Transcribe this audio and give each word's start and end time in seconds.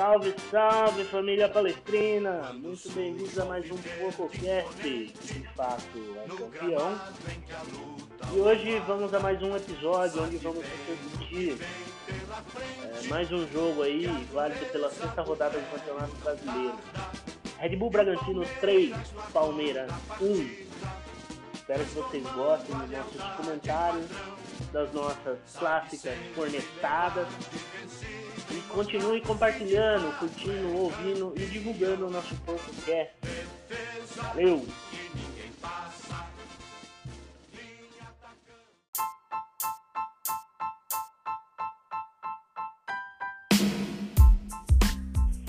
Salve, 0.00 0.34
salve 0.50 1.04
família 1.04 1.46
palestrina! 1.46 2.54
Muito 2.54 2.90
bem-vindos 2.92 3.38
a 3.38 3.44
mais 3.44 3.70
um 3.70 3.76
PocoCast, 3.76 4.82
de 4.82 5.48
fato 5.54 5.82
é 6.16 6.36
campeão. 6.38 6.98
E 8.32 8.38
hoje 8.38 8.78
vamos 8.86 9.12
a 9.12 9.20
mais 9.20 9.42
um 9.42 9.54
episódio 9.54 10.22
onde 10.22 10.38
vamos 10.38 10.64
discutir 10.64 11.58
é, 12.08 13.08
mais 13.08 13.30
um 13.30 13.46
jogo 13.48 13.82
aí, 13.82 14.06
válido 14.32 14.64
pela 14.72 14.88
sexta 14.88 15.20
rodada 15.20 15.58
do 15.58 15.70
Campeonato 15.70 16.16
Brasileiro. 16.24 16.78
Red 17.58 17.76
Bull 17.76 17.90
Bragantino 17.90 18.42
3, 18.58 18.96
Palmeiras 19.34 19.92
1. 20.18 20.70
Espero 21.52 21.84
que 21.84 21.94
vocês 21.94 22.24
gostem 22.32 22.74
dos 22.74 22.90
nossos 22.90 23.22
comentários, 23.36 24.06
das 24.72 24.90
nossas 24.94 25.38
clássicas 25.58 26.16
cornetadas. 26.34 27.28
E 28.70 28.72
continue 28.72 29.20
compartilhando, 29.20 30.16
curtindo, 30.18 30.76
ouvindo 30.76 31.34
e 31.36 31.44
divulgando 31.46 32.06
o 32.06 32.10
nosso 32.10 32.34
podcast. 32.46 33.12
Valeu! 34.16 34.64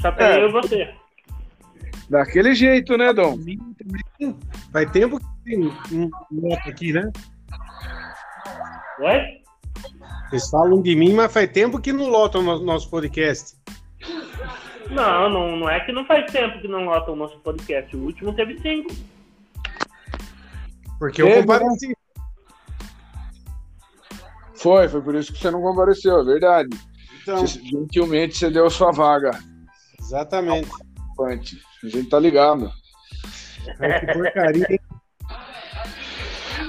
Só 0.01 0.11
peguei 0.11 0.45
É. 0.45 0.51
você. 0.51 0.95
Daquele 2.09 2.53
jeito, 2.55 2.97
né, 2.97 3.13
Dom? 3.13 3.37
Faz 4.73 4.91
tempo 4.91 5.19
que 5.19 5.25
tem 5.45 5.59
um 5.91 6.09
loto 6.31 6.69
aqui, 6.69 6.91
né? 6.91 7.09
Oi? 8.99 9.40
Vocês 10.31 10.49
falam 10.49 10.81
de 10.81 10.95
mim, 10.95 11.13
mas 11.13 11.31
faz 11.31 11.51
tempo 11.51 11.77
que 11.81 11.91
não 11.91 12.07
lotam 12.07 12.41
no 12.41 12.57
nosso 12.63 12.89
podcast. 12.89 13.57
Não, 14.89 15.29
não, 15.29 15.57
não 15.57 15.69
é 15.69 15.81
que 15.81 15.91
não 15.91 16.05
faz 16.05 16.31
tempo 16.31 16.61
que 16.61 16.69
não 16.69 16.85
lota 16.85 17.11
o 17.11 17.15
nosso 17.17 17.37
podcast. 17.39 17.93
O 17.95 17.99
último 18.05 18.33
teve 18.33 18.57
cinco. 18.61 18.93
Porque 20.97 21.21
eu 21.21 21.25
Teve, 21.27 21.41
compareci. 21.41 21.97
Foi, 24.55 24.87
foi 24.87 25.01
por 25.01 25.15
isso 25.15 25.33
que 25.33 25.39
você 25.39 25.51
não 25.51 25.61
compareceu, 25.61 26.19
é 26.21 26.23
verdade. 26.23 26.69
Então, 27.21 27.45
Você, 27.45 27.59
gentilmente 27.61 28.37
você 28.37 28.49
deu 28.49 28.69
sua 28.69 28.91
vaga. 28.91 29.37
exatamente. 29.99 30.69
Pante. 31.17 31.61
A 31.83 31.87
gente 31.87 32.09
tá 32.09 32.19
ligado. 32.19 32.71
Ai, 33.79 33.99
que 33.99 34.13
porcaria, 34.13 34.67
hein? 34.69 34.79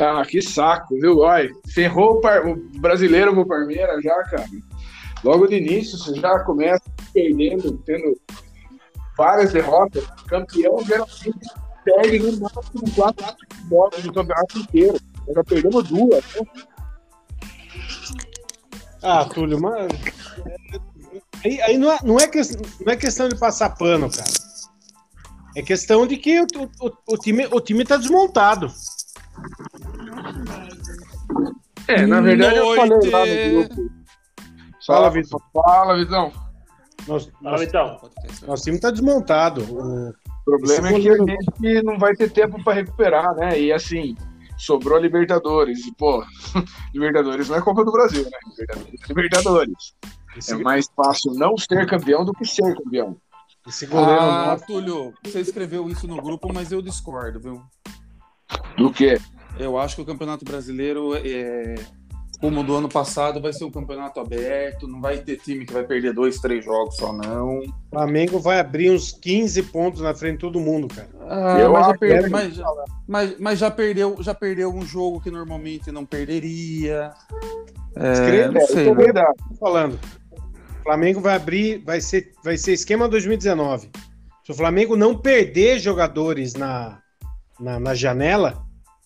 Ah, 0.05 0.23
que 0.27 0.43
saco, 0.43 0.99
viu? 0.99 1.19
Olha, 1.19 1.49
ferrou 1.73 2.15
o, 2.15 2.21
par- 2.21 2.45
o 2.47 2.57
brasileiro 2.81 3.33
pro 3.33 3.47
Palmeiras 3.47 4.03
já, 4.03 4.15
cara. 4.25 4.47
Logo 5.23 5.47
de 5.47 5.57
início, 5.57 5.97
você 5.97 6.15
já 6.19 6.41
começa 6.41 6.83
perdendo, 7.13 7.79
tendo 7.87 8.19
várias 9.17 9.53
derrotas. 9.53 10.05
Campeão 10.27 10.83
geralmente 10.85 11.33
perde 11.85 12.19
no 12.19 12.41
máximo 12.41 12.83
quatro 12.97 13.25
jogos 13.71 14.03
do 14.03 14.13
campeonato 14.13 14.59
inteiro. 14.59 14.99
Nós 15.27 15.37
já 15.37 15.45
perdemos 15.45 15.89
duas. 15.89 16.25
né? 16.35 16.43
Ah, 19.03 19.25
Túlio, 19.25 19.61
mas. 19.61 19.89
Aí, 21.45 21.61
aí 21.63 21.79
não, 21.79 21.93
é, 21.93 21.99
não, 22.03 22.19
é 22.19 22.27
que- 22.27 22.41
não 22.85 22.93
é 22.93 22.97
questão 22.97 23.29
de 23.29 23.37
passar 23.39 23.71
pano, 23.77 24.11
cara. 24.11 24.31
É 25.55 25.63
questão 25.63 26.07
de 26.07 26.17
que 26.17 26.41
o, 26.41 26.47
o, 26.81 26.91
o 27.15 27.17
time, 27.19 27.47
o 27.53 27.61
time 27.61 27.85
tá 27.85 27.97
desmontado. 27.97 28.73
É, 31.89 32.07
na 32.07 32.21
verdade 32.21 32.57
eu 32.57 32.75
falei 32.75 33.11
lá 33.11 33.27
no 33.27 33.35
Noite. 33.55 33.75
grupo. 33.75 33.93
Fala. 34.87 35.11
Vitor. 35.11 35.41
Fala, 35.53 35.97
Vitão. 35.97 36.33
Nosso, 37.07 37.31
Fala, 37.33 37.51
nosso, 37.53 37.65
então. 37.65 38.01
nosso 38.47 38.63
time 38.65 38.79
tá 38.81 38.91
desmontado. 38.91 39.63
O- 39.63 40.13
problema 40.45 40.89
é 40.89 41.01
que 41.01 41.09
a 41.09 41.17
gente 41.17 41.83
não 41.85 41.99
vai 41.99 42.15
ter 42.15 42.31
tempo 42.31 42.63
para 42.65 42.75
recuperar, 42.75 43.33
né? 43.37 43.61
E 43.61 43.73
assim, 43.73 44.17
sobrou 44.59 44.97
a 44.99 45.01
Libertadores. 45.01 45.87
E, 45.87 45.95
pô, 45.95 46.25
Libertadores 46.95 47.49
não 47.49 47.57
é 47.57 47.61
Copa 47.63 47.85
do 47.85 47.93
Brasil, 47.93 48.25
né? 48.25 48.31
Libertadores 48.51 49.01
é 49.03 49.09
Libertadores. 49.09 49.95
esse, 50.37 50.53
É 50.53 50.57
mais 50.57 50.87
fácil 50.97 51.33
não 51.35 51.57
ser 51.57 51.87
campeão 51.87 52.25
do 52.25 52.33
que 52.33 52.45
ser 52.45 52.75
campeão. 52.75 53.17
esse 53.69 53.87
goleiro 53.87 54.21
Ah, 54.21 54.47
nosso. 54.47 54.67
Túlio, 54.67 55.13
você 55.25 55.41
escreveu 55.41 55.89
isso 55.89 56.09
no 56.09 56.21
grupo, 56.21 56.53
mas 56.53 56.73
eu 56.73 56.83
discordo, 56.83 57.39
viu? 57.41 57.63
Do 58.77 58.93
que? 58.93 59.17
Eu 59.59 59.79
acho 59.79 59.97
que 59.97 60.03
o 60.03 60.07
Campeonato 60.07 60.45
Brasileiro, 60.45 61.15
é, 61.15 61.75
como 62.41 62.61
o 62.61 62.65
do 62.65 62.75
ano 62.75 62.89
passado, 62.89 63.41
vai 63.41 63.53
ser 63.53 63.65
um 63.65 63.71
campeonato 63.71 64.19
aberto, 64.19 64.89
não 64.89 65.01
vai 65.01 65.19
ter 65.19 65.37
time 65.39 65.65
que 65.65 65.73
vai 65.73 65.85
perder 65.85 66.13
dois, 66.13 66.39
três 66.41 66.65
jogos 66.65 66.97
só, 66.97 67.13
não. 67.13 67.59
O 67.59 67.73
Flamengo 67.91 68.41
vai 68.41 68.59
abrir 68.59 68.91
uns 68.91 69.13
15 69.13 69.63
pontos 69.65 70.01
na 70.01 70.15
frente 70.15 70.35
de 70.35 70.39
todo 70.41 70.59
mundo, 70.59 70.89
cara. 70.89 71.09
Ah, 71.29 71.59
Eu 71.61 71.73
mas, 71.73 71.85
já 71.85 71.91
acho 71.91 71.99
perdeu, 72.01 72.25
que- 72.25 72.31
mas, 72.31 72.55
já- 72.55 72.67
mas- 73.07 73.39
mas 73.39 73.59
já 73.59 73.71
perdeu, 73.71 74.17
já 74.21 74.35
perdeu 74.35 74.75
um 74.75 74.85
jogo 74.85 75.21
que 75.21 75.31
normalmente 75.31 75.93
não 75.93 76.05
perderia. 76.05 77.13
É, 77.95 78.13
Escreva, 78.13 78.53
não 78.53 78.61
É, 78.61 78.67
sei, 78.67 78.89
é 78.89 78.95
né? 78.95 79.05
verdade. 79.05 79.37
Tô 79.51 79.55
falando. 79.57 79.99
O 80.81 80.83
Flamengo 80.83 81.21
vai 81.21 81.37
abrir, 81.37 81.79
vai 81.85 82.01
ser, 82.01 82.33
vai 82.43 82.57
ser 82.57 82.73
esquema 82.73 83.07
2019. 83.09 83.89
Se 84.45 84.51
o 84.51 84.55
Flamengo 84.55 84.97
não 84.97 85.17
perder 85.17 85.79
jogadores 85.79 86.55
na, 86.55 86.99
na, 87.61 87.79
na 87.79 87.95
janela, 87.95 88.65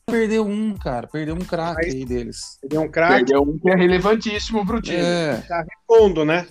Perdeu 0.09 0.47
um, 0.47 0.73
cara, 0.77 1.09
perdeu 1.09 1.35
um 1.35 1.41
craque 1.41 1.87
aí 1.87 2.05
deles. 2.05 2.61
ele 2.63 2.77
é 2.77 2.79
um 2.81 2.89
craque, 2.89 3.15
Perdeu 3.25 3.43
um 3.43 3.59
que 3.59 3.69
é 3.69 3.75
relevantíssimo 3.75 4.65
pro 4.65 4.81
time. 4.81 4.99
É, 4.99 5.43
tá 5.49 5.65
repondo, 5.69 6.25
né? 6.25 6.47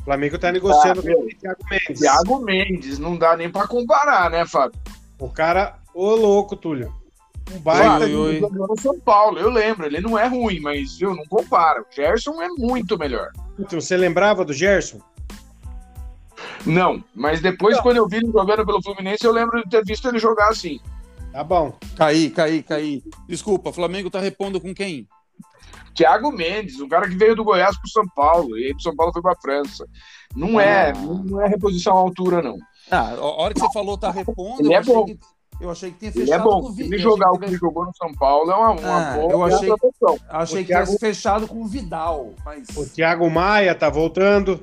O 0.00 0.04
Flamengo 0.04 0.38
tá 0.38 0.52
negociando 0.52 1.02
Tá, 1.02 1.14
com 1.14 1.22
o 1.22 1.26
Thiago 1.26 1.64
Mendes. 1.70 2.00
Thiago 2.00 2.38
Mendes, 2.44 2.98
não 2.98 3.16
dá 3.16 3.34
nem 3.34 3.50
pra 3.50 3.66
comparar, 3.66 4.28
né, 4.30 4.44
Fábio? 4.44 4.78
O 5.18 5.30
cara, 5.30 5.78
ô 5.94 6.14
louco, 6.14 6.54
Túlio. 6.54 6.94
Um 7.50 7.58
baita. 7.60 8.04
Oi, 8.04 8.14
oi. 8.14 8.40
Jogou 8.40 8.66
no 8.68 8.78
São 8.78 9.00
Paulo, 9.00 9.38
eu 9.38 9.48
lembro, 9.48 9.86
ele 9.86 10.02
não 10.02 10.18
é 10.18 10.26
ruim, 10.26 10.60
mas 10.60 10.98
viu, 10.98 11.14
não 11.16 11.24
compara. 11.24 11.80
O 11.80 11.86
Gerson 11.90 12.42
é 12.42 12.48
muito 12.58 12.98
melhor. 12.98 13.30
Então, 13.58 13.80
Você 13.80 13.96
lembrava 13.96 14.44
do 14.44 14.52
Gerson? 14.52 15.00
Não, 16.66 17.02
mas 17.14 17.40
depois, 17.40 17.80
quando 17.80 17.96
eu 17.96 18.06
vi 18.06 18.16
ele 18.18 18.30
jogando 18.30 18.66
pelo 18.66 18.82
Fluminense, 18.82 19.24
eu 19.24 19.32
lembro 19.32 19.62
de 19.62 19.70
ter 19.70 19.82
visto 19.82 20.06
ele 20.08 20.18
jogar 20.18 20.48
assim. 20.48 20.78
Tá 21.32 21.44
bom. 21.44 21.72
caí, 21.96 22.30
caí, 22.30 22.62
caí. 22.62 23.02
Desculpa, 23.28 23.72
Flamengo 23.72 24.10
tá 24.10 24.18
repondo 24.20 24.60
com 24.60 24.74
quem? 24.74 25.06
Thiago 25.94 26.30
Mendes, 26.32 26.80
um 26.80 26.88
cara 26.88 27.08
que 27.08 27.16
veio 27.16 27.34
do 27.34 27.44
Goiás 27.44 27.76
pro 27.78 27.88
São 27.90 28.04
Paulo, 28.14 28.56
e 28.56 28.66
aí 28.66 28.72
do 28.74 28.80
São 28.82 28.94
Paulo 28.94 29.12
foi 29.12 29.20
pra 29.22 29.34
França. 29.40 29.84
Não 30.34 30.60
é, 30.60 30.90
Ah. 30.90 30.92
não 30.94 31.40
é 31.40 31.48
reposição 31.48 31.96
à 31.96 32.00
altura, 32.00 32.40
não. 32.40 32.56
Ah, 32.90 33.10
a 33.14 33.20
hora 33.42 33.52
que 33.54 33.60
você 33.60 33.72
falou 33.72 33.98
tá 33.98 34.10
repondo, 34.10 34.60
Ele 34.62 34.68
eu, 34.68 34.72
é 34.72 34.76
achei 34.78 34.94
bom. 34.94 35.04
que, 35.04 35.18
eu 35.60 35.70
achei 35.70 35.90
que 35.90 35.98
tinha 35.98 36.10
Ele 36.10 36.20
fechado 36.20 36.40
é 36.40 36.44
bom. 36.44 36.60
com 36.60 36.66
o 36.68 36.70
Se 36.70 36.76
Vi- 36.76 36.84
ele 36.84 36.98
jogar 36.98 37.32
o 37.32 37.38
que 37.38 37.44
ele 37.46 37.56
jogou 37.56 37.84
no 37.84 37.94
São 37.96 38.12
Paulo, 38.14 38.50
é 38.50 38.54
uma, 38.56 38.70
uma 38.70 39.10
Ah, 39.10 39.14
boa 39.16 39.32
eu 39.32 39.42
achei-. 39.44 39.70
Achei 40.28 40.60
O 40.60 40.62
que 40.62 40.68
Thiago- 40.68 40.84
tivesse 40.86 40.98
fechado 40.98 41.48
com 41.48 41.62
o 41.62 41.66
Vidal, 41.66 42.32
mas. 42.44 42.68
O 42.76 42.88
Thiago 42.88 43.28
Maia 43.30 43.74
tá 43.74 43.90
voltando. 43.90 44.60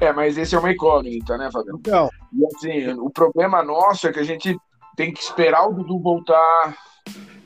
É, 0.00 0.12
mas 0.12 0.36
esse 0.36 0.54
é 0.54 0.58
uma 0.58 0.72
incógnita, 0.72 1.36
né, 1.38 1.50
Fabiano? 1.52 1.78
Então, 1.78 2.08
E 2.34 2.46
assim, 2.46 2.92
o 2.98 3.10
problema 3.10 3.62
nosso 3.62 4.06
é 4.06 4.12
que 4.12 4.18
a 4.20 4.24
gente 4.24 4.56
tem 4.96 5.12
que 5.12 5.20
esperar 5.22 5.66
o 5.68 5.72
Dudu 5.74 5.98
voltar, 6.00 6.76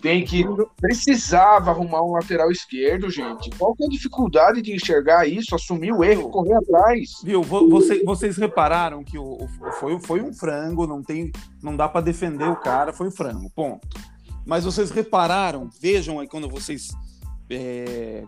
tem 0.03 0.25
que. 0.25 0.45
Precisava 0.81 1.71
arrumar 1.71 2.03
um 2.03 2.13
lateral 2.13 2.51
esquerdo, 2.51 3.11
gente. 3.11 3.51
Qual 3.59 3.75
que 3.75 3.83
é 3.83 3.87
a 3.87 3.91
dificuldade 3.91 4.63
de 4.63 4.73
enxergar 4.75 5.27
isso, 5.27 5.55
assumir 5.55 5.93
o 5.93 6.05
erro 6.05 6.31
correr 6.31 6.55
atrás? 6.55 7.11
Viu, 7.25 7.43
vo- 7.43 7.69
você- 7.69 8.05
vocês 8.05 8.37
repararam 8.37 9.03
que 9.03 9.19
o, 9.19 9.25
o- 9.43 9.49
foi, 9.81 9.99
foi 10.01 10.23
um 10.23 10.33
frango, 10.33 10.87
não 10.87 11.03
tem, 11.03 11.31
não 11.63 11.77
dá 11.77 11.89
pra 11.89 12.01
defender 12.01 12.49
o 12.49 12.57
cara, 12.57 12.93
foi 12.93 13.09
um 13.09 13.13
frango, 13.13 13.51
ponto. 13.51 13.87
Mas 14.45 14.65
vocês 14.65 14.91
repararam, 14.91 15.69
vejam 15.81 16.21
aí 16.21 16.29
quando 16.29 16.49
vocês 16.49 16.89
é, 17.51 18.23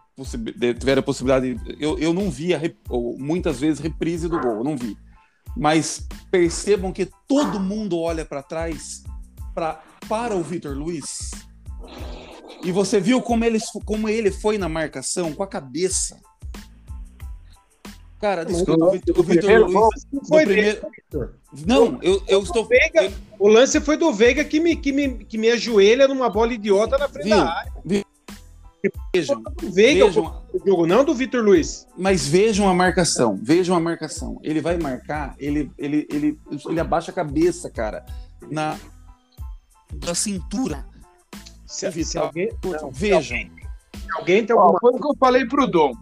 tiveram 0.78 1.00
a 1.00 1.02
possibilidade, 1.02 1.56
eu, 1.78 1.98
eu 1.98 2.12
não 2.12 2.30
vi 2.30 2.54
a 2.54 2.60
muitas 3.18 3.60
vezes 3.60 3.78
reprise 3.80 4.28
do 4.28 4.40
gol, 4.40 4.64
não 4.64 4.76
vi. 4.76 4.96
Mas 5.56 6.06
percebam 6.30 6.92
que 6.92 7.08
todo 7.26 7.58
mundo 7.58 7.98
olha 7.98 8.24
pra 8.24 8.42
trás 8.42 9.02
pra, 9.58 9.80
para 10.08 10.36
o 10.36 10.42
Vitor 10.42 10.72
Luiz. 10.76 11.32
E 12.62 12.70
você 12.70 13.00
viu 13.00 13.20
como 13.20 13.44
ele, 13.44 13.58
como 13.84 14.08
ele 14.08 14.30
foi 14.30 14.56
na 14.56 14.68
marcação 14.68 15.32
com 15.32 15.42
a 15.42 15.46
cabeça. 15.48 16.16
Cara, 18.20 18.44
desculpa, 18.44 18.84
o 18.86 18.90
Vitor- 19.22 19.60
Luiz. 19.62 19.72
gol, 19.72 19.88
não 20.12 20.24
foi 20.24 20.44
primeiro- 20.44 20.80
dele. 21.10 21.28
Não, 21.66 21.98
eu, 22.02 22.22
eu 22.28 22.42
estou. 22.42 22.64
Veiga- 22.66 23.04
eu- 23.04 23.12
O 23.38 23.48
lance 23.48 23.80
foi 23.80 23.96
do 23.96 24.12
Veiga 24.12 24.44
que 24.44 24.58
me, 24.60 24.76
que 24.76 24.92
me, 24.92 25.24
que 25.24 25.36
me 25.38 25.50
ajoelha 25.50 26.06
numa 26.08 26.28
bola 26.28 26.52
idiota 26.52 26.96
na 26.98 27.08
frente 27.08 27.26
Viu? 27.26 27.36
da 27.36 27.48
área. 27.52 27.72
vejam, 29.14 29.42
Do 29.42 29.70
Veiga 29.72 30.06
vejam, 30.06 30.42
o 30.52 30.58
jogo, 30.66 30.86
não 30.86 31.04
do 31.04 31.14
Vitor 31.14 31.42
Luiz. 31.44 31.86
mas 31.96 32.26
vejam 32.28 32.68
a 32.68 32.74
marcação. 32.74 33.38
Vejam 33.42 33.74
a 33.76 33.80
marcação. 33.80 34.38
Ele 34.42 34.60
vai 34.60 34.76
marcar, 34.78 35.34
ele, 35.38 35.70
ele, 35.78 36.06
ele, 36.12 36.38
ele 36.68 36.80
abaixa 36.80 37.10
a 37.10 37.14
cabeça, 37.14 37.68
cara, 37.70 38.04
na 38.50 38.76
da 39.94 40.14
cintura. 40.14 40.86
Se, 41.66 41.90
se 42.04 42.18
alguém, 42.18 42.50
não, 42.64 42.90
Vejam. 42.90 43.38
se 43.38 43.50
alguém 44.16 44.44
tem 44.44 44.56
alguma 44.56 44.78
o 44.82 45.00
que 45.00 45.06
eu 45.06 45.16
falei 45.18 45.46
pro 45.46 45.66
Dom, 45.66 45.92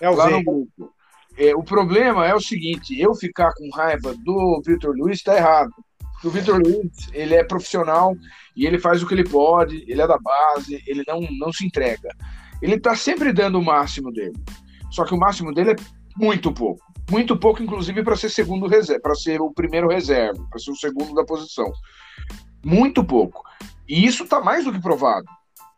É 0.00 0.08
o 0.08 0.14
lá 0.14 0.30
no 0.30 0.42
grupo. 0.42 0.92
é, 1.36 1.54
o 1.54 1.62
problema 1.64 2.26
é 2.26 2.34
o 2.34 2.40
seguinte: 2.40 2.98
eu 2.98 3.14
ficar 3.14 3.52
com 3.54 3.68
raiva 3.70 4.14
do 4.14 4.62
Vitor 4.64 4.94
Luiz 4.96 5.18
está 5.18 5.36
errado. 5.36 5.72
Porque 6.12 6.28
o 6.28 6.30
Vitor 6.30 6.58
Luiz, 6.64 7.10
ele 7.12 7.34
é 7.34 7.44
profissional 7.44 8.16
e 8.56 8.64
ele 8.64 8.78
faz 8.78 9.02
o 9.02 9.06
que 9.06 9.12
ele 9.12 9.28
pode, 9.28 9.84
ele 9.86 10.00
é 10.00 10.06
da 10.06 10.16
base, 10.18 10.82
ele 10.86 11.04
não, 11.06 11.20
não 11.38 11.52
se 11.52 11.66
entrega. 11.66 12.08
Ele 12.62 12.76
está 12.76 12.96
sempre 12.96 13.34
dando 13.34 13.58
o 13.58 13.64
máximo 13.64 14.10
dele. 14.10 14.32
Só 14.90 15.04
que 15.04 15.12
o 15.12 15.18
máximo 15.18 15.52
dele 15.52 15.72
é 15.72 15.76
muito 16.16 16.50
pouco. 16.52 16.80
Muito 17.10 17.38
pouco, 17.38 17.62
inclusive, 17.62 18.02
para 18.02 18.16
ser 18.16 18.30
segundo 18.30 18.66
reserva, 18.66 19.02
para 19.02 19.14
ser 19.14 19.42
o 19.42 19.52
primeiro 19.52 19.88
reserva, 19.88 20.42
para 20.48 20.58
ser 20.58 20.70
o 20.70 20.76
segundo 20.76 21.12
da 21.12 21.24
posição. 21.24 21.70
Muito 22.66 23.04
pouco. 23.04 23.44
E 23.88 24.04
isso 24.04 24.24
está 24.24 24.40
mais 24.40 24.64
do 24.64 24.72
que 24.72 24.80
provado. 24.80 25.26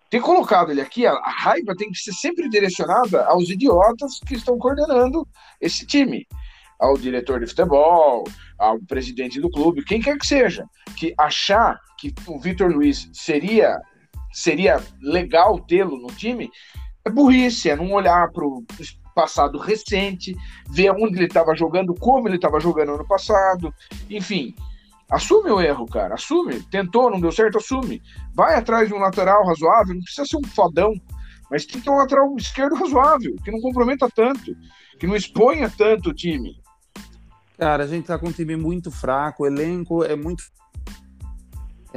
Ter 0.09 0.21
colocado 0.21 0.71
ele 0.71 0.81
aqui, 0.81 1.07
a, 1.07 1.13
a 1.13 1.31
raiva 1.31 1.77
tem 1.77 1.91
que 1.91 1.99
ser 1.99 2.13
sempre 2.13 2.49
direcionada 2.49 3.27
aos 3.27 3.51
idiotas 3.51 4.19
que 4.27 4.35
estão 4.35 4.57
coordenando 4.57 5.29
esse 5.61 5.85
time. 5.87 6.27
Ao 6.81 6.97
diretor 6.97 7.41
de 7.41 7.47
futebol, 7.47 8.25
ao 8.59 8.79
presidente 8.81 9.39
do 9.39 9.51
clube, 9.51 9.85
quem 9.85 10.01
quer 10.01 10.17
que 10.17 10.27
seja. 10.27 10.65
Que 10.97 11.13
achar 11.19 11.79
que 11.99 12.15
o 12.27 12.41
Vitor 12.41 12.73
Luiz 12.73 13.11
seria, 13.13 13.79
seria 14.33 14.83
legal 15.03 15.59
tê-lo 15.59 15.99
no 15.99 16.09
time 16.09 16.51
é 17.05 17.11
burrice, 17.11 17.71
é 17.71 17.77
não 17.77 17.93
olhar 17.93 18.31
para 18.31 18.47
o 18.47 18.65
passado 19.15 19.59
recente, 19.59 20.37
ver 20.71 20.91
onde 20.93 21.17
ele 21.17 21.27
estava 21.27 21.55
jogando, 21.55 21.95
como 21.95 22.29
ele 22.29 22.37
estava 22.37 22.61
jogando 22.61 22.95
ano 22.95 23.07
passado, 23.07 23.75
enfim. 24.09 24.55
Assume 25.11 25.51
o 25.51 25.61
erro, 25.61 25.87
cara. 25.87 26.15
Assume. 26.15 26.63
Tentou, 26.65 27.11
não 27.11 27.21
deu 27.21 27.33
certo, 27.33 27.59
assume. 27.59 28.03
Vai 28.35 28.55
atrás 28.55 28.89
de 28.89 28.95
um 28.95 28.99
lateral 28.99 29.45
razoável, 29.47 29.95
não 29.95 30.03
precisa 30.03 30.27
ser 30.27 30.37
um 30.37 30.45
fodão, 30.45 30.93
mas 31.51 31.65
tem 31.65 31.79
que 31.79 31.85
ter 31.85 31.91
um 31.91 31.97
lateral 31.97 32.35
esquerdo 32.37 32.75
razoável, 32.75 33.35
que 33.43 33.51
não 33.51 33.61
comprometa 33.61 34.09
tanto, 34.15 34.55
que 34.99 35.07
não 35.07 35.17
exponha 35.17 35.71
tanto 35.71 36.11
o 36.11 36.15
time. 36.15 36.61
Cara, 37.57 37.85
a 37.85 37.87
gente 37.87 38.07
tá 38.07 38.19
com 38.19 38.29
um 38.29 38.33
time 38.33 38.55
muito 38.55 38.91
fraco, 38.91 39.43
o 39.43 39.47
elenco 39.47 40.05
é 40.05 40.15
muito 40.15 40.45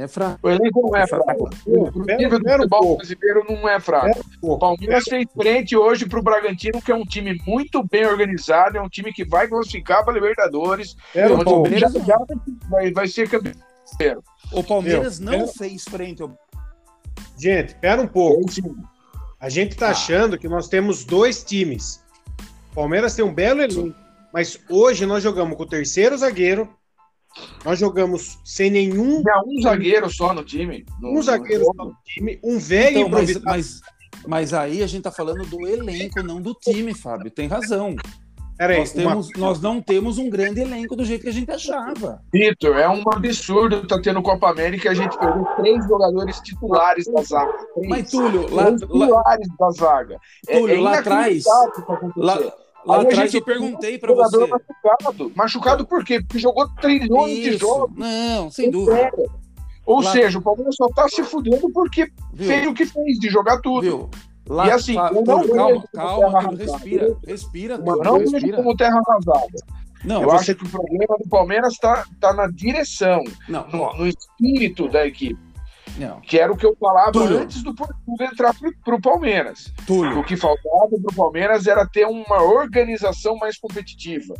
é 0.02 0.08
fraco. 0.08 0.38
O 0.42 0.50
elenco 0.50 0.82
não 0.82 0.96
é, 0.96 1.02
é 1.02 1.06
fraco. 1.06 1.50
O 1.66 2.16
nível 2.16 2.38
do 2.38 2.50
futebol 2.50 2.96
brasileiro 2.96 3.44
não 3.48 3.68
é 3.68 3.80
fraco. 3.80 4.20
O 4.40 4.58
Palmeiras 4.58 5.04
fez 5.04 5.26
frente 5.32 5.76
hoje 5.76 6.06
para 6.06 6.18
o 6.18 6.22
Bragantino, 6.22 6.80
que 6.82 6.90
é 6.90 6.94
um 6.94 7.04
time 7.04 7.40
muito 7.46 7.82
bem 7.86 8.06
organizado, 8.06 8.78
é 8.78 8.82
um 8.82 8.88
time 8.88 9.12
que 9.12 9.24
vai 9.24 9.48
classificar 9.48 10.04
para 10.04 10.14
Libertadores. 10.14 10.96
É, 11.14 11.26
o 11.28 11.44
Palmeiras 11.44 11.92
já, 11.92 12.00
já 12.00 12.18
vai, 12.68 12.92
vai 12.92 13.08
ser 13.08 13.28
campeão. 13.28 13.54
O 14.52 14.62
Palmeiras 14.62 15.20
Meu, 15.20 15.38
não 15.38 15.46
fez 15.48 15.84
frente 15.84 16.22
ao. 16.22 16.32
Gente, 17.38 17.74
pera 17.76 18.00
um 18.00 18.06
pouco. 18.06 18.46
A 19.40 19.48
gente 19.48 19.76
tá 19.76 19.88
ah. 19.88 19.90
achando 19.90 20.38
que 20.38 20.48
nós 20.48 20.68
temos 20.68 21.04
dois 21.04 21.42
times. 21.42 22.02
O 22.70 22.74
Palmeiras 22.76 23.14
tem 23.14 23.24
um 23.24 23.34
belo 23.34 23.60
elenco, 23.60 23.94
mas 24.32 24.58
hoje 24.68 25.04
nós 25.04 25.22
jogamos 25.22 25.56
com 25.56 25.62
o 25.62 25.68
terceiro 25.68 26.16
zagueiro, 26.16 26.68
nós 27.64 27.78
jogamos 27.78 28.38
sem 28.44 28.70
nenhum. 28.70 29.22
Tinha 29.22 29.42
um 29.46 29.62
zagueiro 29.62 30.10
só 30.10 30.32
no 30.34 30.44
time. 30.44 30.84
No, 31.00 31.18
um 31.18 31.22
zagueiro 31.22 31.64
no... 31.64 31.74
só 31.74 31.84
no 31.84 31.96
time, 32.04 32.38
um 32.42 32.58
velho 32.58 32.98
então, 32.98 33.10
mas, 33.10 33.42
mas, 33.42 33.80
mas, 34.26 34.54
aí 34.54 34.82
a 34.82 34.86
gente 34.86 35.02
tá 35.02 35.10
falando 35.10 35.44
do 35.46 35.66
elenco, 35.66 36.22
não 36.22 36.40
do 36.40 36.54
time, 36.54 36.94
Fábio. 36.94 37.30
Tem 37.30 37.46
razão. 37.48 37.96
Peraí, 38.56 38.78
nós, 38.78 38.92
temos, 38.92 39.28
uma... 39.28 39.38
nós 39.38 39.60
não 39.60 39.80
temos 39.80 40.18
um 40.18 40.30
grande 40.30 40.60
elenco 40.60 40.94
do 40.94 41.04
jeito 41.04 41.22
que 41.22 41.28
a 41.28 41.32
gente 41.32 41.50
achava. 41.50 42.22
Vitor, 42.32 42.76
é 42.76 42.88
um 42.88 43.02
absurdo 43.12 43.86
tá 43.86 44.00
tendo 44.00 44.22
Copa 44.22 44.50
América 44.50 44.88
e 44.88 44.90
a 44.90 44.94
gente 44.94 45.18
perdeu 45.18 45.44
três 45.56 45.84
jogadores 45.86 46.40
titulares 46.40 47.06
da 47.06 47.22
zaga. 47.22 47.52
Três. 47.74 47.88
Mas, 47.88 48.10
Túlio, 48.10 48.54
lá, 48.54 48.72
titulares 48.72 49.48
lá... 49.48 49.66
da 49.66 49.70
zaga. 49.72 50.16
É, 50.46 50.58
Túlio, 50.58 50.76
é, 50.76 50.78
é 50.78 50.80
lá 50.80 50.98
atrás. 50.98 51.44
Lá, 52.16 52.52
Lá 52.84 53.00
Aí 53.00 53.06
atrás 53.06 53.32
eu 53.32 53.42
perguntei 53.42 53.98
para 53.98 54.12
você. 54.12 54.46
Machucado. 54.46 55.32
machucado 55.34 55.86
por 55.86 56.04
quê? 56.04 56.20
Porque 56.20 56.38
jogou 56.38 56.68
trilhões 56.80 57.38
Isso. 57.38 57.50
de 57.50 57.56
jogos. 57.58 57.96
Não, 57.96 58.50
sem 58.50 58.70
dúvida. 58.70 59.10
Ou 59.84 60.00
Lá... 60.00 60.12
seja, 60.12 60.38
o 60.38 60.42
Palmeiras 60.42 60.74
só 60.76 60.88
tá 60.88 61.08
se 61.08 61.22
fudendo 61.24 61.70
porque 61.72 62.10
Viu? 62.32 62.46
fez 62.46 62.66
o 62.66 62.74
que 62.74 62.86
fez, 62.86 63.18
de 63.18 63.28
jogar 63.28 63.60
tudo. 63.60 63.82
Viu? 63.82 64.10
Lá, 64.48 64.66
e 64.66 64.70
assim, 64.72 64.96
eu 64.96 65.24
não 65.24 65.24
calma, 65.24 65.84
calma, 65.92 66.56
respira, 66.56 67.16
respira, 67.26 67.78
Mas 67.78 67.98
não 68.00 68.18
vejo 68.18 68.52
como 68.56 68.76
terra 68.76 69.00
arrasada. 69.06 69.58
Não, 70.04 70.22
eu 70.22 70.30
você... 70.30 70.50
acho 70.50 70.54
que 70.56 70.64
o 70.64 70.68
problema 70.68 71.16
do 71.16 71.28
Palmeiras 71.28 71.74
está 71.74 72.04
tá 72.20 72.32
na 72.32 72.48
direção, 72.48 73.22
não, 73.48 73.66
no, 73.68 73.96
no 73.98 74.06
espírito 74.06 74.88
da 74.88 75.06
equipe. 75.06 75.38
Não. 75.98 76.20
Que 76.20 76.38
era 76.38 76.52
o 76.52 76.56
que 76.56 76.64
eu 76.64 76.76
falava 76.78 77.12
Túlio. 77.12 77.38
antes 77.38 77.62
do 77.62 77.74
Portugal 77.74 78.02
entrar 78.20 78.54
para 78.84 78.94
o 78.94 79.00
Palmeiras. 79.00 79.72
Túlio. 79.86 80.20
O 80.20 80.24
que 80.24 80.36
faltava 80.36 80.88
para 80.88 81.12
o 81.12 81.14
Palmeiras 81.14 81.66
era 81.66 81.86
ter 81.86 82.06
uma 82.06 82.42
organização 82.42 83.36
mais 83.36 83.58
competitiva. 83.58 84.34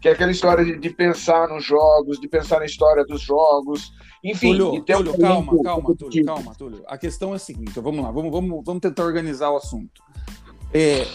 Que 0.00 0.08
é 0.08 0.12
aquela 0.12 0.30
história 0.30 0.64
de, 0.64 0.76
de, 0.78 0.90
pensar 0.90 1.48
nos 1.48 1.64
jogos, 1.64 2.20
de 2.20 2.28
pensar 2.28 2.58
na 2.58 2.66
história 2.66 3.04
dos 3.04 3.20
jogos, 3.22 3.92
enfim. 4.22 4.56
Túlio, 4.56 4.82
Túlio 4.82 5.14
um 5.14 5.18
calma, 5.18 5.62
calma, 5.62 5.96
Túlio, 5.96 6.24
calma, 6.24 6.54
Túlio. 6.54 6.84
A 6.86 6.98
questão 6.98 7.32
é 7.32 7.36
a 7.36 7.38
seguinte: 7.38 7.78
vamos 7.80 8.04
lá, 8.04 8.10
vamos, 8.10 8.32
vamos, 8.32 8.64
vamos 8.64 8.80
tentar 8.80 9.04
organizar 9.04 9.50
o 9.50 9.56
assunto. 9.56 10.02
É, 10.74 11.06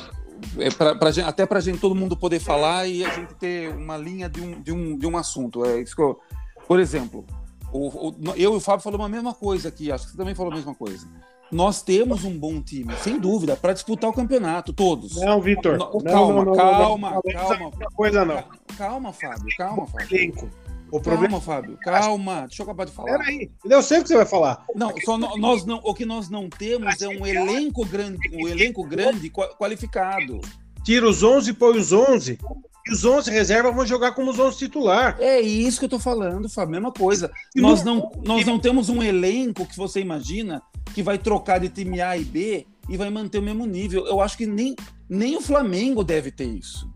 é 0.58 0.72
pra, 0.72 0.96
pra, 0.96 1.10
até 1.26 1.46
para 1.46 1.60
gente 1.60 1.80
todo 1.80 1.94
mundo 1.94 2.16
poder 2.16 2.40
falar 2.40 2.88
e 2.88 3.04
a 3.04 3.10
gente 3.10 3.34
ter 3.36 3.70
uma 3.70 3.98
linha 3.98 4.30
de 4.30 4.42
um, 4.42 4.62
de 4.62 4.72
um, 4.72 4.98
de 4.98 5.06
um 5.06 5.18
assunto. 5.18 5.66
É 5.66 5.82
isso 5.82 5.96
que 5.96 6.02
eu, 6.02 6.18
por 6.68 6.80
exemplo, 6.80 7.26
o, 7.72 8.10
o, 8.10 8.16
eu 8.36 8.54
e 8.54 8.58
o 8.58 8.60
Fábio 8.60 8.84
falamos 8.84 9.06
a 9.06 9.10
mesma 9.10 9.34
coisa 9.34 9.70
aqui, 9.70 9.92
acho 9.92 10.06
que 10.06 10.12
você 10.12 10.18
também 10.18 10.36
falou 10.36 10.52
a 10.52 10.56
mesma 10.56 10.76
coisa. 10.76 11.08
Nós 11.52 11.82
temos 11.82 12.24
um 12.24 12.38
bom 12.38 12.62
time, 12.62 12.94
sem 13.04 13.20
dúvida, 13.20 13.58
para 13.58 13.74
disputar 13.74 14.10
o 14.10 14.14
campeonato, 14.14 14.72
todos. 14.72 15.18
Não, 15.18 15.42
Vitor. 15.42 15.78
Calma, 15.78 16.46
não, 16.46 16.46
não, 16.46 16.54
calma, 16.54 17.12
não, 17.12 17.22
calma. 17.22 17.72
Coisa 17.94 18.24
não. 18.24 18.44
Calma, 18.78 19.12
Fábio, 19.12 19.56
calma, 19.58 19.86
Fábio. 19.86 20.18
Elenco. 20.18 20.50
O 20.90 21.00
problema, 21.00 21.40
calma, 21.40 21.42
Fábio, 21.42 21.78
calma. 21.82 22.42
Deixa 22.48 22.62
eu 22.62 22.66
acabar 22.66 22.86
de 22.86 22.92
falar. 22.94 23.18
Peraí, 23.18 23.52
eu 23.66 23.84
sei 23.84 24.00
o 24.00 24.02
que 24.02 24.08
você 24.08 24.16
vai 24.16 24.26
falar. 24.26 24.66
Não, 24.74 24.94
só 25.04 25.18
nós 25.18 25.66
não, 25.66 25.82
o 25.84 25.94
que 25.94 26.06
nós 26.06 26.30
não 26.30 26.50
temos 26.50 27.02
é 27.02 27.08
um 27.10 27.26
elenco 27.26 27.86
grande, 27.86 28.30
um 28.34 28.48
elenco 28.48 28.86
grande 28.86 29.30
qualificado. 29.30 30.40
Tira 30.86 31.08
os 31.08 31.22
11 31.22 31.52
e 31.52 31.54
põe 31.54 31.78
os 31.78 31.92
11 31.92 32.40
e 32.86 32.92
os 32.92 33.06
11 33.06 33.30
reservas 33.30 33.76
vão 33.76 33.86
jogar 33.86 34.14
como 34.14 34.32
os 34.32 34.40
11 34.40 34.58
titular. 34.58 35.18
É 35.20 35.40
isso 35.40 35.80
que 35.80 35.86
eu 35.86 35.90
tô 35.90 36.00
falando, 36.00 36.50
Fábio, 36.50 36.72
mesma 36.72 36.92
coisa. 36.92 37.32
nós 37.56 37.84
não, 37.84 38.12
nós 38.24 38.46
não 38.46 38.60
temos 38.60 38.90
um 38.90 39.02
elenco 39.02 39.66
que 39.66 39.78
você 39.78 40.00
imagina 40.00 40.62
que 40.94 41.04
vai 41.04 41.18
trocar 41.18 41.60
de 41.60 41.70
time 41.70 42.02
A 42.02 42.18
e 42.18 42.24
B 42.24 42.66
e 42.90 42.98
vai 42.98 43.10
manter 43.10 43.40
o 43.40 43.44
mesmo 43.44 43.66
nível. 43.66 44.06
Eu 44.08 44.22
acho 44.22 44.38
que 44.38 44.46
nem, 44.46 44.76
nem 45.10 45.38
o 45.38 45.42
Flamengo 45.42 46.04
deve 46.04 46.32
ter 46.32 46.46
isso. 46.46 46.90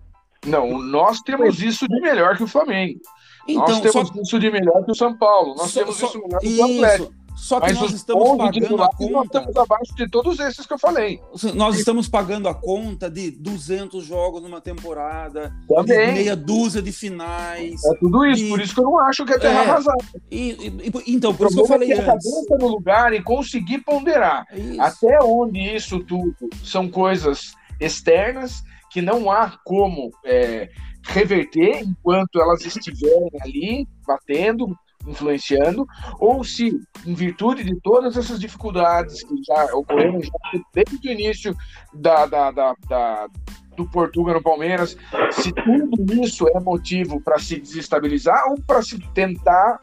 Não, 0.45 0.77
nós 0.77 1.21
temos 1.21 1.61
isso 1.61 1.87
de 1.87 1.99
melhor 2.01 2.37
que 2.37 2.43
o 2.43 2.47
Flamengo. 2.47 2.99
Então, 3.47 3.67
nós 3.67 3.79
temos 3.79 4.07
só... 4.09 4.21
isso 4.21 4.39
de 4.39 4.51
melhor 4.51 4.83
que 4.83 4.91
o 4.91 4.95
São 4.95 5.15
Paulo. 5.15 5.55
Nós 5.55 5.71
só, 5.71 5.79
temos 5.81 5.97
só... 5.97 6.07
isso 6.07 6.19
melhor 6.19 6.39
que 6.39 6.59
o 6.59 6.63
Atlético. 6.63 7.13
Só 7.35 7.59
que 7.59 7.67
Mas 7.67 7.79
nós 7.79 7.93
estamos 7.93 8.37
pagando 8.37 8.81
a 8.81 8.89
conta. 8.89 9.11
Nós 9.11 9.25
estamos 9.25 9.57
abaixo 9.57 9.95
de 9.95 10.09
todos 10.09 10.39
esses 10.39 10.65
que 10.65 10.73
eu 10.73 10.79
falei. 10.79 11.21
Nós 11.53 11.77
estamos 11.77 12.07
pagando 12.07 12.47
a 12.47 12.55
conta 12.55 13.09
de 13.09 13.31
200 13.31 14.03
jogos 14.05 14.41
numa 14.41 14.61
temporada, 14.61 15.53
Também. 15.67 16.13
meia 16.13 16.35
dúzia 16.35 16.81
de 16.81 16.91
finais. 16.91 17.83
É 17.83 17.97
tudo 17.99 18.25
isso, 18.25 18.43
e... 18.43 18.49
por 18.49 18.61
isso 18.61 18.73
que 18.73 18.79
eu 18.79 18.85
não 18.85 18.99
acho 18.99 19.25
que 19.25 19.33
é 19.33 19.37
terra 19.37 19.63
é, 19.63 19.69
arrasada. 19.69 20.03
E, 20.31 20.49
e, 20.51 21.13
então, 21.13 21.35
por 21.35 21.47
isso 21.47 21.55
que 21.55 21.61
eu 21.61 21.67
falei 21.67 21.91
é 21.91 21.99
antes. 21.99 22.27
no 22.49 22.67
lugar 22.67 23.13
e 23.13 23.21
conseguir 23.21 23.79
ponderar 23.79 24.45
é 24.51 24.79
até 24.79 25.19
onde 25.21 25.59
isso 25.59 25.99
tudo 25.99 26.35
são 26.63 26.89
coisas 26.89 27.53
externas 27.79 28.63
que 28.91 29.01
não 29.01 29.29
há 29.29 29.57
como 29.65 30.09
é, 30.23 30.69
reverter 31.03 31.83
enquanto 31.83 32.41
elas 32.41 32.65
estiverem 32.65 33.29
ali 33.41 33.87
batendo, 34.07 34.75
influenciando, 35.07 35.85
ou 36.19 36.43
se, 36.43 36.79
em 37.05 37.13
virtude 37.13 37.63
de 37.63 37.75
todas 37.81 38.17
essas 38.17 38.39
dificuldades 38.39 39.23
que 39.23 39.35
já 39.43 39.75
ocorreram 39.75 40.21
já 40.21 40.61
desde 40.73 41.07
o 41.07 41.11
início 41.11 41.55
da, 41.93 42.25
da, 42.25 42.51
da, 42.51 42.75
da 42.87 43.27
do 43.75 43.85
Portugal 43.89 44.35
no 44.35 44.41
Palmeiras, 44.41 44.97
se 45.31 45.51
tudo 45.51 46.23
isso 46.23 46.47
é 46.47 46.59
motivo 46.59 47.19
para 47.19 47.37
se 47.37 47.59
desestabilizar 47.59 48.49
ou 48.49 48.55
para 48.61 48.81
se 48.81 48.97
tentar 49.13 49.81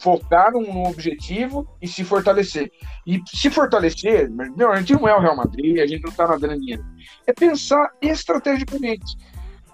focar 0.00 0.50
num, 0.52 0.84
objetivo 0.84 1.68
e 1.80 1.86
se 1.86 2.02
fortalecer. 2.02 2.72
E 3.06 3.20
se 3.26 3.50
fortalecer, 3.50 4.30
não, 4.56 4.72
a 4.72 4.76
gente 4.76 4.94
não 4.94 5.06
é 5.06 5.14
o 5.14 5.20
Real 5.20 5.36
Madrid, 5.36 5.78
a 5.78 5.86
gente 5.86 6.02
não 6.02 6.10
está 6.10 6.26
nadando 6.26 6.58
dinheiro. 6.58 6.84
É 7.26 7.32
pensar 7.32 7.90
estrategicamente. 8.00 9.16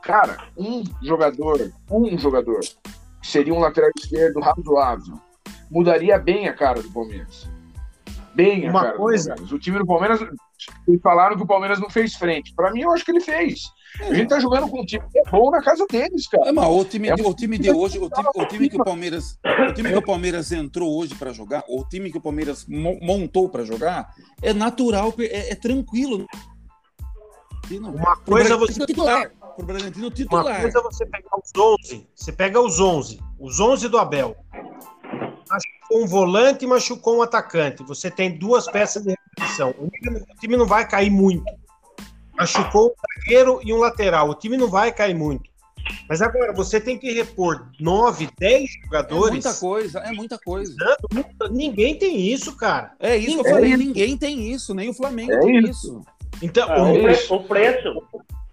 Cara, 0.02 0.36
um 0.56 0.82
jogador, 1.02 1.72
um 1.90 2.18
jogador 2.18 2.60
seria 3.26 3.52
um 3.52 3.58
lateral 3.58 3.90
esquerdo 3.96 4.40
razoável. 4.40 5.20
Mudaria 5.70 6.18
bem 6.18 6.48
a 6.48 6.52
cara 6.52 6.82
do 6.82 6.90
Palmeiras. 6.90 7.48
Bem 8.34 8.66
a 8.66 8.70
Uma 8.70 8.82
cara 8.82 8.96
coisa... 8.96 9.30
do 9.30 9.36
Palmeiras. 9.36 9.52
O 9.52 9.58
time 9.58 9.78
do 9.78 9.86
Palmeiras, 9.86 10.20
falaram 11.02 11.36
que 11.36 11.42
o 11.42 11.46
Palmeiras 11.46 11.80
não 11.80 11.90
fez 11.90 12.14
frente. 12.14 12.54
Para 12.54 12.70
mim, 12.72 12.82
eu 12.82 12.92
acho 12.92 13.04
que 13.04 13.10
ele 13.10 13.20
fez. 13.20 13.64
É. 14.00 14.10
A 14.10 14.14
gente 14.14 14.28
tá 14.28 14.38
jogando 14.38 14.68
com 14.68 14.80
um 14.80 14.84
time 14.84 15.04
que 15.10 15.18
é 15.18 15.22
bom 15.30 15.50
na 15.50 15.62
casa 15.62 15.86
deles, 15.90 16.28
cara. 16.28 16.48
É, 16.48 16.52
mas 16.52 16.68
o 16.68 16.84
time, 16.84 17.08
é 17.08 17.14
o 17.14 17.34
time 17.34 17.58
de 17.58 17.70
hoje, 17.70 17.98
o 17.98 18.08
time, 18.08 18.28
o 18.34 18.46
time 18.46 18.68
que 18.68 18.80
o 18.80 18.84
Palmeiras, 18.84 19.38
o 19.68 19.72
time 19.72 19.88
que 19.88 19.96
o 19.96 20.02
Palmeiras 20.02 20.52
entrou 20.52 20.98
hoje 20.98 21.14
para 21.14 21.32
jogar, 21.32 21.64
o 21.68 21.84
time 21.84 22.10
que 22.10 22.18
o 22.18 22.20
Palmeiras 22.20 22.66
montou 22.68 23.48
para 23.48 23.64
jogar, 23.64 24.14
é 24.42 24.52
natural, 24.52 25.14
é, 25.18 25.52
é 25.52 25.54
tranquilo. 25.54 26.26
Uma 27.70 28.16
coisa 28.18 28.56
você 28.56 28.86
pro 29.56 29.66
Bragantino 29.66 30.06
Uma 30.06 30.14
titular. 30.14 30.60
coisa 30.60 30.78
é 30.78 30.82
você 30.82 31.06
pegar 31.06 31.30
os 31.36 31.50
11. 31.58 32.06
Você 32.14 32.32
pega 32.32 32.60
os 32.60 32.78
11. 32.80 33.20
Os 33.38 33.58
11 33.60 33.88
do 33.88 33.98
Abel. 33.98 34.36
Machucou 35.48 36.02
um 36.02 36.06
volante 36.06 36.64
e 36.64 36.68
machucou 36.68 37.18
um 37.18 37.22
atacante. 37.22 37.82
Você 37.84 38.10
tem 38.10 38.36
duas 38.36 38.66
peças 38.70 39.02
de 39.02 39.10
repetição. 39.10 39.70
O 39.78 39.88
time- 39.90 40.54
o 40.54 40.58
não 40.58 40.66
vai 40.66 40.86
cair 40.86 41.10
muito. 41.10 41.44
Machucou 42.38 42.88
um 42.88 42.94
zagueiro 43.24 43.60
e 43.64 43.72
um 43.72 43.78
lateral. 43.78 44.28
O 44.30 44.34
time 44.34 44.56
não 44.56 44.68
vai 44.68 44.92
cair 44.92 45.14
muito. 45.14 45.44
Mas 46.08 46.20
agora, 46.20 46.52
você 46.52 46.80
tem 46.80 46.98
que 46.98 47.12
repor 47.12 47.68
9, 47.78 48.28
10 48.38 48.70
É 48.70 48.84
jogadores. 48.86 49.30
muita 49.30 49.54
coisa, 49.54 49.98
é 50.00 50.10
muita 50.12 50.36
coisa. 50.38 50.74
Ninguém 51.50 51.96
tem 51.96 52.20
isso, 52.28 52.56
cara. 52.56 52.92
É 52.98 53.16
isso 53.16 53.36
que 53.40 53.42
eu 53.42 53.46
É 53.46 53.50
falei, 53.50 53.76
ninguém 53.76 54.16
tem 54.18 54.50
isso, 54.50 54.74
nem 54.74 54.88
o 54.90 54.94
Flamengo 54.94 55.32
É 55.32 55.38
tem 55.38 55.58
isso. 55.60 55.68
isso. 55.70 56.02
Então, 56.42 56.68
Ah, 56.70 56.82
o, 56.82 56.90
o, 56.98 57.02
pre- 57.02 57.12
isso. 57.12 57.34
o 57.34 57.44
preço. 57.44 58.02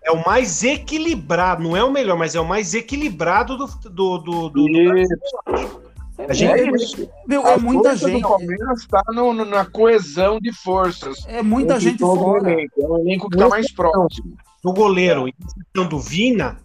É 0.05 0.11
o 0.11 0.23
mais 0.25 0.63
equilibrado, 0.63 1.63
não 1.63 1.75
é 1.77 1.83
o 1.83 1.91
melhor, 1.91 2.17
mas 2.17 2.35
é 2.35 2.39
o 2.41 2.45
mais 2.47 2.73
equilibrado 2.73 3.57
do. 3.57 3.65
do, 3.67 3.89
do, 3.89 4.17
do- 4.17 4.49
do- 4.49 4.97
Isso, 4.97 5.13
a 6.27 6.33
gente 6.33 6.51
é. 6.51 7.09
Meu, 7.27 7.45
é 7.47 7.57
muita 7.57 7.95
gente. 7.95 8.21
do 8.21 8.27
Palmeiras 8.29 8.79
está 8.81 9.01
na 9.11 9.65
coesão 9.65 10.39
de 10.39 10.51
forças. 10.53 11.25
É 11.27 11.41
muita 11.41 11.79
gente 11.79 12.03
o 12.03 12.15
fora. 12.15 12.51
elenco. 12.51 12.73
É 12.81 12.85
um 12.87 12.99
elenco 12.99 13.29
que 13.29 13.35
está 13.35 13.49
mais 13.49 13.71
próximo. 13.71 14.37
do 14.63 14.73
goleiro 14.73 15.27
e 15.27 15.33
do 15.73 15.99
Vina 15.99 16.57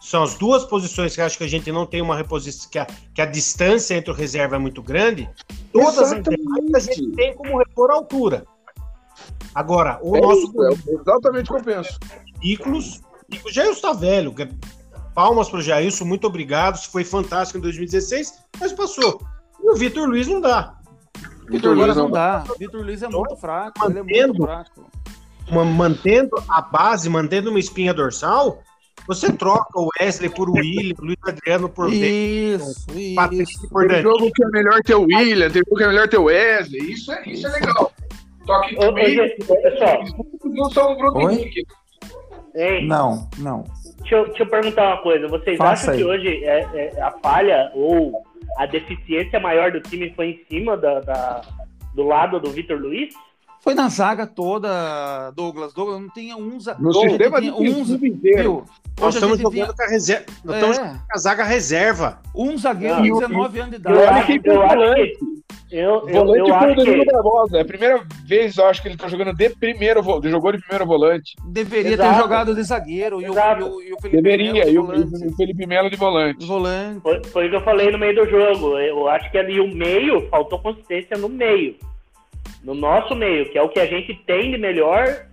são 0.00 0.22
as 0.22 0.34
duas 0.34 0.64
posições 0.64 1.14
que 1.14 1.20
acho 1.20 1.38
que 1.38 1.44
a 1.44 1.48
gente 1.48 1.70
não 1.72 1.86
tem 1.86 2.02
uma 2.02 2.14
reposição, 2.16 2.68
que 2.70 2.78
a, 2.78 2.86
que 3.14 3.22
a 3.22 3.26
distância 3.26 3.94
entre 3.94 4.10
o 4.10 4.14
reserva 4.14 4.56
é 4.56 4.58
muito 4.58 4.82
grande. 4.82 5.28
Todas 5.72 5.98
as 5.98 6.12
Exatamente. 6.12 6.42
demais 6.42 6.74
a 6.74 6.92
gente 6.92 7.10
tem 7.12 7.34
como 7.34 7.58
repor 7.58 7.90
a 7.90 7.94
altura. 7.94 8.44
Agora, 9.54 9.98
o 10.02 10.16
É 10.16 10.20
nosso 10.20 10.42
isso, 10.48 10.64
é 10.64 10.94
exatamente 11.00 11.50
o 11.50 11.54
que 11.54 11.60
eu 11.60 11.64
penso. 11.76 11.98
Nicolas, 12.42 13.00
o 13.44 13.50
Jailson 13.52 13.80
tá 13.80 13.92
velho. 13.92 14.34
Palmas 15.14 15.48
pro 15.48 15.62
Jailson, 15.62 16.04
muito 16.04 16.26
obrigado. 16.26 16.76
Foi 16.90 17.04
fantástico 17.04 17.58
em 17.58 17.62
2016, 17.62 18.32
mas 18.60 18.72
passou. 18.72 19.20
E 19.62 19.70
o 19.70 19.74
Vitor 19.76 20.08
Luiz 20.08 20.26
não 20.26 20.40
dá. 20.40 20.74
Vitor 21.48 21.76
Luiz 21.76 21.94
não 21.96 22.04
não 22.04 22.10
dá. 22.10 22.44
Vitor 22.58 22.82
Luiz 22.82 23.02
é 23.02 23.08
muito 23.08 23.36
fraco. 23.36 23.88
Ele 23.88 23.98
é 23.98 24.02
muito 24.02 24.16
Mantendo. 24.16 24.42
fraco. 24.44 24.90
Ma- 25.50 25.64
Mantendo 25.64 26.30
a 26.48 26.60
base, 26.62 27.08
mantendo 27.08 27.50
uma 27.50 27.58
espinha 27.58 27.92
dorsal, 27.94 28.62
você 29.06 29.30
troca 29.32 29.78
o 29.78 29.88
Wesley 30.00 30.30
por 30.30 30.48
William, 30.50 30.94
o 30.98 31.04
Luiz 31.04 31.18
Adriano 31.26 31.68
por 31.68 31.90
Ben, 31.90 32.54
Isso, 32.54 32.86
Patrick 33.14 33.42
isso. 33.42 33.68
por 33.68 33.86
Tem 33.86 34.02
jogo 34.02 34.30
que 34.32 34.42
é 34.42 34.48
melhor 34.48 34.80
ter 34.82 34.94
o 34.94 35.02
William, 35.02 35.50
tem 35.50 35.62
jogo 35.66 35.76
que 35.76 35.84
é 35.84 35.88
melhor 35.88 36.08
ter 36.08 36.16
o 36.18 36.24
Wesley. 36.24 36.92
Isso 36.92 37.12
é, 37.12 37.22
isso 37.28 37.46
é 37.46 37.50
legal. 37.50 37.92
Só 38.46 38.60
que 38.62 38.76
Ô, 38.76 38.92
pessoal, 38.92 40.04
não 40.44 40.70
são 40.70 40.92
o 40.92 40.96
Bruno 40.96 41.18
Oi? 41.26 41.32
Henrique. 41.34 41.62
hein, 42.54 42.86
Não, 42.86 43.28
não. 43.38 43.64
deixa, 44.00 44.14
eu, 44.16 44.26
deixa 44.26 44.42
eu 44.42 44.46
perguntar 44.46 44.86
uma 44.94 45.02
coisa. 45.02 45.26
Vocês 45.28 45.56
Faça 45.56 45.90
acham 45.92 45.94
que 45.96 46.00
aí. 46.02 46.04
hoje 46.04 46.44
é, 46.44 46.92
é 46.96 47.00
a 47.02 47.10
falha 47.12 47.70
ou 47.74 48.12
a 48.58 48.66
deficiência 48.66 49.40
maior 49.40 49.72
do 49.72 49.80
time 49.80 50.10
foi 50.14 50.30
em 50.30 50.44
cima 50.48 50.76
da, 50.76 51.00
da- 51.00 51.40
do 51.94 52.02
lado 52.04 52.38
do 52.38 52.50
Vitor 52.50 52.78
Luiz? 52.78 53.14
Foi 53.64 53.72
na 53.74 53.88
zaga 53.88 54.26
toda, 54.26 55.30
Douglas. 55.34 55.72
Douglas 55.72 55.98
não 56.00 56.08
tinha 56.10 56.36
um 56.36 56.60
za- 56.60 56.76
No 56.78 56.90
Hoje 56.90 57.08
sistema 57.08 57.40
tinha 57.40 57.54
um 57.54 57.62
inteiro. 57.64 58.42
Viu? 58.42 58.64
Nós 59.00 59.14
estamos 59.14 59.38
gente 59.38 59.42
jogando 59.44 59.64
tinha 59.64 59.74
com 59.74 59.82
a 59.82 59.86
reserva. 59.86 60.24
Nós 60.44 60.54
estamos 60.56 60.76
é, 60.78 60.80
jogando 60.82 60.98
com 60.98 61.04
a 61.14 61.18
zaga 61.18 61.44
reserva. 61.44 62.18
um 62.36 62.58
zagueiro 62.58 62.94
Não, 62.96 63.02
de 63.02 63.08
e 63.08 63.12
o- 63.12 63.18
19 63.20 63.58
anos 63.60 63.70
de 63.70 63.76
Eu 63.76 63.80
idade. 63.80 63.98
eu 64.44 64.62
acho 64.62 64.76
volante. 64.76 65.18
que. 65.18 65.44
Eu, 65.72 65.90
O 66.04 66.08
eu, 66.08 66.14
volante 66.14 66.38
eu 66.38 66.44
foi 66.46 66.52
o 66.52 66.56
acho 66.56 66.76
Danilo 66.76 67.04
que. 67.04 67.12
Barbosa. 67.12 67.56
É 67.56 67.60
a 67.62 67.64
primeira 67.64 68.04
vez, 68.26 68.56
eu 68.58 68.66
acho, 68.66 68.82
que 68.82 68.88
ele 68.88 68.96
tá 68.98 69.08
jogando 69.08 69.34
de 69.34 69.48
primeiro 69.50 70.02
volante. 70.02 70.28
Jogou 70.30 70.52
de 70.52 70.58
primeiro 70.58 70.86
volante. 70.86 71.34
Deveria 71.46 71.96
ter 71.96 72.02
Exato. 72.04 72.20
jogado 72.20 72.54
de 72.54 72.62
zagueiro 72.62 73.20
e 73.20 73.28
o, 73.28 73.32
e 73.34 73.62
o- 73.64 73.82
e 73.82 73.92
o 73.94 74.00
Felipe 74.00 74.22
Deveria. 74.22 74.52
Melo 74.52 74.64
de 74.66 74.72
E 74.74 74.78
o, 74.78 74.84
volante. 74.86 75.26
o 75.26 75.36
Felipe 75.36 75.66
Melo 75.66 75.90
de 75.90 75.96
volante. 75.96 76.46
Volante. 76.46 77.00
Foi, 77.00 77.24
foi 77.24 77.46
o 77.46 77.50
que 77.50 77.56
eu 77.56 77.62
falei 77.62 77.90
no 77.90 77.98
meio 77.98 78.14
do 78.14 78.28
jogo. 78.28 78.78
Eu 78.78 79.08
acho 79.08 79.30
que 79.32 79.38
ali 79.38 79.58
o 79.58 79.74
meio, 79.74 80.28
faltou 80.28 80.58
consistência 80.60 81.16
no 81.16 81.28
meio. 81.30 81.74
No 82.64 82.74
nosso 82.74 83.14
meio, 83.14 83.50
que 83.50 83.58
é 83.58 83.62
o 83.62 83.68
que 83.68 83.78
a 83.78 83.86
gente 83.86 84.14
tem 84.26 84.50
de 84.50 84.58
melhor 84.58 85.26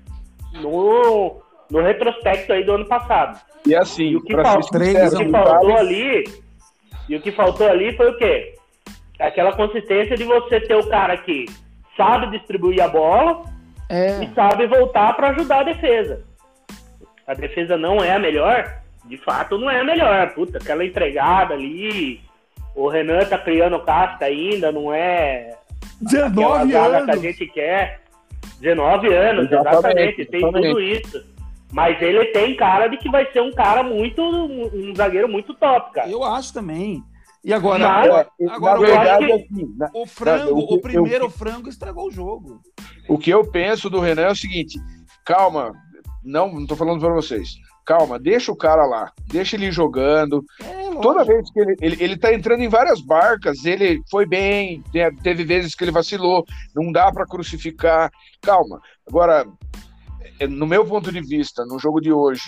no, 0.61 1.41
no 1.69 1.81
retrospecto 1.81 2.51
aí 2.53 2.63
do 2.63 2.73
ano 2.73 2.85
passado. 2.85 3.39
E 3.65 3.73
assim, 3.75 4.09
E 4.09 4.15
o 4.17 4.21
que 4.21 4.33
fal- 4.35 4.59
três 4.61 5.13
O 5.13 5.17
que 5.17 5.29
faltou 5.29 5.77
ali, 5.77 6.23
e 7.07 7.15
o 7.15 7.21
que 7.21 7.31
faltou 7.31 7.67
ali 7.67 7.95
foi 7.95 8.09
o 8.09 8.17
quê? 8.17 8.55
Aquela 9.19 9.53
consistência 9.53 10.17
de 10.17 10.23
você 10.23 10.59
ter 10.59 10.75
o 10.75 10.88
cara 10.89 11.15
que 11.17 11.45
sabe 11.95 12.31
distribuir 12.38 12.81
a 12.83 12.88
bola 12.88 13.43
É. 13.88 14.23
e 14.23 14.29
sabe 14.33 14.65
voltar 14.67 15.13
para 15.15 15.29
ajudar 15.29 15.59
a 15.61 15.63
defesa. 15.63 16.23
A 17.27 17.33
defesa 17.33 17.77
não 17.77 18.03
é 18.03 18.11
a 18.13 18.19
melhor, 18.19 18.81
de 19.05 19.15
fato 19.17 19.57
não 19.57 19.69
é 19.69 19.79
a 19.79 19.83
melhor. 19.83 20.33
Puta, 20.33 20.57
aquela 20.57 20.83
entregada 20.83 21.53
ali, 21.53 22.19
o 22.75 22.88
Renan 22.89 23.23
tá 23.25 23.38
criando 23.38 23.79
casca 23.79 24.25
ainda, 24.25 24.71
não 24.71 24.91
é 24.93 25.55
aquela 26.05 26.65
19 26.65 26.72
zaga 26.72 26.89
que 27.05 27.10
a 27.10 27.13
anos. 27.13 27.22
gente 27.22 27.48
quer. 27.48 28.01
19 28.60 29.08
anos, 29.13 29.46
Exatamente, 29.51 29.75
exatamente, 30.22 30.25
tem 30.25 30.39
exatamente. 30.39 30.67
tudo 30.70 30.81
isso. 30.81 31.31
Mas 31.72 32.01
ele 32.01 32.25
tem 32.27 32.55
cara 32.55 32.88
de 32.88 32.98
que 32.98 33.10
vai 33.10 33.25
ser 33.31 33.41
um 33.41 33.51
cara 33.53 33.81
muito, 33.81 34.22
um 34.22 34.93
zagueiro 34.96 35.29
muito 35.29 35.53
top, 35.53 35.93
cara. 35.93 36.10
Eu 36.10 36.24
acho 36.24 36.53
também. 36.53 37.01
E 37.43 37.51
agora, 37.53 37.88
Mas- 37.88 38.51
agora 38.51 38.77
eu 38.79 38.86
verdade, 38.86 39.25
acho 39.25 39.34
assim, 39.34 39.75
na- 39.77 39.89
o 39.96 40.05
frango, 40.05 40.60
o 40.60 40.67
que- 40.67 40.74
o 40.75 40.81
primeiro 40.81 41.29
frango 41.29 41.70
estragou 41.70 42.08
o 42.08 42.12
jogo. 42.12 42.60
o 43.10 43.17
que 43.17 43.31
eu 43.31 43.50
penso 43.50 43.89
do 43.89 44.00
Renan 44.00 44.24
é 44.24 44.31
o 44.31 44.36
seguinte: 44.36 44.77
calma, 45.25 45.72
não, 46.24 46.53
não 46.53 46.67
tô 46.67 46.75
falando 46.75 47.00
para 47.00 47.13
vocês. 47.13 47.55
Calma, 47.84 48.20
deixa 48.20 48.51
o 48.51 48.55
cara 48.55 48.86
lá, 48.86 49.12
deixa 49.27 49.55
ele 49.55 49.72
jogando. 49.72 50.43
É, 50.63 50.80
lógico. 50.93 51.01
Toda 51.01 51.25
vez 51.25 51.51
que 51.51 51.60
ele, 51.60 51.75
ele, 51.81 52.03
ele 52.03 52.17
tá 52.17 52.33
entrando 52.33 52.62
em 52.62 52.67
várias 52.69 53.01
barcas, 53.01 53.65
ele 53.65 54.01
foi 54.10 54.25
bem, 54.25 54.81
te- 54.91 55.12
teve 55.24 55.43
vezes 55.43 55.74
que 55.75 55.83
ele 55.83 55.91
vacilou, 55.91 56.45
não 56.75 56.91
dá 56.91 57.12
para 57.12 57.25
crucificar. 57.25 58.12
Calma. 58.41 58.79
Agora, 59.07 59.45
é, 60.39 60.48
no 60.48 60.65
meu 60.67 60.86
ponto 60.86 61.12
de 61.12 61.21
vista, 61.21 61.65
no 61.65 61.79
jogo 61.79 62.00
de 62.00 62.12
hoje, 62.12 62.43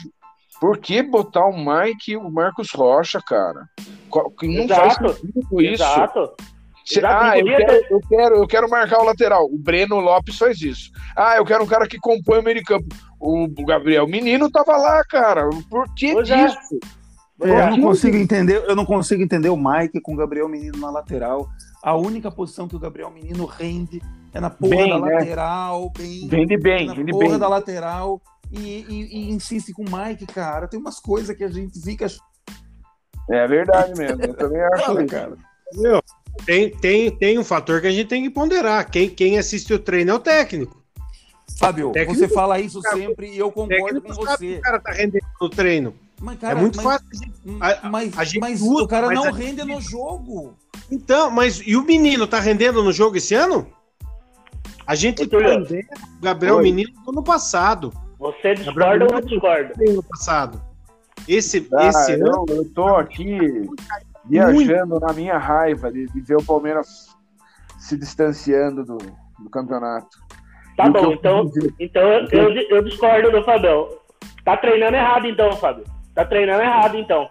por 0.62 0.78
que 0.78 1.02
botar 1.04 1.46
o 1.46 1.58
Mike 1.58 2.12
e 2.14 2.18
o 2.18 2.30
Marcos 2.30 2.70
Rocha, 2.74 3.20
cara? 3.26 3.68
Não 4.44 4.68
faz 4.68 4.94
Exato, 4.94 5.14
sentido 5.14 5.62
isso. 5.62 5.84
Exato. 5.84 6.34
Cê- 6.86 7.00
Exato, 7.00 7.24
ah, 7.26 7.40
eu 7.40 7.46
quero, 7.46 7.86
eu, 7.90 8.00
quero, 8.10 8.36
eu 8.36 8.48
quero 8.48 8.70
marcar 8.70 9.00
o 9.00 9.06
lateral. 9.06 9.46
O 9.46 9.58
Breno 9.58 10.00
Lopes 10.02 10.38
faz 10.38 10.62
isso. 10.62 10.92
Ah, 11.16 11.38
eu 11.38 11.46
quero 11.46 11.64
um 11.64 11.68
cara 11.68 11.88
que 11.88 11.98
compõe 11.98 12.40
o 12.40 12.44
meio 12.44 12.58
de 12.58 12.64
campo. 12.64 12.86
O 13.20 13.48
Gabriel 13.66 14.06
Menino 14.06 14.52
tava 14.52 14.76
lá, 14.76 15.02
cara. 15.06 15.50
Por 15.70 15.86
que 15.96 16.12
Pois 16.12 16.30
é. 16.30 16.46
Eu 17.40 17.70
não 17.72 17.82
consigo 17.82 18.16
entender, 18.16 18.64
eu 18.68 18.76
não 18.76 18.86
consigo 18.86 19.22
entender 19.22 19.50
o 19.50 19.58
Mike 19.58 20.00
com 20.02 20.14
o 20.14 20.16
Gabriel 20.18 20.48
Menino 20.48 20.78
na 20.78 20.90
lateral. 20.92 21.50
A 21.82 21.96
única 21.96 22.32
posição 22.32 22.68
que 22.68 22.76
o 22.76 22.80
Gabriel 22.80 23.10
Menino 23.12 23.46
rende 23.46 24.02
é 24.34 24.40
na 24.40 24.50
porra 24.50 24.76
Bem, 24.76 24.90
da 24.90 25.00
né? 25.00 25.14
lateral, 25.16 25.90
bem, 25.98 26.28
Vende 26.28 26.58
bem, 26.58 26.88
na 26.88 26.94
vende 26.94 27.12
porra 27.12 27.30
bem. 27.30 27.40
da 27.40 27.48
lateral 27.50 28.22
e, 28.52 28.86
e- 28.88 29.18
e 29.18 29.32
insiste 29.32 29.74
com 29.74 29.84
o 29.84 29.86
Mike, 29.90 30.26
cara. 30.28 30.68
Tem 30.68 30.80
umas 30.80 31.00
coisas 31.00 31.36
que 31.36 31.44
a 31.44 31.50
gente 31.50 31.80
fica 31.82 32.08
É 33.30 33.48
verdade 33.48 33.94
mesmo. 33.98 34.22
Eu 34.24 34.34
também 34.36 34.62
acho 34.74 34.86
Fala, 34.86 35.06
cara. 35.06 35.38
Meu, 35.74 36.02
tem, 36.46 36.70
tem, 36.78 37.12
tem 37.18 37.40
um 37.40 37.44
fator 37.44 37.82
que 37.82 37.88
a 37.88 37.92
gente 37.92 38.08
tem 38.08 38.24
que 38.24 38.30
ponderar. 38.30 38.90
Quem, 38.90 39.10
quem 39.10 39.38
assiste 39.40 39.74
o 39.74 39.80
treino 39.80 40.12
é 40.12 40.14
o 40.14 40.20
técnico. 40.20 40.82
Fábio, 41.60 41.92
Técnico- 41.92 42.20
você 42.20 42.28
fala 42.28 42.60
isso 42.60 42.82
sempre 42.82 43.30
e 43.32 43.38
eu 43.38 43.52
concordo 43.52 44.02
com 44.02 44.14
sabe 44.14 44.48
você. 44.48 44.58
o 44.58 44.62
cara 44.62 44.80
tá 44.80 44.92
rendendo 44.92 45.26
no 45.42 45.50
treino. 45.50 45.94
Mas, 46.24 46.40
cara, 46.40 46.58
é 46.58 46.62
muito 46.62 46.82
mas, 46.82 46.86
fácil. 47.02 47.32
a- 47.60 47.90
mas, 47.90 48.18
a 48.18 48.24
gente 48.24 48.40
mas 48.40 48.62
usa, 48.62 48.84
o 48.84 48.88
cara 48.88 49.08
mas 49.08 49.20
não 49.20 49.30
rende 49.34 49.62
no 49.66 49.82
jogo. 49.82 50.56
Então, 50.90 51.30
mas 51.30 51.62
e 51.66 51.76
o 51.76 51.84
menino 51.84 52.26
tá 52.26 52.40
rendendo 52.40 52.82
no 52.82 52.94
jogo 52.94 53.18
esse 53.18 53.36
ano? 53.36 53.68
A 54.88 54.96
gente 54.96 55.28
tá 55.28 55.38
o 55.38 56.22
Gabriel 56.22 56.56
Oi. 56.56 56.64
Menino 56.64 56.92
no 57.06 57.12
ano 57.12 57.24
passado. 57.24 57.92
Você 58.20 58.54
discorda 58.56 59.06
ou 59.06 59.18
eu 59.18 59.22
discordo? 59.22 59.74
No 59.78 59.92
ano 59.92 60.04
passado. 60.04 60.62
Esse, 61.28 61.68
Ah, 61.74 61.88
esse 61.90 62.14
ano. 62.14 62.46
eu, 62.48 62.56
eu 62.56 62.70
tô 62.74 62.88
aqui 62.96 63.70
viajando 64.26 65.00
na 65.02 65.12
minha 65.12 65.38
raiva 65.38 65.92
de, 65.92 66.06
de 66.08 66.22
ver 66.22 66.38
o 66.38 66.44
Palmeiras 66.46 67.10
se 67.80 67.98
distanciando 67.98 68.86
do, 68.86 68.98
do 69.40 69.50
campeonato. 69.50 70.18
Tá 70.78 70.88
E 70.88 70.90
bom, 70.90 71.00
eu 71.04 71.12
então, 71.14 71.46
dizer- 71.46 71.74
então 71.80 72.02
eu, 72.02 72.28
eu, 72.32 72.62
eu 72.78 72.84
discordo 72.84 73.30
do 73.30 73.44
Fabião. 73.44 73.90
Tá 74.46 74.56
treinando 74.56 74.96
errado 74.96 75.28
então, 75.28 75.52
Fábio. 75.58 75.84
Tá 76.14 76.26
treinando 76.26 76.62
errado 76.64 76.98
então. 76.98 77.30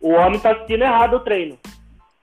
O 0.00 0.10
homem 0.10 0.38
tá 0.40 0.52
assistindo 0.52 0.82
errado 0.82 1.14
o 1.14 1.20
treino. 1.20 1.58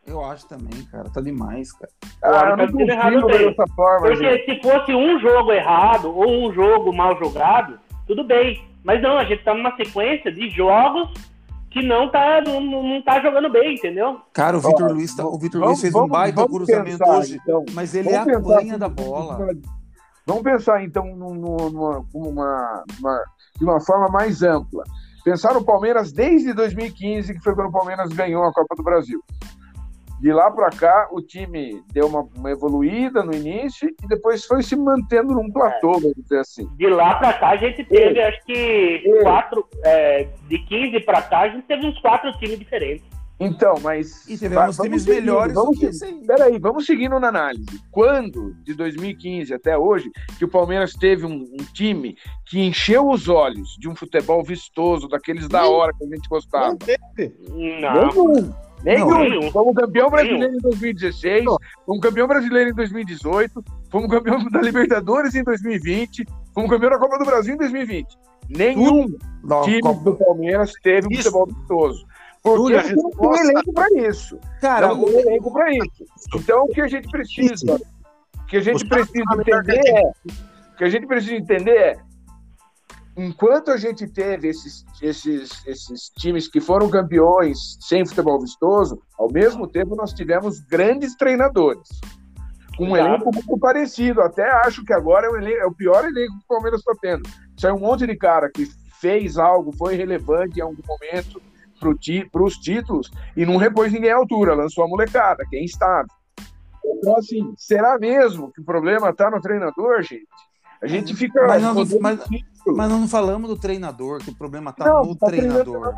Eu 0.05 0.23
acho 0.25 0.47
também, 0.47 0.83
cara. 0.91 1.09
Tá 1.09 1.21
demais, 1.21 1.71
cara. 1.73 1.91
Ah, 2.23 2.55
tá 2.57 2.65
dizendo 2.65 2.91
errado 2.91 3.21
também. 3.21 3.49
dessa 3.49 3.65
forma, 3.75 4.15
gente. 4.15 4.45
Porque 4.45 4.55
se 4.55 4.61
fosse 4.61 4.93
um 4.93 5.19
jogo 5.19 5.51
errado 5.51 6.15
ou 6.15 6.47
um 6.49 6.53
jogo 6.53 6.93
mal 6.93 7.17
jogado, 7.17 7.79
tudo 8.07 8.23
bem. 8.23 8.67
Mas 8.83 9.01
não, 9.01 9.17
a 9.17 9.23
gente 9.25 9.43
tá 9.43 9.53
numa 9.53 9.75
sequência 9.75 10.31
de 10.31 10.49
jogos 10.49 11.09
que 11.69 11.81
não 11.81 12.09
tá, 12.09 12.41
não, 12.41 12.59
não 12.59 13.01
tá 13.01 13.21
jogando 13.21 13.49
bem, 13.49 13.75
entendeu? 13.75 14.19
Cara, 14.33 14.57
o 14.57 14.59
Vitor 14.59 14.91
Luiz, 14.91 15.15
tá- 15.15 15.25
o 15.25 15.37
Vitor 15.39 15.61
Luiz 15.63 15.79
fez 15.79 15.95
um 15.95 16.07
baita 16.07 16.41
vamos 16.41 16.57
cruzamento 16.57 16.97
pensar, 16.97 17.17
hoje, 17.17 17.39
então. 17.41 17.63
mas 17.73 17.95
ele 17.95 18.09
Vamos 18.09 18.17
é 18.17 18.21
a 18.21 18.25
pensar 18.25 18.41
panha 18.55 18.59
assim, 18.71 18.77
da 18.79 18.89
bola. 18.89 19.47
Vamos 20.27 20.43
pensar 20.43 20.83
então 20.83 21.05
num- 21.15 21.33
numa, 21.35 22.05
numa, 22.13 22.83
numa- 22.99 23.23
de 23.57 23.63
uma 23.63 23.79
forma 23.79 24.07
mais 24.09 24.43
ampla. 24.43 24.83
Pensar 25.23 25.53
no 25.53 25.63
Palmeiras 25.63 26.11
desde 26.11 26.53
2015, 26.53 27.33
que 27.33 27.43
foi 27.43 27.53
quando 27.53 27.69
o 27.69 27.71
Palmeiras 27.71 28.09
ganhou 28.09 28.43
a 28.43 28.53
Copa 28.53 28.75
do 28.75 28.83
Brasil. 28.83 29.21
De 30.19 30.31
lá 30.31 30.51
para 30.51 30.69
cá, 30.69 31.07
o 31.11 31.19
time 31.19 31.81
deu 31.91 32.05
uma, 32.05 32.21
uma, 32.35 32.51
evoluída 32.51 33.23
no 33.23 33.33
início 33.33 33.89
e 34.03 34.07
depois 34.07 34.45
foi 34.45 34.61
se 34.61 34.75
mantendo 34.75 35.33
num 35.33 35.51
platô, 35.51 35.93
vamos 35.93 36.13
dizer 36.15 36.39
assim. 36.39 36.67
De 36.77 36.87
lá 36.87 37.15
para 37.15 37.33
cá, 37.33 37.49
a 37.49 37.57
gente 37.57 37.83
teve, 37.83 38.19
é. 38.19 38.27
acho 38.27 38.45
que, 38.45 39.03
é. 39.03 39.23
quatro. 39.23 39.67
É, 39.83 40.27
de 40.47 40.59
15 40.59 40.99
para 40.99 41.23
cá, 41.23 41.39
a 41.39 41.49
gente 41.49 41.63
teve 41.63 41.87
uns 41.87 41.99
quatro 42.01 42.31
times 42.33 42.59
diferentes. 42.59 43.03
Então, 43.41 43.75
mas. 43.81 44.27
E 44.29 44.37
tivemos 44.37 44.77
times 44.77 45.03
seguindo, 45.03 45.19
melhores 45.21 45.53
vamos, 45.53 45.79
do 45.79 45.89
que 45.89 46.25
Peraí, 46.27 46.59
vamos 46.59 46.85
seguindo 46.85 47.19
na 47.19 47.29
análise. 47.29 47.65
Quando, 47.89 48.53
de 48.63 48.73
2015 48.75 49.53
até 49.53 49.77
hoje, 49.77 50.11
que 50.37 50.45
o 50.45 50.47
Palmeiras 50.47 50.93
teve 50.93 51.25
um, 51.25 51.41
um 51.41 51.63
time 51.73 52.15
que 52.45 52.59
encheu 52.59 53.09
os 53.09 53.27
olhos 53.27 53.75
de 53.79 53.89
um 53.89 53.95
futebol 53.95 54.43
vistoso, 54.43 55.07
daqueles 55.07 55.47
da 55.47 55.65
hora 55.65 55.91
que 55.97 56.03
a 56.03 56.07
gente 56.07 56.29
gostava? 56.29 56.69
Não 56.69 56.77
teve. 56.77 57.35
Não. 57.81 58.71
Nenhum. 58.83 59.51
Fomos 59.51 59.75
campeão 59.75 60.09
brasileiro 60.09 60.55
em 60.55 60.59
2016, 60.59 61.45
fomos 61.85 62.01
campeão 62.01 62.27
brasileiro 62.27 62.69
em 62.71 62.73
2018, 62.73 63.63
fomos 63.91 64.09
campeão 64.09 64.43
da 64.49 64.61
Libertadores 64.61 65.35
em 65.35 65.43
2020, 65.43 66.25
fomos 66.53 66.69
campeão 66.69 66.89
da 66.89 66.97
Copa 66.97 67.19
do 67.19 67.25
Brasil 67.25 67.53
em 67.53 67.57
2020. 67.57 68.07
Nenhum 68.49 69.07
Não, 69.43 69.61
time 69.61 69.81
do 69.81 70.15
Palmeiras 70.15 70.73
teve 70.83 71.07
um 71.07 71.15
futebol 71.15 71.47
vistoso. 71.47 72.05
Porque 72.43 72.73
a 72.73 72.81
gente 72.81 72.95
não 72.95 73.11
tem 73.11 73.29
um 73.29 73.35
elenco 73.35 73.73
para 73.73 73.87
isso. 74.09 74.39
Cara, 74.59 74.87
não 74.87 75.05
tem 75.05 75.15
um 75.15 75.19
elenco 75.19 75.53
para 75.53 75.71
isso. 75.71 76.05
Então, 76.35 76.63
o 76.63 76.67
que 76.67 76.81
a 76.81 76.87
gente 76.87 77.07
precisa, 77.09 77.75
o 77.75 78.45
que 78.47 78.57
a 78.57 78.61
gente 78.61 78.87
precisa 78.87 79.23
entender 79.37 79.81
é, 79.85 80.11
o 80.73 80.77
que 80.77 80.83
a 80.83 80.89
gente 80.89 81.05
precisa 81.05 81.35
entender 81.35 81.77
é, 81.77 81.99
enquanto 83.15 83.69
a 83.69 83.77
gente 83.77 84.07
teve 84.07 84.47
esses, 84.47 84.83
esses, 85.01 85.65
esses 85.67 86.09
times 86.17 86.47
que 86.47 86.59
foram 86.59 86.89
campeões 86.89 87.77
sem 87.81 88.05
futebol 88.05 88.39
vistoso, 88.39 88.99
ao 89.17 89.31
mesmo 89.31 89.67
tempo 89.67 89.95
nós 89.95 90.11
tivemos 90.11 90.59
grandes 90.61 91.15
treinadores. 91.15 91.87
Com 92.75 92.85
um 92.85 92.97
elenco 92.97 93.31
muito 93.31 93.59
parecido. 93.59 94.21
Até 94.21 94.49
acho 94.65 94.83
que 94.83 94.93
agora 94.93 95.27
é 95.27 95.29
o, 95.29 95.35
elenco, 95.35 95.61
é 95.61 95.65
o 95.65 95.73
pior 95.73 96.05
elenco 96.05 96.33
que 96.39 96.45
o 96.45 96.47
Palmeiras 96.47 96.79
está 96.79 96.93
tendo. 96.99 97.29
Saiu 97.59 97.75
um 97.75 97.79
monte 97.79 98.07
de 98.07 98.15
cara 98.15 98.49
que 98.49 98.65
fez 98.99 99.37
algo, 99.37 99.71
foi 99.73 99.95
relevante 99.95 100.59
em 100.59 100.63
algum 100.63 100.81
momento 100.87 101.41
para 102.31 102.43
os 102.43 102.57
títulos 102.57 103.11
e 103.35 103.45
não 103.45 103.57
repôs 103.57 103.91
ninguém 103.91 104.11
à 104.11 104.15
altura, 104.15 104.53
lançou 104.53 104.83
a 104.83 104.87
molecada, 104.87 105.45
quem 105.49 105.65
está. 105.65 106.05
Então, 106.83 107.17
assim, 107.17 107.53
será 107.57 107.97
mesmo 107.97 108.51
que 108.51 108.61
o 108.61 108.65
problema 108.65 109.09
está 109.09 109.29
no 109.29 109.41
treinador, 109.41 110.01
gente? 110.01 110.27
A 110.81 110.87
gente 110.87 111.15
fica. 111.15 111.45
Mas 111.45 111.61
não, 111.61 111.75
mas, 112.01 112.19
mas 112.65 112.89
não 112.89 113.07
falamos 113.07 113.47
do 113.47 113.55
treinador, 113.55 114.19
que 114.19 114.31
o 114.31 114.35
problema 114.35 114.71
está 114.71 115.01
no 115.03 115.15
tá 115.15 115.27
treinador. 115.27 115.93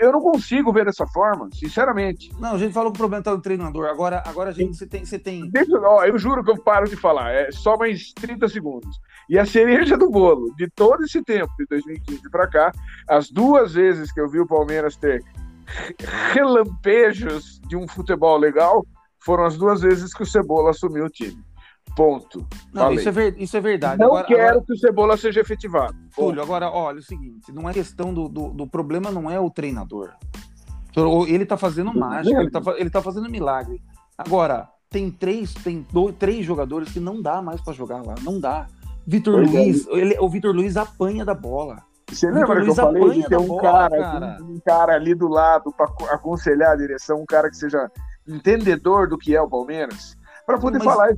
Eu 0.00 0.10
não 0.10 0.20
consigo 0.20 0.72
ver 0.72 0.84
dessa 0.84 1.06
forma, 1.06 1.48
sinceramente. 1.52 2.32
Não, 2.40 2.54
a 2.54 2.58
gente 2.58 2.72
falou 2.72 2.90
que 2.90 2.96
o 2.96 2.98
problema 2.98 3.20
está 3.20 3.30
no 3.30 3.40
treinador. 3.40 3.86
Agora, 3.86 4.24
agora 4.26 4.50
a 4.50 4.52
gente 4.52 4.76
você 4.76 4.86
tem. 4.86 5.04
Você 5.04 5.20
tem... 5.20 5.48
Deixa, 5.50 5.78
ó, 5.78 6.04
eu 6.04 6.18
juro 6.18 6.42
que 6.42 6.50
eu 6.50 6.60
paro 6.60 6.88
de 6.88 6.96
falar. 6.96 7.30
É 7.32 7.52
só 7.52 7.76
mais 7.76 8.12
30 8.12 8.48
segundos. 8.48 9.00
E 9.28 9.38
a 9.38 9.46
cereja 9.46 9.96
do 9.96 10.10
bolo 10.10 10.54
de 10.56 10.68
todo 10.68 11.02
esse 11.04 11.22
tempo, 11.22 11.52
de 11.58 11.66
2015 11.66 12.30
para 12.30 12.46
cá, 12.46 12.72
as 13.08 13.30
duas 13.30 13.74
vezes 13.74 14.12
que 14.12 14.20
eu 14.20 14.28
vi 14.28 14.40
o 14.40 14.46
Palmeiras 14.46 14.96
ter 14.96 15.22
relampejos 16.32 17.60
de 17.66 17.76
um 17.76 17.88
futebol 17.88 18.36
legal, 18.36 18.84
foram 19.18 19.44
as 19.44 19.56
duas 19.56 19.80
vezes 19.80 20.12
que 20.12 20.22
o 20.22 20.26
Cebola 20.26 20.70
assumiu 20.70 21.06
o 21.06 21.10
time. 21.10 21.42
Ponto. 21.96 22.46
Não, 22.72 22.92
isso 22.92 23.08
é, 23.08 23.12
ver, 23.12 23.34
isso 23.38 23.56
é, 23.56 23.60
verdade. 23.60 24.00
Não 24.00 24.08
agora, 24.08 24.26
quero 24.26 24.42
agora... 24.42 24.64
que 24.66 24.72
o 24.72 24.76
Cebola 24.76 25.16
seja 25.16 25.40
efetivado. 25.40 25.96
Túlio, 26.14 26.42
agora, 26.42 26.70
olha, 26.70 26.96
é 26.96 27.00
o 27.00 27.02
seguinte, 27.02 27.52
não 27.52 27.68
é 27.68 27.72
questão 27.72 28.12
do, 28.12 28.28
do, 28.28 28.48
do 28.50 28.66
problema, 28.66 29.10
não 29.10 29.30
é 29.30 29.38
o 29.38 29.50
treinador. 29.50 30.12
Ele 31.26 31.44
tá 31.44 31.56
fazendo 31.56 31.96
mágica, 31.96 32.40
ele 32.40 32.50
tá, 32.50 32.60
ele 32.76 32.90
tá 32.90 33.02
fazendo 33.02 33.28
milagre. 33.28 33.80
Agora, 34.16 34.68
tem 34.88 35.10
três, 35.10 35.52
tem 35.52 35.84
dois, 35.92 36.14
três 36.16 36.44
jogadores 36.44 36.92
que 36.92 37.00
não 37.00 37.20
dá 37.20 37.42
mais 37.42 37.60
para 37.60 37.72
jogar 37.72 38.02
lá, 38.02 38.14
não 38.22 38.38
dá. 38.38 38.66
Vitor 39.06 39.42
é. 39.42 39.46
Luiz, 39.46 39.86
é. 39.86 39.92
ele, 39.92 40.18
o 40.18 40.28
Vitor 40.28 40.54
Luiz 40.54 40.76
apanha 40.76 41.24
da 41.24 41.34
bola. 41.34 41.82
Você 42.10 42.30
lembra 42.30 42.62
que 42.62 42.70
eu 42.70 42.74
falei 42.74 43.22
de 43.22 43.28
ter 43.28 43.38
um 43.38 43.46
bola, 43.46 43.62
cara, 43.62 43.98
cara. 43.98 44.38
Um, 44.40 44.54
um 44.54 44.60
cara 44.60 44.94
ali 44.94 45.14
do 45.14 45.26
lado 45.26 45.72
para 45.72 45.86
aconselhar 46.14 46.72
a 46.72 46.76
direção, 46.76 47.20
um 47.20 47.26
cara 47.26 47.50
que 47.50 47.56
seja 47.56 47.90
entendedor 48.26 49.08
do 49.08 49.18
que 49.18 49.34
é 49.34 49.40
o 49.40 49.48
Palmeiras? 49.48 50.16
Para 50.46 50.58
poder 50.58 50.78
Mas... 50.78 50.84
falar, 50.84 51.08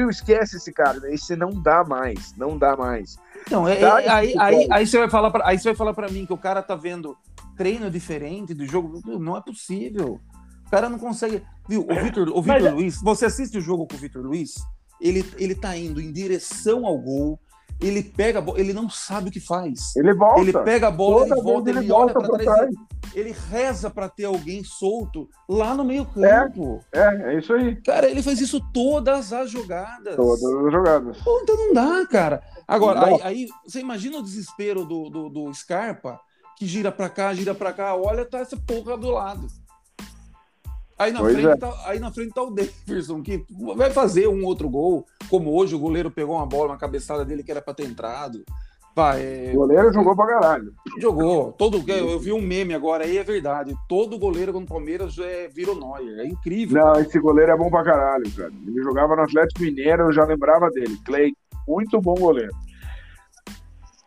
eu 0.00 0.08
esquece 0.08 0.56
esse 0.56 0.72
cara, 0.72 1.00
né? 1.00 1.12
esse 1.12 1.34
não 1.34 1.50
dá 1.50 1.82
mais, 1.84 2.32
não 2.36 2.56
dá 2.56 2.76
mais. 2.76 3.16
Então, 3.46 3.66
é, 3.66 3.80
é, 3.80 4.08
aí, 4.08 4.34
aí, 4.38 4.68
aí, 4.70 4.86
você 4.86 4.98
vai 4.98 5.10
falar 5.10 5.30
pra, 5.30 5.46
aí 5.46 5.58
você 5.58 5.70
vai 5.70 5.76
falar 5.76 5.94
para 5.94 6.08
mim 6.08 6.24
que 6.24 6.32
o 6.32 6.38
cara 6.38 6.62
tá 6.62 6.76
vendo 6.76 7.16
treino 7.56 7.90
diferente 7.90 8.54
do 8.54 8.64
jogo, 8.64 9.00
não 9.18 9.36
é 9.36 9.40
possível. 9.40 10.20
O 10.64 10.70
cara 10.70 10.88
não 10.88 10.98
consegue, 10.98 11.42
viu? 11.68 11.84
O 11.90 11.94
Vitor, 12.04 12.28
o 12.28 12.40
Vitor 12.40 12.62
Mas... 12.62 12.72
Luiz, 12.72 13.02
você 13.02 13.26
assiste 13.26 13.58
o 13.58 13.60
jogo 13.60 13.86
com 13.86 13.96
o 13.96 13.98
Vitor 13.98 14.22
Luiz, 14.22 14.54
ele 15.00 15.24
ele 15.36 15.54
tá 15.54 15.76
indo 15.76 16.00
em 16.00 16.12
direção 16.12 16.86
ao 16.86 16.98
gol, 16.98 17.38
ele 17.80 18.02
pega 18.02 18.40
a 18.40 18.42
bola, 18.42 18.58
ele 18.58 18.72
não 18.72 18.90
sabe 18.90 19.28
o 19.28 19.32
que 19.32 19.40
faz. 19.40 19.94
Ele 19.96 20.12
volta. 20.12 20.40
Ele 20.40 20.52
pega 20.52 20.88
a 20.88 20.90
bola, 20.90 21.28
Toda 21.28 21.34
ele 21.34 21.42
volta, 21.42 21.70
ele, 21.70 21.78
ele 21.78 21.92
olha 21.92 22.12
para 22.12 22.38
trás. 22.38 22.62
Ele, 22.62 22.76
ele, 23.14 23.36
reza 23.50 23.88
para 23.88 24.08
ter 24.08 24.24
alguém 24.24 24.64
solto 24.64 25.28
lá 25.48 25.74
no 25.74 25.84
meio 25.84 26.04
campo. 26.04 26.84
É, 26.92 26.98
é, 26.98 27.34
é, 27.34 27.38
isso 27.38 27.52
aí. 27.52 27.76
Cara, 27.82 28.10
ele 28.10 28.22
faz 28.22 28.40
isso 28.40 28.60
todas 28.72 29.32
as 29.32 29.50
jogadas. 29.50 30.16
Todas 30.16 30.42
as 30.42 30.72
jogadas. 30.72 31.18
Pô, 31.18 31.40
então 31.42 31.56
não 31.56 31.72
dá, 31.72 32.06
cara. 32.06 32.42
Agora, 32.66 33.06
aí, 33.06 33.20
aí, 33.22 33.48
você 33.64 33.78
imagina 33.78 34.18
o 34.18 34.22
desespero 34.22 34.84
do, 34.84 35.08
do, 35.08 35.28
do 35.28 35.54
Scarpa, 35.54 36.20
que 36.56 36.66
gira 36.66 36.90
para 36.90 37.08
cá, 37.08 37.32
gira 37.32 37.54
para 37.54 37.72
cá, 37.72 37.94
olha, 37.94 38.24
tá 38.24 38.40
essa 38.40 38.56
porra 38.56 38.96
do 38.98 39.10
lado. 39.10 39.46
Aí 40.98 41.12
na, 41.12 41.20
frente 41.20 41.46
é. 41.46 41.56
tá, 41.56 41.82
aí 41.84 42.00
na 42.00 42.10
frente 42.10 42.34
tá 42.34 42.42
o 42.42 42.50
Davidson, 42.50 43.22
que 43.22 43.44
vai 43.76 43.90
fazer 43.90 44.26
um 44.26 44.44
outro 44.44 44.68
gol, 44.68 45.06
como 45.30 45.54
hoje 45.54 45.74
o 45.74 45.78
goleiro 45.78 46.10
pegou 46.10 46.34
uma 46.34 46.46
bola, 46.46 46.72
uma 46.72 46.78
cabeçada 46.78 47.24
dele 47.24 47.44
que 47.44 47.50
era 47.52 47.62
para 47.62 47.74
ter 47.74 47.84
entrado. 47.84 48.44
Vai, 48.96 49.22
é... 49.22 49.52
O 49.54 49.58
goleiro 49.58 49.92
jogou 49.92 50.16
pra 50.16 50.26
caralho. 50.26 50.74
Jogou. 51.00 51.52
Todo, 51.52 51.84
eu 51.86 52.18
vi 52.18 52.32
um 52.32 52.42
meme 52.42 52.74
agora 52.74 53.04
aí, 53.04 53.16
é 53.16 53.22
verdade. 53.22 53.72
Todo 53.88 54.18
goleiro 54.18 54.52
com 54.52 54.58
o 54.58 54.66
Palmeiras 54.66 55.16
é, 55.18 55.46
virou 55.46 55.78
Neuer. 55.78 56.18
É 56.18 56.26
incrível. 56.26 56.78
Não, 56.78 56.92
cara. 56.94 57.02
esse 57.02 57.16
goleiro 57.20 57.52
é 57.52 57.56
bom 57.56 57.70
pra 57.70 57.84
caralho, 57.84 58.28
cara. 58.32 58.50
Ele 58.66 58.82
jogava 58.82 59.14
no 59.14 59.22
Atlético 59.22 59.62
Mineiro, 59.62 60.02
eu 60.08 60.12
já 60.12 60.24
lembrava 60.24 60.68
dele. 60.70 60.98
Clay, 61.04 61.32
muito 61.68 62.00
bom 62.00 62.14
goleiro. 62.14 62.52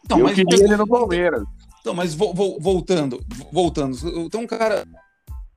Então, 0.04 0.19
eu 0.19 0.25
mas 0.25 0.36
queria 0.36 0.65
ele 0.65 0.75
no 0.75 0.86
Palmeiras. 0.86 1.43
Então, 1.80 1.93
mas 1.93 2.13
vo, 2.13 2.34
vo, 2.34 2.60
voltando, 2.60 3.23
voltando. 3.49 3.97
Então, 4.25 4.41
um 4.41 4.47
cara 4.47 4.86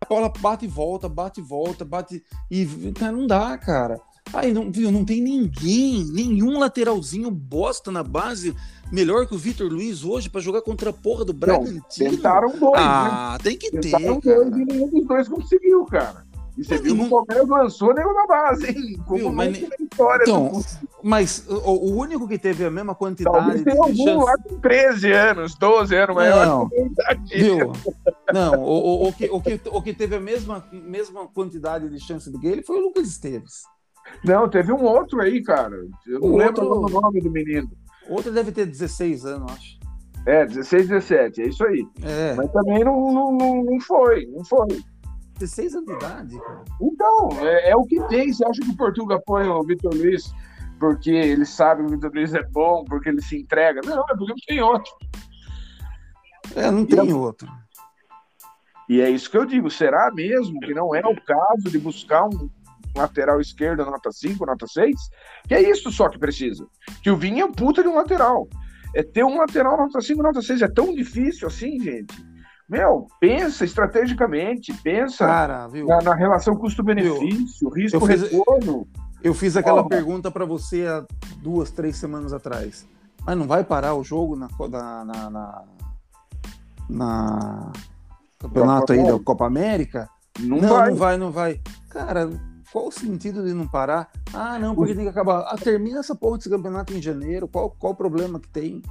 a 0.04 0.08
bola 0.08 0.32
bate 0.38 0.64
e 0.64 0.68
volta, 0.68 1.08
bate 1.08 1.40
e 1.40 1.42
volta, 1.42 1.84
bate 1.84 2.22
e 2.50 2.92
cara, 2.94 3.12
não 3.12 3.26
dá, 3.26 3.56
cara. 3.58 4.00
Aí 4.32 4.52
não, 4.52 4.70
viu, 4.70 4.90
não 4.90 5.04
tem 5.04 5.20
ninguém, 5.20 6.04
nenhum 6.04 6.58
lateralzinho 6.58 7.30
bosta 7.30 7.90
na 7.90 8.02
base 8.02 8.54
melhor 8.90 9.26
que 9.26 9.34
o 9.34 9.38
Vitor 9.38 9.70
Luiz 9.70 10.04
hoje 10.04 10.30
para 10.30 10.40
jogar 10.40 10.62
contra 10.62 10.90
a 10.90 10.92
porra 10.92 11.24
do 11.24 11.32
Bragantino. 11.32 12.10
Tentaram 12.10 12.50
dois, 12.58 12.74
Ah, 12.76 13.32
né? 13.32 13.38
tem 13.42 13.56
que 13.56 13.70
tentaram 13.70 14.20
ter. 14.20 14.34
Dois, 14.34 14.56
e 14.56 14.64
nenhum 14.64 14.88
dos 14.88 15.06
dois 15.06 15.28
conseguiu, 15.28 15.84
cara. 15.84 16.24
E 16.56 16.64
você 16.64 16.78
viu 16.78 16.94
que 16.94 17.02
o 17.02 17.08
Palmeiras 17.10 17.48
lançou 17.48 17.92
nem 17.92 18.04
na 18.04 18.26
base, 18.26 18.68
hein? 18.68 19.02
Como 19.06 19.18
viu, 19.18 19.32
mas, 19.32 19.58
história 19.58 20.22
então, 20.22 20.62
mas 21.02 21.44
o, 21.48 21.70
o, 21.70 21.96
único 21.96 22.28
que 22.28 22.38
teve 22.38 22.64
a 22.64 22.70
mesma 22.70 22.94
quantidade 22.94 23.36
Talvez 23.36 23.62
tem 23.64 23.76
algum 23.76 24.04
chance... 24.04 24.24
lá 24.24 24.38
com 24.38 24.60
13 24.60 25.12
anos, 25.12 25.54
12 25.56 25.96
anos, 25.96 26.14
mas 26.14 26.34
não, 26.46 26.70
viu? 27.28 27.72
Não, 28.32 28.54
o, 28.54 29.04
o, 29.04 29.08
o, 29.08 29.12
que, 29.12 29.26
o, 29.26 29.40
que, 29.40 29.60
o 29.66 29.82
que 29.82 29.92
teve 29.92 30.16
a 30.16 30.20
mesma, 30.20 30.64
mesma 30.72 31.26
quantidade 31.28 31.88
de 31.88 32.00
chance 32.00 32.30
do 32.30 32.40
que 32.40 32.46
ele 32.46 32.62
foi 32.62 32.78
o 32.78 32.84
Lucas 32.84 33.08
Esteves. 33.08 33.62
Não, 34.24 34.48
teve 34.48 34.72
um 34.72 34.82
outro 34.82 35.20
aí, 35.20 35.42
cara. 35.42 35.76
Eu 36.06 36.20
não 36.20 36.28
o 36.28 36.37
lembro 36.37 36.66
outro... 36.66 36.96
o 36.96 37.00
nome 37.00 37.20
do 37.20 37.30
menino. 37.30 37.70
Outro 38.08 38.32
deve 38.32 38.52
ter 38.52 38.66
16 38.66 39.24
anos, 39.26 39.52
acho. 39.52 39.78
É, 40.26 40.46
16, 40.46 40.88
17, 40.88 41.42
é 41.42 41.48
isso 41.48 41.64
aí. 41.64 41.87
É. 42.02 42.34
Mas 42.34 42.50
também 42.50 42.82
não, 42.82 43.12
não, 43.12 43.62
não 43.62 43.80
foi, 43.80 44.26
não 44.26 44.44
foi. 44.44 44.82
16 45.38 45.74
anos 45.74 45.87
de 45.87 45.92
idade. 45.94 46.40
Então, 46.80 47.28
é, 47.40 47.70
é, 47.70 47.76
o 47.76 47.84
que 47.84 48.00
tem. 48.08 48.32
Você 48.32 48.46
acha 48.46 48.60
que 48.60 48.70
o 48.70 48.76
Portugal 48.76 49.20
põe 49.26 49.46
o 49.46 49.62
Vitor 49.62 49.92
Luiz 49.94 50.32
porque 50.78 51.10
ele 51.10 51.44
sabe 51.44 51.82
que 51.82 51.88
o 51.88 51.90
Vitor 51.90 52.10
Luiz 52.14 52.34
é 52.34 52.42
bom, 52.42 52.84
porque 52.84 53.08
ele 53.08 53.20
se 53.20 53.38
entrega? 53.38 53.80
Não, 53.84 54.00
é 54.00 54.16
porque 54.16 54.32
não 54.32 54.46
tem 54.46 54.60
outro. 54.60 54.92
É, 56.54 56.70
não 56.70 56.87
tem 56.87 57.08
e, 57.08 57.12
outro. 57.12 57.50
E 58.88 59.00
é 59.00 59.08
isso 59.08 59.30
que 59.30 59.36
eu 59.36 59.44
digo. 59.44 59.70
Será 59.70 60.10
mesmo 60.12 60.60
que 60.60 60.74
não 60.74 60.94
é 60.94 61.00
o 61.00 61.20
caso 61.22 61.70
de 61.70 61.78
buscar 61.78 62.26
um 62.26 62.48
lateral 62.96 63.40
esquerdo 63.40 63.84
nota 63.84 64.10
5, 64.12 64.46
nota 64.46 64.66
6? 64.66 64.94
Que 65.48 65.54
é 65.54 65.70
isso 65.70 65.90
só 65.90 66.08
que 66.08 66.18
precisa. 66.18 66.66
Que 67.02 67.10
o 67.10 67.16
Vinha 67.16 67.44
é 67.44 67.48
puta 67.48 67.82
de 67.82 67.88
um 67.88 67.94
lateral. 67.94 68.48
É 68.94 69.02
ter 69.02 69.24
um 69.24 69.38
lateral 69.38 69.76
nota 69.76 70.00
5, 70.00 70.22
nota 70.22 70.42
6. 70.42 70.62
É 70.62 70.68
tão 70.68 70.94
difícil 70.94 71.48
assim, 71.48 71.80
gente. 71.80 72.14
Meu, 72.68 73.06
pensa 73.20 73.64
estrategicamente, 73.64 74.72
pensa 74.82 75.26
Cara, 75.26 75.68
na, 75.68 76.00
na, 76.00 76.14
relação 76.14 76.56
custo-benefício, 76.56 77.68
risco-retorno. 77.68 78.88
Eu 79.22 79.34
fiz 79.34 79.54
aquela 79.54 79.82
oh. 79.82 79.88
pergunta 79.88 80.30
para 80.30 80.46
você 80.46 80.86
há 80.86 81.04
duas, 81.42 81.70
três 81.70 81.96
semanas 81.96 82.32
atrás. 82.32 82.86
Mas 83.24 83.36
não 83.36 83.46
vai 83.46 83.64
parar 83.64 83.94
o 83.94 84.02
jogo 84.04 84.34
na, 84.34 84.48
na, 84.68 85.30
na, 85.30 85.64
na 86.88 87.72
campeonato 88.48 88.92
aí 88.92 89.02
da 89.04 89.18
Copa 89.18 89.46
América. 89.46 90.09
Não, 90.40 90.59
Não, 90.59 90.68
vai. 90.68 90.90
não 90.90 90.96
vai, 90.96 91.16
não 91.16 91.30
vai. 91.30 91.61
Cara, 91.90 92.30
qual 92.72 92.88
o 92.88 92.92
sentido 92.92 93.44
de 93.44 93.54
não 93.54 93.68
parar? 93.68 94.11
Ah, 94.33 94.59
não, 94.59 94.74
porque 94.74 94.94
tem 94.94 95.04
que 95.04 95.11
acabar. 95.11 95.40
Ah, 95.48 95.57
termina 95.57 96.00
essa 96.00 96.14
porra 96.14 96.38
desse 96.38 96.50
campeonato 96.50 96.92
em 96.92 97.00
janeiro. 97.00 97.46
Qual, 97.46 97.70
qual 97.70 97.92
o 97.92 97.96
problema 97.96 98.40
que 98.40 98.48
tem? 98.48 98.83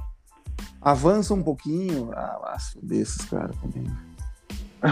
Avança 0.80 1.34
um 1.34 1.42
pouquinho. 1.42 2.10
Ah, 2.14 2.56
desses 2.82 3.24
caras 3.26 3.56
também. 3.58 3.84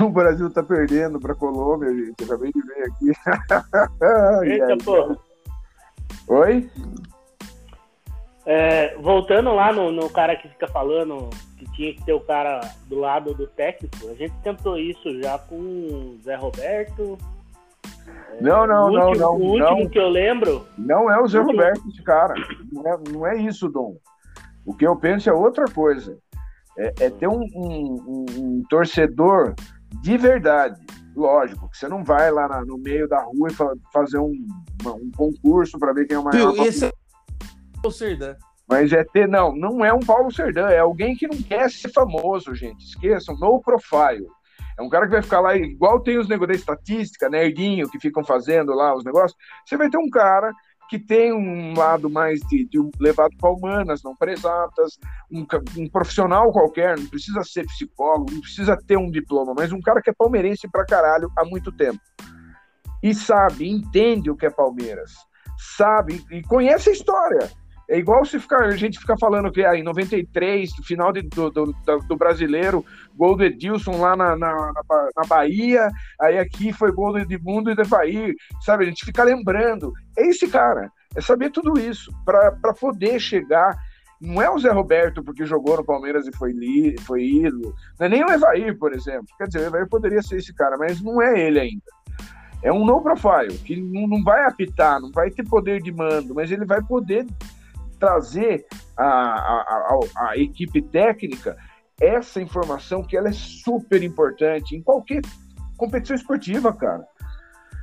O 0.03 0.09
Brasil 0.09 0.48
tá 0.51 0.62
perdendo 0.62 1.20
pra 1.20 1.35
Colômbia, 1.35 1.92
gente. 1.92 2.14
Eu 2.20 2.25
acabei 2.27 2.51
de 2.51 2.62
ver 2.62 2.87
aqui. 2.87 3.12
Eita. 4.48 5.18
Oi? 6.29 6.70
É, 8.46 8.96
voltando 8.96 9.53
lá 9.55 9.70
no, 9.70 9.92
no 9.92 10.09
cara 10.09 10.35
que 10.35 10.48
fica 10.48 10.66
falando 10.68 11.29
que 11.64 11.72
tinha 11.72 11.94
que 11.94 12.05
ter 12.05 12.12
o 12.12 12.20
cara 12.20 12.61
do 12.88 12.98
lado 12.98 13.35
do 13.35 13.46
técnico, 13.46 14.09
a 14.09 14.14
gente 14.14 14.35
tentou 14.42 14.79
isso 14.79 15.20
já 15.22 15.38
com 15.38 15.57
o 15.57 16.18
Zé 16.22 16.35
Roberto. 16.37 17.18
Não, 18.40 18.66
não, 18.66 18.88
o 18.88 18.92
não, 18.92 19.07
último, 19.09 19.20
não, 19.20 19.33
o 19.37 19.42
último 19.53 19.81
não. 19.85 19.88
que 19.88 19.98
eu 19.98 20.09
lembro, 20.09 20.66
Não 20.79 21.11
é 21.11 21.20
o 21.20 21.29
Zé 21.29 21.38
Último- 21.38 21.59
Roberto 21.61 21.88
esse 21.88 22.03
cara. 22.03 22.35
Não 22.72 22.87
é, 22.87 22.98
não 23.11 23.27
é 23.27 23.37
isso, 23.37 23.68
Dom. 23.68 23.96
O 24.64 24.75
que 24.75 24.87
eu 24.87 24.96
penso 24.96 25.29
é 25.29 25.33
outra 25.33 25.66
coisa. 25.66 26.18
É, 26.79 26.94
é 27.01 27.11
ter 27.11 27.29
um, 27.29 27.42
um- 27.55 28.05
um- 28.07 28.27
um 28.38 28.62
torcedor 28.68 29.55
de 30.01 30.16
verdade. 30.16 30.81
Lógico, 31.14 31.68
que 31.68 31.77
você 31.77 31.87
não 31.88 32.03
vai 32.03 32.31
lá 32.31 32.48
na- 32.48 32.64
no 32.64 32.79
meio 32.79 33.07
da 33.07 33.22
rua 33.22 33.48
e 33.51 33.53
fa- 33.53 33.75
fazer 33.92 34.18
um, 34.18 34.33
uma- 34.83 34.94
um 34.94 35.11
concurso 35.14 35.79
para 35.79 35.92
ver 35.92 36.07
quem 36.07 36.16
é 36.16 36.18
o 36.18 36.25
maior. 36.25 36.53
Viu, 36.55 36.64
esse 36.64 36.87
é 36.87 36.92
o 37.85 37.90
Serdã. 37.90 38.35
Mas 38.68 38.92
é 38.92 39.05
ter, 39.05 39.29
não, 39.29 39.55
não 39.55 39.85
é 39.85 39.92
um 39.92 40.01
Paulo 40.01 40.33
Serdã, 40.33 40.68
é 40.68 40.79
alguém 40.79 41.14
que 41.14 41.27
não 41.27 41.40
quer 41.42 41.70
ser 41.70 41.90
famoso, 41.92 42.55
gente. 42.55 42.85
Esqueçam, 42.85 43.37
no 43.37 43.61
profile. 43.61 44.27
É 44.79 44.83
um 44.83 44.88
cara 44.88 45.07
que 45.07 45.12
vai 45.12 45.22
ficar 45.22 45.40
lá, 45.40 45.55
igual 45.57 46.01
tem 46.01 46.18
os 46.18 46.29
negócios 46.29 46.57
da 46.57 46.61
estatística, 46.61 47.29
nerdinho, 47.29 47.90
que 47.90 48.01
ficam 48.01 48.25
fazendo 48.25 48.72
lá 48.72 48.94
os 48.94 49.05
negócios. 49.05 49.38
Você 49.66 49.77
vai 49.77 49.90
ter 49.90 49.98
um 49.98 50.09
cara 50.09 50.53
que 50.88 50.98
tem 50.98 51.33
um 51.33 51.75
lado 51.75 52.11
mais 52.11 52.40
de, 52.40 52.66
de 52.66 52.79
um 52.79 52.90
levado 53.01 53.35
para 53.38 53.51
humanas, 53.51 54.03
não 54.03 54.14
para 54.14 54.33
exatas, 54.33 54.98
um, 55.31 55.46
um 55.79 55.88
profissional 55.88 56.53
qualquer, 56.53 56.98
não 56.98 57.07
precisa 57.07 57.42
ser 57.44 57.64
psicólogo, 57.64 58.31
não 58.31 58.40
precisa 58.42 58.77
ter 58.77 58.98
um 58.98 59.11
diploma, 59.11 59.55
mas 59.57 59.72
um 59.72 59.81
cara 59.81 60.03
que 60.03 60.11
é 60.11 60.12
palmeirense 60.12 60.68
pra 60.70 60.85
caralho 60.85 61.33
há 61.37 61.44
muito 61.46 61.72
tempo. 61.72 62.01
E 63.03 63.14
sabe, 63.14 63.70
entende 63.70 64.31
o 64.31 64.37
que 64.37 64.44
é 64.44 64.51
Palmeiras, 64.51 65.12
sabe 65.77 66.22
e 66.31 66.42
conhece 66.42 66.90
a 66.90 66.92
história. 66.92 67.51
É 67.92 67.98
igual 67.98 68.24
se 68.24 68.40
ficar, 68.40 68.62
a 68.64 68.70
gente 68.76 68.98
ficar 68.98 69.18
falando 69.18 69.52
que 69.52 69.62
ah, 69.62 69.76
em 69.76 69.83
93, 69.83 70.70
no 70.78 70.83
final 70.85 71.12
de- 71.12 71.20
do, 71.22 71.50
do, 71.50 71.74
do- 72.09 72.16
brasileiro, 72.16 72.83
gol 73.14 73.37
do 73.37 73.44
Edilson 73.44 74.00
lá 74.00 74.16
na, 74.16 74.35
na, 74.35 74.72
na 74.72 74.83
Ba- 74.88 75.09
na 75.14 75.24
Bahia, 75.28 75.90
aí 76.18 76.38
aqui 76.38 76.72
foi 76.72 76.90
gol 76.90 77.12
do 77.12 77.18
Edmundo 77.18 77.70
e 77.70 77.74
do 77.74 77.83
Evair, 77.83 78.35
sabe? 78.62 78.85
A 78.85 78.87
gente 78.87 79.05
fica 79.05 79.22
lembrando. 79.22 79.92
É 80.16 80.26
esse 80.26 80.48
cara, 80.48 80.90
é 81.14 81.20
saber 81.20 81.50
tudo 81.50 81.78
isso, 81.78 82.11
para 82.24 82.72
poder 82.81 83.20
chegar. 83.20 83.76
Não 84.18 84.40
é 84.40 84.48
o 84.48 84.59
Zé 84.59 84.70
Roberto 84.70 85.22
porque 85.22 85.44
jogou 85.44 85.76
no 85.76 85.85
Palmeiras 85.85 86.26
e 86.26 86.35
foi, 86.35 86.52
li, 86.52 86.96
foi 87.00 87.22
ídolo, 87.24 87.74
não 88.00 88.07
é 88.07 88.09
nem 88.09 88.24
o 88.24 88.31
Evair, 88.31 88.78
por 88.78 88.94
exemplo. 88.94 89.26
Quer 89.37 89.48
dizer, 89.48 89.59
o 89.61 89.66
Evair 89.66 89.87
poderia 89.87 90.22
ser 90.22 90.37
esse 90.38 90.55
cara, 90.55 90.78
mas 90.78 91.02
não 91.02 91.20
é 91.20 91.38
ele 91.38 91.61
ainda. 91.61 91.83
É 92.62 92.72
um 92.72 92.87
no 92.87 93.02
profile, 93.02 93.59
que 93.59 93.76
não 93.76 94.22
vai 94.22 94.44
apitar, 94.46 94.98
não 95.00 95.11
vai 95.11 95.31
ter 95.31 95.44
poder 95.46 95.83
de 95.83 95.92
mando, 95.92 96.33
mas 96.35 96.50
ele 96.50 96.64
vai 96.64 96.81
poder 96.81 97.26
trazer 98.02 98.66
a, 98.98 99.96
a 100.16 100.32
equipe 100.36 100.82
técnica 100.82 101.56
essa 102.00 102.42
informação 102.42 103.04
que 103.04 103.16
ela 103.16 103.28
é 103.28 103.32
super 103.32 104.02
importante 104.02 104.74
em 104.74 104.82
qualquer 104.82 105.22
competição 105.76 106.16
esportiva, 106.16 106.72
cara. 106.72 107.06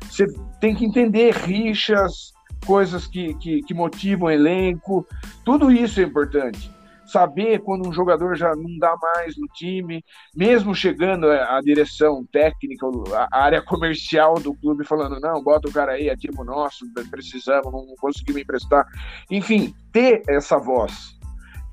Você 0.04 0.26
tem 0.60 0.76
que 0.76 0.84
entender 0.84 1.34
rixas, 1.34 2.34
coisas 2.66 3.08
que, 3.08 3.34
que, 3.36 3.62
que 3.62 3.74
motivam 3.74 4.28
o 4.28 4.32
elenco, 4.32 5.08
tudo 5.46 5.72
isso 5.72 6.02
é 6.02 6.04
importante. 6.04 6.70
Saber 7.12 7.60
quando 7.60 7.88
um 7.88 7.94
jogador 7.94 8.36
já 8.36 8.56
não 8.56 8.78
dá 8.78 8.96
mais 9.02 9.36
no 9.38 9.48
time, 9.48 10.04
mesmo 10.36 10.76
chegando 10.76 11.30
a 11.30 11.60
direção 11.62 12.26
técnica, 12.32 12.86
a 13.32 13.44
área 13.44 13.62
comercial 13.66 14.36
do 14.36 14.54
clube 14.54 14.86
falando, 14.86 15.20
não, 15.20 15.42
bota 15.44 15.68
o 15.70 15.72
cara 15.72 15.94
aí, 15.94 16.10
é 16.10 16.16
time 16.16 16.44
nosso, 16.44 16.86
precisamos, 17.10 17.72
não 17.72 17.96
conseguimos 18.00 18.42
emprestar. 18.42 18.86
Enfim, 19.30 19.74
ter 19.92 20.24
essa 20.28 20.58
voz, 20.58 21.18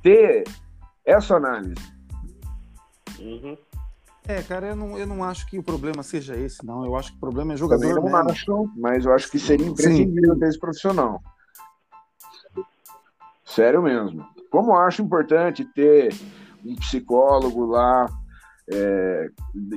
ter 0.03 0.45
essa 1.05 1.37
análise. 1.37 1.75
Uhum. 3.19 3.57
É, 4.29 4.43
cara, 4.43 4.69
eu 4.69 4.77
não, 4.77 4.99
eu 4.99 5.07
não 5.07 5.23
acho 5.23 5.47
que 5.47 5.59
o 5.59 5.63
problema 5.63 6.03
seja 6.03 6.35
esse, 6.37 6.65
não. 6.67 6.85
Eu 6.85 6.97
acho 6.97 7.13
que 7.13 7.17
o 7.17 7.21
problema 7.21 7.53
é 7.53 7.57
jogador 7.57 7.81
Também 7.81 7.95
não 7.95 8.03
mesmo. 8.03 8.31
acho, 8.31 8.71
mas 8.77 9.05
eu 9.05 9.13
acho 9.13 9.31
que 9.31 9.39
seria 9.39 9.67
imprescindível 9.67 10.37
ter 10.39 10.49
esse 10.49 10.59
profissional. 10.59 11.23
Sério 13.45 13.81
mesmo. 13.81 14.27
Como 14.57 14.73
eu 14.73 14.77
acho 14.77 15.03
importante 15.03 15.67
ter 15.75 16.15
um 16.65 16.75
psicólogo 16.77 17.67
lá, 17.67 18.07
é, 18.73 19.27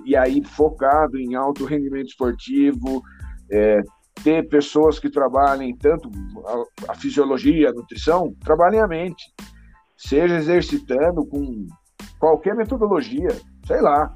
e 0.05 0.15
aí 0.15 0.41
focado 0.41 1.17
em 1.17 1.35
alto 1.35 1.65
rendimento 1.65 2.07
esportivo, 2.07 3.03
é, 3.51 3.81
ter 4.23 4.47
pessoas 4.47 4.97
que 4.97 5.09
trabalhem 5.09 5.75
tanto 5.75 6.09
a, 6.45 6.93
a 6.93 6.95
fisiologia, 6.95 7.71
a 7.71 7.73
nutrição, 7.73 8.33
trabalhem 8.39 8.79
a 8.79 8.87
mente. 8.87 9.25
Seja 9.97 10.37
exercitando 10.37 11.25
com 11.25 11.67
qualquer 12.17 12.55
metodologia, 12.55 13.35
sei 13.67 13.81
lá. 13.81 14.15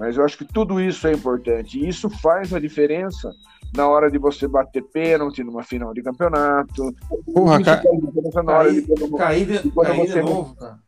Mas 0.00 0.16
eu 0.16 0.24
acho 0.24 0.36
que 0.36 0.44
tudo 0.44 0.80
isso 0.80 1.06
é 1.06 1.12
importante. 1.12 1.78
E 1.78 1.88
isso 1.88 2.10
faz 2.10 2.52
a 2.52 2.58
diferença 2.58 3.30
na 3.74 3.88
hora 3.88 4.10
de 4.10 4.18
você 4.18 4.46
bater 4.46 4.82
pênalti 4.82 5.42
numa 5.42 5.62
final 5.62 5.92
de 5.94 6.02
campeonato. 6.02 6.94
Porra, 7.32 7.56
isso 7.56 7.64
ca- 7.64 7.82
faz 7.82 8.00
diferença 8.00 8.42
na 8.42 8.52
hora 8.58 8.72
de 8.72 8.82
Cair, 8.82 9.46
quando- 9.46 9.62
de, 9.62 9.70
quando 9.70 9.86
cair 9.88 10.06
de 10.06 10.12
você- 10.12 10.22
novo, 10.22 10.54
cara. 10.56 10.78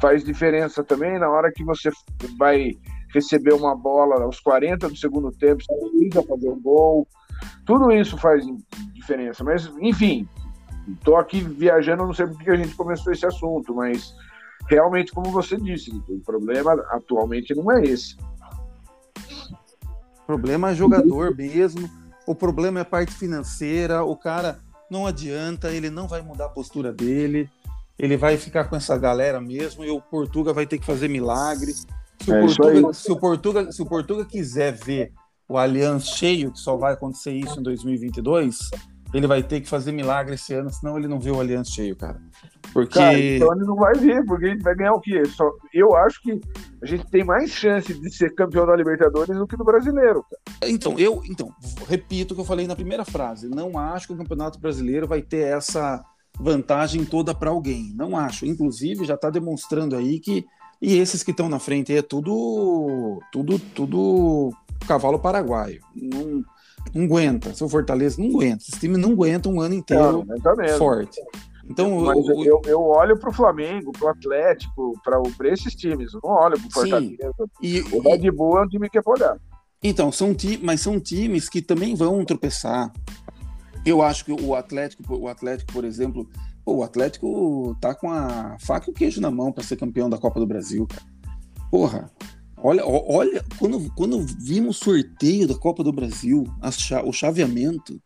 faz 0.00 0.24
diferença 0.24 0.84
também 0.84 1.18
na 1.18 1.30
hora 1.30 1.50
que 1.52 1.64
você 1.64 1.90
vai 2.38 2.72
receber 3.12 3.54
uma 3.54 3.74
bola 3.76 4.22
aos 4.22 4.40
40 4.40 4.88
do 4.88 4.96
segundo 4.96 5.30
tempo, 5.32 5.62
você 5.62 5.74
precisa 5.74 6.22
fazer 6.22 6.48
o 6.48 6.56
gol. 6.60 7.06
Tudo 7.64 7.90
isso 7.92 8.18
faz 8.18 8.44
diferença. 8.92 9.42
Mas, 9.44 9.66
enfim, 9.80 10.28
estou 10.88 11.16
aqui 11.16 11.40
viajando, 11.40 12.04
não 12.04 12.12
sei 12.12 12.26
por 12.26 12.38
que 12.38 12.50
a 12.50 12.56
gente 12.56 12.74
começou 12.74 13.12
esse 13.12 13.24
assunto, 13.24 13.74
mas 13.74 14.14
realmente, 14.68 15.12
como 15.12 15.30
você 15.30 15.56
disse, 15.56 15.90
o 16.08 16.18
problema 16.20 16.72
atualmente 16.90 17.54
não 17.54 17.70
é 17.72 17.82
esse. 17.84 18.16
O 20.24 20.26
problema 20.26 20.70
é 20.70 20.74
jogador 20.74 21.36
mesmo. 21.36 21.88
O 22.26 22.34
problema 22.34 22.80
é 22.80 22.82
a 22.82 22.86
parte 22.86 23.12
financeira. 23.12 24.02
O 24.02 24.16
cara 24.16 24.58
não 24.90 25.06
adianta, 25.06 25.70
ele 25.70 25.90
não 25.90 26.08
vai 26.08 26.22
mudar 26.22 26.46
a 26.46 26.48
postura 26.48 26.92
dele. 26.92 27.48
Ele 27.98 28.16
vai 28.16 28.38
ficar 28.38 28.64
com 28.64 28.74
essa 28.74 28.96
galera 28.96 29.40
mesmo 29.40 29.84
e 29.84 29.90
o 29.90 30.00
Portuga 30.00 30.52
vai 30.52 30.66
ter 30.66 30.78
que 30.78 30.86
fazer 30.86 31.08
milagre. 31.08 31.72
Se 31.74 32.30
o, 32.30 32.34
É 32.34 32.40
Portuga, 32.40 32.92
se, 32.92 33.12
o 33.12 33.16
Portuga, 33.16 33.72
se 33.72 33.82
o 33.82 33.86
Portuga 33.86 34.24
quiser 34.24 34.72
ver 34.72 35.12
o 35.46 35.58
Allianz 35.58 36.06
cheio, 36.06 36.50
que 36.50 36.58
só 36.58 36.74
vai 36.74 36.94
acontecer 36.94 37.32
isso 37.32 37.60
em 37.60 37.62
2022, 37.62 38.70
ele 39.14 39.28
vai 39.28 39.42
ter 39.44 39.60
que 39.60 39.68
fazer 39.68 39.92
milagre 39.92 40.34
esse 40.34 40.52
ano, 40.52 40.68
senão 40.70 40.98
ele 40.98 41.06
não 41.06 41.20
vê 41.20 41.30
o 41.30 41.38
Allianz 41.38 41.68
cheio, 41.68 41.94
cara. 41.94 42.20
Porque. 42.72 42.98
Cara, 42.98 43.16
então 43.16 43.54
ele 43.54 43.64
não 43.64 43.76
vai 43.76 43.94
vir, 43.94 44.24
porque 44.26 44.46
a 44.46 44.48
gente 44.48 44.62
vai 44.62 44.74
ganhar 44.74 44.92
o 44.92 45.00
quê? 45.00 45.24
Só, 45.26 45.48
eu 45.72 45.94
acho 45.94 46.20
que 46.20 46.40
a 46.82 46.86
gente 46.86 47.06
tem 47.06 47.22
mais 47.22 47.50
chance 47.50 47.94
de 47.94 48.10
ser 48.10 48.34
campeão 48.34 48.66
da 48.66 48.74
Libertadores 48.74 49.36
do 49.36 49.46
que 49.46 49.56
do 49.56 49.64
brasileiro. 49.64 50.24
Cara. 50.28 50.72
Então, 50.72 50.98
eu 50.98 51.22
então, 51.30 51.48
repito 51.86 52.32
o 52.32 52.34
que 52.34 52.40
eu 52.40 52.46
falei 52.46 52.66
na 52.66 52.74
primeira 52.74 53.04
frase. 53.04 53.48
Não 53.48 53.78
acho 53.78 54.08
que 54.08 54.12
o 54.12 54.16
Campeonato 54.16 54.58
Brasileiro 54.58 55.06
vai 55.06 55.22
ter 55.22 55.46
essa 55.46 56.04
vantagem 56.38 57.04
toda 57.04 57.32
para 57.32 57.50
alguém. 57.50 57.92
Não 57.94 58.16
acho. 58.16 58.44
Inclusive, 58.44 59.04
já 59.04 59.14
está 59.14 59.30
demonstrando 59.30 59.94
aí 59.94 60.18
que. 60.18 60.44
E 60.82 60.98
esses 60.98 61.22
que 61.22 61.30
estão 61.30 61.48
na 61.48 61.60
frente 61.60 61.92
aí 61.92 61.98
é 61.98 62.02
tudo. 62.02 63.20
Tudo, 63.30 63.60
tudo 63.60 64.50
cavalo 64.88 65.20
paraguaio. 65.20 65.80
Não, 65.94 66.44
não 66.92 67.04
aguenta. 67.04 67.54
Seu 67.54 67.68
Fortaleza 67.68 68.20
não 68.20 68.28
aguenta. 68.30 68.64
Esse 68.68 68.78
time 68.80 68.96
não 68.96 69.12
aguenta 69.12 69.48
um 69.48 69.60
ano 69.60 69.74
inteiro 69.74 70.24
Não, 70.26 70.56
mesmo. 70.56 70.78
forte. 70.78 71.20
Então, 71.68 72.00
Mas 72.00 72.18
o- 72.18 72.44
eu, 72.44 72.60
eu 72.66 72.80
olho 72.82 73.18
pro 73.18 73.32
Flamengo, 73.32 73.90
pro 73.92 74.08
Atlético, 74.08 74.92
para 75.02 75.48
esses 75.50 75.74
times. 75.74 76.12
Eu 76.12 76.20
não 76.22 76.30
olho 76.30 76.52
pro 76.60 76.62
Sim. 76.82 76.90
Fortaleza. 76.90 77.34
e, 77.62 77.80
O 77.92 78.00
Red 78.02 78.30
Bull 78.30 78.58
é 78.58 78.62
um 78.62 78.68
time 78.68 78.90
que 78.90 78.98
é 78.98 79.02
pra 79.02 79.12
olhar. 79.14 79.38
Então, 79.82 80.10
são 80.12 80.34
ti 80.34 80.58
mas 80.62 80.80
são 80.80 80.98
times 81.00 81.48
que 81.48 81.62
também 81.62 81.94
vão 81.94 82.24
tropeçar. 82.24 82.92
Eu 83.84 84.00
acho 84.02 84.24
que 84.24 84.32
o 84.32 84.54
Atlético, 84.54 85.14
o 85.16 85.28
Atlético, 85.28 85.72
por 85.72 85.84
exemplo, 85.84 86.26
o 86.66 86.82
Atlético 86.82 87.76
tá 87.80 87.94
com 87.94 88.10
a 88.10 88.56
faca 88.60 88.88
e 88.88 88.90
o 88.90 88.94
queijo 88.94 89.20
na 89.20 89.30
mão 89.30 89.52
para 89.52 89.62
ser 89.64 89.76
campeão 89.76 90.08
da 90.08 90.16
Copa 90.18 90.40
do 90.40 90.46
Brasil, 90.46 90.86
cara. 90.86 91.02
Porra, 91.70 92.10
olha, 92.64 92.82
olha, 92.86 93.44
quando, 93.58 93.92
quando 93.94 94.26
vimos 94.40 94.80
o 94.80 94.84
sorteio 94.84 95.46
da 95.46 95.54
Copa 95.54 95.84
do 95.84 95.92
Brasil, 95.92 96.44
cha- 96.72 97.02
o 97.04 97.12
chaveamento, 97.12 98.00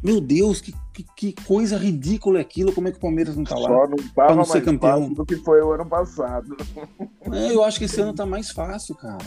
Meu 0.00 0.20
Deus, 0.20 0.60
que, 0.60 0.72
que, 1.16 1.32
coisa 1.44 1.76
ridícula 1.76 2.38
é 2.38 2.40
aquilo, 2.40 2.72
como 2.72 2.86
é 2.86 2.92
que 2.92 2.98
o 2.98 3.00
Palmeiras 3.00 3.36
não 3.36 3.42
tá 3.42 3.56
lá? 3.56 3.68
Só 3.68 3.88
não 3.88 3.96
tava 4.14 4.34
não 4.36 4.44
ser 4.44 4.52
mais 4.52 4.64
campeão. 4.64 5.00
fácil 5.00 5.14
do 5.16 5.26
que 5.26 5.36
foi 5.36 5.60
o 5.60 5.72
ano 5.72 5.84
passado. 5.86 6.56
É, 7.32 7.52
eu 7.52 7.64
acho 7.64 7.78
que 7.80 7.86
esse 7.86 8.00
ano 8.00 8.14
tá 8.14 8.24
mais 8.24 8.50
fácil, 8.52 8.94
cara. 8.94 9.18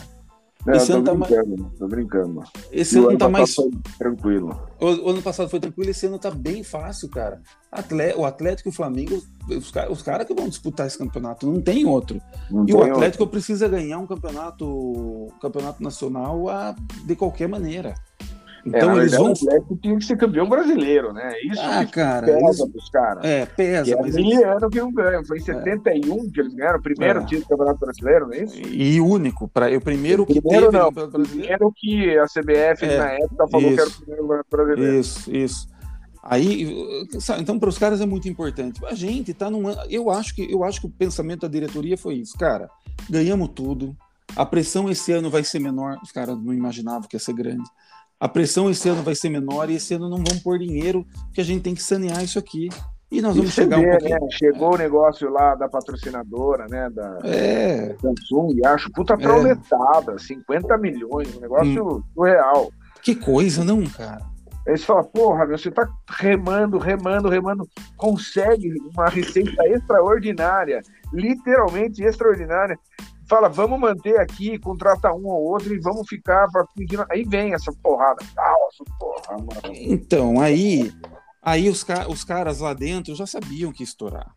Não, 0.64 0.74
Esse 0.74 0.86
tô 0.88 0.94
ano 0.94 1.04
tá 1.04 1.14
mais- 1.14 1.32
brincando, 1.32 1.72
tô 1.78 1.88
brincando. 1.88 2.42
Esse 2.70 2.96
E 2.96 3.00
o 3.00 3.08
ano 3.08 3.18
tá 3.18 3.28
mais. 3.28 3.54
tranquilo. 3.98 4.60
O, 4.80 4.86
o 4.86 5.10
ano 5.10 5.20
passado 5.22 5.48
foi 5.48 5.58
tranquilo, 5.58 5.90
esse 5.90 6.06
ano 6.06 6.18
tá 6.20 6.30
bem 6.30 6.62
fácil, 6.62 7.08
cara. 7.08 7.40
Atle- 7.70 8.14
o 8.16 8.24
Atlético 8.24 8.68
e 8.68 8.70
o 8.70 8.72
Flamengo, 8.72 9.20
os, 9.48 9.70
ca- 9.72 9.90
os 9.90 10.02
caras 10.02 10.26
que 10.26 10.34
vão 10.34 10.48
disputar 10.48 10.86
esse 10.86 10.96
campeonato, 10.96 11.46
não 11.50 11.60
tem 11.60 11.84
outro. 11.84 12.20
Não 12.50 12.62
E 12.62 12.66
tem 12.66 12.74
o 12.76 12.78
outro. 12.78 12.92
Atlético 12.94 13.26
precisa 13.26 13.66
ganhar 13.66 13.98
um 13.98 14.06
campeonato, 14.06 14.64
um 14.66 15.28
campeonato 15.40 15.82
nacional 15.82 16.48
a- 16.48 16.76
de 17.06 17.16
qualquer 17.16 17.48
maneira. 17.48 17.94
É, 18.64 18.68
Então 18.68 18.94
na 18.94 19.00
eles 19.00 19.12
vão. 19.12 19.28
O 19.28 19.32
Atlético 19.32 19.76
tinha 19.82 19.98
que 19.98 20.04
ser 20.04 20.16
campeão 20.16 20.48
brasileiro, 20.48 21.12
né? 21.12 21.32
Isso 21.44 21.60
Ah, 21.60 21.84
que 21.84 21.92
cara, 21.92 22.26
pesa 22.26 22.38
eles- 22.38 22.70
pros 22.70 22.90
caras. 22.90 23.24
É, 23.24 23.46
Que 23.46 23.54
pesa, 23.56 23.92
é 23.92 23.96
mas 23.96 24.14
eles- 24.16 24.26
miliano 24.28 24.70
que 24.70 24.78
não 24.80 24.92
ganha. 24.92 25.24
Foi 25.24 25.38
em 25.38 25.40
71 25.40 26.30
que 26.30 26.40
eles 26.40 26.54
ganharam 26.54 26.78
o 26.78 26.82
primeiro 26.82 27.20
É. 27.20 27.24
título 27.24 27.42
do 27.42 27.48
Campeonato 27.48 27.80
Brasileiro, 27.80 28.26
não 28.28 28.34
é 28.34 28.42
isso? 28.44 28.60
E 28.60 29.00
único, 29.00 29.48
para 29.48 29.76
o 29.76 29.80
primeiro 29.80 30.24
que 30.24 30.40
Primeiro 30.40 30.66
teve 30.70 30.78
não. 30.78 30.88
O 30.88 30.92
primeiro 31.10 31.72
que 31.74 32.18
a 32.18 32.26
CBF 32.28 32.84
É, 32.84 32.98
na 32.98 33.10
época 33.12 33.48
falou 33.48 33.68
que 33.72 33.74
era 33.80 33.84
o 33.84 33.88
isso. 33.88 33.98
primeiro 34.00 34.22
Campeonato 34.28 34.48
Brasileiro. 34.50 35.00
Isso, 35.00 35.36
isso. 35.36 35.68
Aí, 36.22 36.68
sabe, 37.18 37.42
então 37.42 37.58
para 37.58 37.68
os 37.68 37.76
caras 37.78 38.00
é 38.00 38.06
muito 38.06 38.28
importante. 38.28 38.80
A 38.86 38.94
gente 38.94 39.34
tá 39.34 39.50
num, 39.50 39.66
ano- 39.66 39.80
eu 39.90 40.08
acho 40.08 40.34
que 40.36 40.50
eu 40.52 40.62
acho 40.62 40.80
que 40.80 40.86
o 40.86 40.90
pensamento 40.90 41.40
da 41.40 41.48
diretoria 41.48 41.98
foi 41.98 42.14
isso, 42.14 42.38
cara. 42.38 42.70
Ganhamos 43.10 43.48
tudo. 43.48 43.96
A 44.36 44.46
pressão 44.46 44.88
esse 44.88 45.10
ano 45.12 45.28
vai 45.28 45.42
ser 45.42 45.58
menor. 45.58 45.98
Os 46.02 46.12
caras 46.12 46.38
não 46.40 46.54
imaginavam 46.54 47.02
que 47.08 47.16
ia 47.16 47.20
ser 47.20 47.34
grande. 47.34 47.64
A 48.22 48.28
pressão 48.28 48.70
esse 48.70 48.88
ano 48.88 49.02
vai 49.02 49.16
ser 49.16 49.30
menor 49.30 49.68
e 49.68 49.74
esse 49.74 49.94
ano 49.94 50.08
não 50.08 50.18
vão 50.18 50.38
pôr 50.44 50.56
dinheiro, 50.56 51.04
que 51.34 51.40
a 51.40 51.44
gente 51.44 51.60
tem 51.62 51.74
que 51.74 51.82
sanear 51.82 52.22
isso 52.22 52.38
aqui. 52.38 52.68
E 53.10 53.20
nós 53.20 53.34
E 53.34 53.38
vamos 53.40 53.52
você 53.52 53.62
chegar 53.62 53.78
um 53.78 53.80
vê, 53.82 53.90
pouquinho. 53.90 54.20
né? 54.20 54.26
Chegou 54.30 54.74
o 54.74 54.78
negócio 54.78 55.28
lá 55.28 55.56
da 55.56 55.68
patrocinadora, 55.68 56.66
né? 56.70 56.88
Da 56.90 57.18
É, 57.24 57.96
Samsung, 58.00 58.64
acho 58.64 58.92
puta 58.92 59.18
trauletada, 59.18 60.16
50 60.20 60.78
milhões, 60.78 61.36
um 61.36 61.40
negócio 61.40 61.96
Hum. 61.96 62.02
surreal. 62.14 62.70
que 63.02 63.16
coisa, 63.16 63.64
não, 63.64 63.82
cara. 63.86 64.22
Aí 64.68 64.78
você 64.78 64.84
fala, 64.84 65.02
porra, 65.02 65.44
meu, 65.44 65.58
você 65.58 65.72
tá 65.72 65.84
remando, 66.08 66.78
remando, 66.78 67.28
remando, 67.28 67.68
consegue 67.96 68.68
uma 68.94 69.08
receita 69.08 69.66
extraordinária, 69.66 70.80
literalmente 71.12 72.00
extraordinária. 72.04 72.78
Fala, 73.32 73.48
vamos 73.48 73.80
manter 73.80 74.20
aqui, 74.20 74.58
contrata 74.58 75.10
um 75.14 75.26
ou 75.26 75.42
outro 75.52 75.72
e 75.74 75.80
vamos 75.80 76.06
ficar. 76.06 76.46
pra- 76.50 76.66
Aí 77.10 77.24
vem 77.24 77.54
essa 77.54 77.72
porrada. 77.82 78.22
Nossa, 78.36 78.84
porra, 79.00 79.38
mano. 79.38 79.74
Então, 79.74 80.38
aí, 80.38 80.92
aí 81.42 81.66
os, 81.70 81.82
ca- 81.82 82.06
os 82.10 82.24
caras 82.24 82.58
lá 82.60 82.74
dentro 82.74 83.14
já 83.14 83.26
sabiam 83.26 83.72
que 83.72 83.82
estourar. 83.82 84.34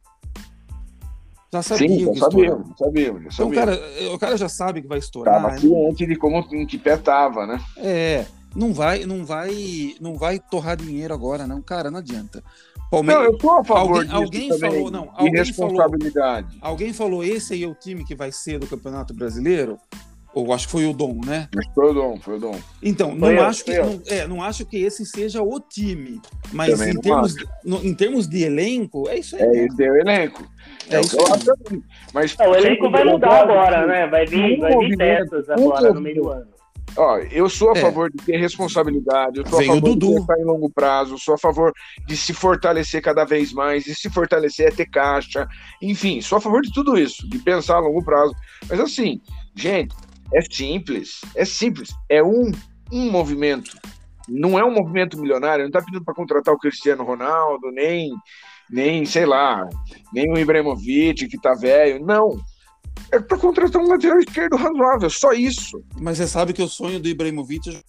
Já 1.52 1.62
sabiam 1.62 1.90
Sim, 1.90 2.14
que 2.14 2.20
já 2.20 2.28
estourar. 2.28 2.58
sabíamos, 2.78 3.22
já 3.36 3.44
Então, 3.44 3.50
o 3.50 3.54
cara, 3.54 3.82
o 4.14 4.18
cara 4.20 4.38
já 4.38 4.48
sabe 4.48 4.82
que 4.82 4.88
vai 4.88 5.00
estourar. 5.00 5.42
Tava 5.42 5.58
ciente 5.58 6.06
de 6.06 6.16
como 6.16 6.38
em 6.54 6.66
que 6.66 6.78
pé 6.78 6.96
tava, 6.96 7.46
né? 7.46 7.60
É, 7.76 8.26
não 8.56 8.74
vai, 8.74 9.04
não 9.06 9.26
vai, 9.26 9.94
não 10.00 10.16
vai 10.16 10.40
torrar 10.40 10.78
dinheiro 10.78 11.14
agora, 11.14 11.46
não, 11.46 11.62
cara, 11.62 11.92
não 11.92 12.00
adianta. 12.00 12.42
Não, 12.91 13.04
Palmeiras, 13.04 13.26
eu 13.26 13.39
sou 13.39 13.52
a 13.52 13.63
favor 13.63 13.98
Alguém- 13.98 14.04
disso 14.04 14.15
alguém 14.15 14.50
também, 14.50 14.71
falou- 14.71 14.91
não, 14.91 15.04
de 15.04 15.10
alguém 15.15 15.34
responsabilidade. 15.34 16.58
alguém 16.62 16.93
falou 16.93 17.24
esse 17.24 17.54
aí 17.54 17.63
é 17.63 17.67
o 17.67 17.76
time 17.76 18.06
que 18.06 18.15
vai 18.15 18.32
ser 18.32 18.60
do 18.60 18.67
Campeonato 18.67 19.13
Brasileiro? 19.13 19.78
Ou 20.34 20.52
acho 20.52 20.65
que 20.65 20.74
foi 20.74 20.86
o 20.86 20.91
Dom, 20.91 21.21
né? 21.26 21.48
Mas 21.56 21.65
foi 21.74 21.91
o 21.91 21.93
dom, 21.93 22.19
foi 22.19 22.36
o 22.36 22.39
dom. 22.41 22.60
Então, 22.84 23.15
não 23.15 23.32
eu, 23.32 23.45
acho 23.45 23.63
que 23.63 23.71
eu. 23.71 23.86
não, 23.86 24.02
é, 24.06 24.28
não 24.28 24.43
acho 24.43 24.65
que 24.65 24.76
esse 24.76 25.06
seja 25.06 25.41
o 25.41 25.62
time, 25.62 26.21
mas 26.52 26.82
em 26.82 26.93
não 26.93 27.02
termos, 27.02 27.36
no- 27.63 27.82
em 27.86 27.93
termos 27.93 28.28
de 28.28 28.43
elenco, 28.43 29.08
é 29.08 29.17
isso 29.17 29.38
aí. 29.38 29.41
É 29.43 29.65
esse 29.65 29.82
é 29.82 29.89
o 29.89 29.95
elenco. 29.95 30.43
É 30.89 30.95
É, 30.95 31.00
o 31.00 31.02
isso 31.04 31.15
eu. 31.17 31.82
Mas 32.13 32.36
É, 32.38 32.50
o 32.50 32.54
elenco 32.54 32.91
vai 32.91 33.06
mudar 33.06 33.43
agora, 33.43 33.88
né? 33.88 34.08
Vai 34.08 34.26
vir, 34.26 34.60
vai 34.60 34.71
vir 34.78 34.98
um 35.58 35.69
agora 35.71 35.93
no 35.93 36.02
meio 36.02 36.21
do 36.24 36.30
ano. 36.30 36.48
Ó, 36.98 37.18
eu 37.18 37.50
sou 37.50 37.72
a 37.72 37.78
É. 37.78 37.82
favor 37.82 38.10
de 38.10 38.18
ter 38.24 38.38
responsabilidade, 38.38 39.40
eu 39.40 39.48
sou 39.48 39.60
Vem 39.60 39.70
a 39.70 39.74
favor 39.74 39.98
de 39.98 40.06
pensar 40.08 40.40
em 40.40 40.46
longo 40.46 40.70
prazo, 40.70 41.18
sou 41.20 41.34
a 41.36 41.38
favor 41.38 41.74
de 42.08 42.16
se 42.16 42.34
fortalecer 42.34 43.02
cada 43.02 43.26
vez 43.26 43.52
mais, 43.52 43.86
e 43.86 43.94
se 43.94 44.10
fortalecer 44.10 44.68
é 44.68 44.72
ter 44.72 44.86
caixa, 44.86 45.48
enfim, 45.82 46.22
sou 46.22 46.38
a 46.38 46.42
favor 46.42 46.62
de 46.62 46.72
tudo 46.72 46.98
isso, 46.98 47.28
de 47.30 47.38
pensar 47.40 47.76
a 47.76 47.80
longo 47.80 48.04
prazo. 48.04 48.34
Mas 48.70 48.80
assim, 48.80 49.22
gente, 49.54 49.94
é 50.34 50.42
simples, 50.42 51.20
é 51.36 51.44
simples, 51.44 51.90
é 52.10 52.24
um, 52.24 52.52
um 52.92 53.12
movimento. 53.12 53.78
Não 54.28 54.58
é 54.58 54.64
um 54.64 54.74
movimento 54.74 55.20
milionário, 55.20 55.66
não 55.66 55.72
tá 55.72 55.82
pedindo 55.82 56.04
para 56.04 56.16
contratar 56.16 56.54
o 56.54 56.58
Cristiano 56.58 57.04
Ronaldo, 57.04 57.72
nem, 57.72 58.10
nem, 58.72 59.06
sei 59.06 59.26
lá, 59.26 59.68
nem 60.14 60.32
o 60.32 60.38
Ibrahimovic 60.38 61.28
que 61.28 61.40
tá 61.40 61.54
velho, 61.54 62.04
não. 62.04 62.40
É 63.12 63.20
para 63.20 63.38
contratar 63.38 63.82
um 63.82 63.88
lateral 63.88 64.20
esquerdo 64.20 64.56
razoável, 64.56 65.10
só 65.10 65.32
isso. 65.34 65.82
Mas 66.00 66.18
você 66.18 66.28
sabe 66.28 66.54
que 66.54 66.62
o 66.62 66.68
sonho 66.68 67.00
do 67.00 67.08
Ibrahimovic 67.08 67.82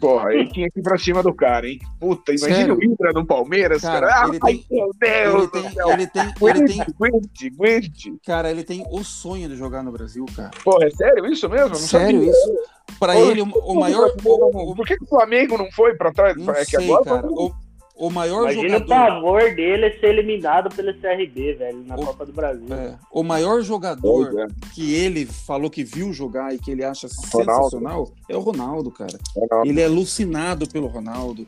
Porra, 0.00 0.32
ele 0.32 0.48
tinha 0.50 0.66
que 0.70 0.80
ir 0.80 0.82
pra 0.82 0.96
cima 0.96 1.22
do 1.22 1.34
cara, 1.34 1.68
hein? 1.68 1.78
Puta, 2.00 2.32
imagina 2.32 2.56
Sério? 2.56 2.74
o 2.78 2.82
Ibra 2.82 3.12
no 3.12 3.26
Palmeiras, 3.26 3.82
Cara, 3.82 4.08
cara. 4.08 4.28
ele 4.28 4.38
Ai, 4.42 4.54
tem- 4.54 4.66
meu 4.70 4.86
ele 4.86 4.92
Deus 4.98 5.50
tem, 5.50 5.64
ele 5.66 6.06
tem, 6.06 6.22
ele 6.22 6.66
tem, 6.66 6.80
Aguente, 6.80 6.94
aguente, 6.96 7.46
aguente. 7.48 8.14
cara, 8.24 8.50
ele 8.50 8.64
tem 8.64 8.82
o 8.90 9.04
sonho 9.04 9.46
de 9.46 9.56
jogar 9.56 9.82
no 9.82 9.92
Brasil, 9.92 10.24
cara. 10.34 10.50
Porra, 10.64 10.86
é 10.86 10.90
sério 10.90 11.26
isso 11.26 11.46
mesmo? 11.50 11.68
Não 11.68 11.74
Sério 11.74 12.16
sabia. 12.18 12.30
isso? 12.30 12.54
Para 12.98 13.12
Pô, 13.12 13.30
ele, 13.30 13.42
o, 13.42 13.44
o 13.44 13.74
maior, 13.78 14.10
Por 14.22 14.86
que, 14.86 14.94
o 15.02 15.06
Flamengo 15.06 15.58
não 15.58 15.70
foi 15.70 15.94
pra 15.94 16.10
trás? 16.12 16.34
não 16.34 16.50
é 16.54 16.64
que 16.64 16.76
sei, 16.76 16.86
agora 16.90 17.04
cara. 17.04 17.26
O, 17.28 17.52
o 18.00 18.10
maior 18.10 18.42
Imagina 18.50 18.62
o 18.76 18.80
jogador, 18.80 18.88
pavor 18.88 19.54
dele 19.54 19.86
é 19.86 19.90
ser 20.00 20.06
eliminado 20.06 20.74
pelo 20.74 20.92
CRB, 20.94 21.52
velho, 21.54 21.84
na 21.86 21.96
O- 21.96 22.06
Copa 22.06 22.24
do 22.26 22.32
Brasil. 22.32 22.66
é, 22.74 22.96
o 23.12 23.22
maior 23.22 23.62
jogador 23.62 24.40
é, 24.40 24.46
que 24.74 24.94
ele 24.94 25.26
falou 25.26 25.68
que 25.70 25.84
viu 25.84 26.12
jogar 26.12 26.54
e 26.54 26.58
que 26.58 26.70
ele 26.70 26.82
acha 26.82 27.06
Ronaldo. 27.32 27.62
sensacional 27.64 28.12
é 28.28 28.36
o 28.36 28.40
Ronaldo, 28.40 28.90
cara. 28.90 29.18
Ronaldo. 29.36 29.68
Ele 29.70 29.80
é 29.80 29.84
alucinado 29.84 30.66
pelo 30.68 30.86
Ronaldo. 30.86 31.46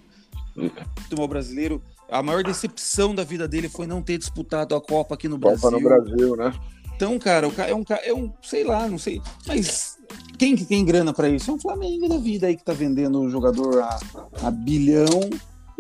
O 1.19 1.27
brasileiro, 1.27 1.81
a 2.11 2.23
maior 2.23 2.43
decepção 2.45 3.15
da 3.15 3.25
vida 3.25 3.49
dele 3.49 3.69
foi 3.71 3.87
não 3.87 4.03
ter 4.03 4.19
disputado 4.19 4.75
a 4.75 4.81
Copa 4.81 5.15
aqui 5.15 5.27
no 5.29 5.41
Copa 5.41 5.57
Brasil. 5.71 5.71
no 5.81 5.81
Brasil, 5.89 6.37
né? 6.37 6.53
Então, 6.95 7.19
cara, 7.19 7.49
o 7.49 7.53
cara 7.53 7.71
é 7.71 7.75
um 7.75 7.83
cara, 7.83 8.03
é 8.05 8.13
um, 8.15 8.31
sei 8.43 8.63
lá, 8.63 8.87
não 8.87 8.99
sei, 8.99 9.21
mas 9.47 9.99
quem 10.39 10.55
que 10.55 10.65
tem 10.67 10.85
grana 10.85 11.13
pra 11.15 11.29
isso? 11.29 11.51
É 11.51 11.55
um 11.55 11.59
Flamengo 11.59 12.07
da 12.09 12.19
vida 12.19 12.47
aí 12.47 12.57
que 12.57 12.63
tá 12.63 12.73
vendendo 12.75 13.19
o 13.23 13.31
jogador 13.31 13.81
a, 13.81 13.99
a 14.43 14.51
bilhão 14.51 15.31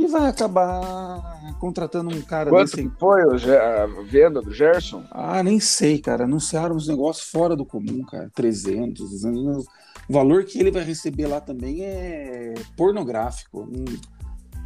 e 0.05 0.07
vai 0.07 0.29
acabar 0.29 1.55
contratando 1.59 2.15
um 2.15 2.21
cara 2.23 2.51
Quanto 2.51 2.77
desse. 2.77 2.91
foi 2.99 3.23
a 3.57 3.87
venda 4.11 4.41
do 4.41 4.53
Gerson? 4.53 5.05
Ah, 5.11 5.43
nem 5.43 5.61
sei, 5.61 5.99
cara. 5.99 6.25
Anunciaram 6.25 6.75
uns 6.77 6.88
negócios 6.88 7.31
fora 7.31 7.55
do 7.57 7.65
comum, 7.65 8.03
cara. 8.05 8.31
300, 8.35 9.11
200. 9.11 9.65
O 10.09 10.12
valor 10.12 10.45
que 10.45 10.59
ele 10.59 10.71
vai 10.71 10.83
receber 10.83 11.27
lá 11.27 11.41
também 11.41 11.83
é 11.85 12.55
pornográfico. 12.77 13.69
Não 13.71 13.85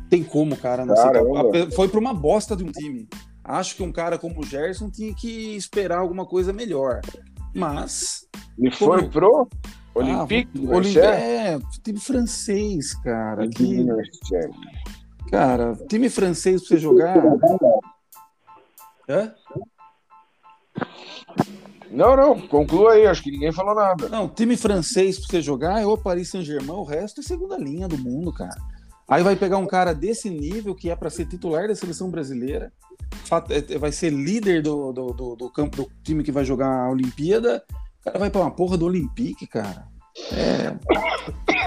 tem 0.09 0.23
como, 0.23 0.57
cara. 0.57 0.85
Não 0.87 0.95
Caramba. 0.95 1.51
sei. 1.53 1.71
Foi 1.73 1.89
pra 1.89 2.01
uma 2.01 2.15
bosta 2.15 2.57
de 2.57 2.65
um 2.65 2.71
time. 2.73 3.09
Acho 3.45 3.77
que 3.77 3.83
um 3.83 3.93
cara 3.93 4.19
como 4.19 4.41
o 4.41 4.45
Gerson 4.47 4.91
tinha 4.91 5.15
que 5.15 5.55
esperar 5.57 5.99
alguma 5.99 6.27
coisa 6.27 6.53
melhor. 6.53 7.01
Mas. 7.55 8.27
E 8.59 8.71
foi 8.71 8.99
Como? 8.99 9.11
pro 9.11 9.49
Olympique 9.95 10.51
ah, 10.55 10.59
de 10.59 10.67
Olimpi- 10.67 10.75
Marseille? 10.99 11.23
É, 11.23 11.59
time 11.83 11.99
francês, 12.01 12.95
cara. 13.03 13.49
Que. 13.49 13.87
Cara, 15.31 15.77
time 15.89 16.09
francês 16.09 16.61
pra 16.61 16.69
você 16.69 16.79
jogar. 16.79 17.17
Hã? 19.09 19.33
Não, 21.91 22.17
não, 22.17 22.41
conclua 22.49 22.93
aí, 22.93 23.07
acho 23.07 23.23
que 23.23 23.31
ninguém 23.31 23.53
falou 23.53 23.75
nada. 23.75 24.09
Não, 24.09 24.29
time 24.29 24.57
francês 24.57 25.19
pra 25.19 25.29
você 25.29 25.41
jogar 25.43 25.81
é 25.81 25.87
o 25.87 25.97
Paris 25.97 26.29
Saint-Germain, 26.31 26.77
o 26.77 26.85
resto 26.85 27.21
é 27.21 27.25
segunda 27.25 27.57
linha 27.57 27.87
do 27.89 27.97
mundo, 27.97 28.33
cara. 28.33 28.57
Aí 29.09 29.23
vai 29.23 29.37
pegar 29.37 29.57
um 29.59 29.67
cara 29.67 29.95
desse 29.95 30.29
nível 30.29 30.75
que 30.75 30.91
é 30.91 30.97
para 30.97 31.09
ser 31.09 31.27
titular 31.27 31.69
da 31.69 31.75
seleção 31.77 32.11
brasileira, 32.11 32.73
fa- 33.25 33.45
é- 33.49 33.79
vai 33.79 33.93
ser 33.93 34.11
líder 34.11 34.63
do, 34.63 34.93
do, 34.93 35.07
do- 35.13 35.37
do 35.37 35.51
campo 35.51 35.77
do 35.77 35.91
time 36.03 36.25
que 36.25 36.33
vai 36.33 36.45
jogar 36.45 36.69
a 36.87 36.91
Olimpíada. 36.91 37.65
O 38.01 38.05
cara 38.05 38.19
vai 38.19 38.31
pra 38.31 38.41
uma 38.41 38.51
porra 38.51 38.77
do 38.77 38.85
Olympique, 38.85 39.47
cara. 39.47 39.87
É. 40.33 40.75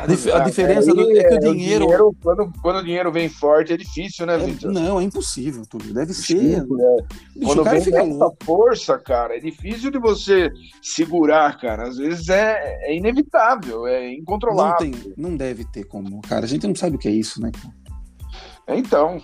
A, 0.01 0.07
dif- 0.07 0.31
a 0.31 0.39
diferença 0.39 0.93
do- 0.93 1.01
é 1.11 1.23
que 1.23 1.33
é, 1.45 1.49
o 1.49 1.53
dinheiro. 1.53 1.87
quando, 2.23 2.51
quando 2.61 2.77
o 2.77 2.83
dinheiro 2.83 3.11
vem 3.11 3.29
forte, 3.29 3.73
é 3.73 3.77
difícil, 3.77 4.25
né, 4.25 4.35
é- 4.35 4.37
Vitor? 4.39 4.71
não, 4.71 4.99
é 4.99 5.03
impossível, 5.03 5.63
tudo. 5.69 5.93
Deve 5.93 6.13
ser. 6.13 6.33
Difícil, 6.35 6.77
é. 6.79 6.95
Bicho, 7.35 7.45
Quando 7.45 7.59
o 7.61 7.63
vem 7.63 7.81
fica 7.81 8.01
essa 8.01 8.31
força, 8.43 8.97
cara, 8.97 9.37
é 9.37 9.39
difícil 9.39 9.91
de 9.91 9.99
você 9.99 10.49
segurar, 10.81 11.57
cara. 11.59 11.87
Às 11.87 11.97
vezes 11.97 12.27
é, 12.29 12.77
é 12.89 12.95
inevitável, 12.97 13.85
é 13.85 14.07
Não, 14.07 14.13
incontrolável. 14.13 14.77
tem, 14.91 15.13
não 15.15 15.35
deve 15.37 15.63
ter 15.65 15.83
como, 15.83 16.19
cara. 16.21 16.45
A 16.45 16.47
gente 16.47 16.65
não 16.65 16.75
sabe 16.75 16.95
o 16.95 16.99
que 16.99 17.07
é 17.07 17.11
isso, 17.11 17.39
né? 17.41 17.51
cara? 17.51 18.79
Então, 18.79 19.21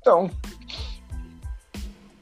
então, 0.00 0.30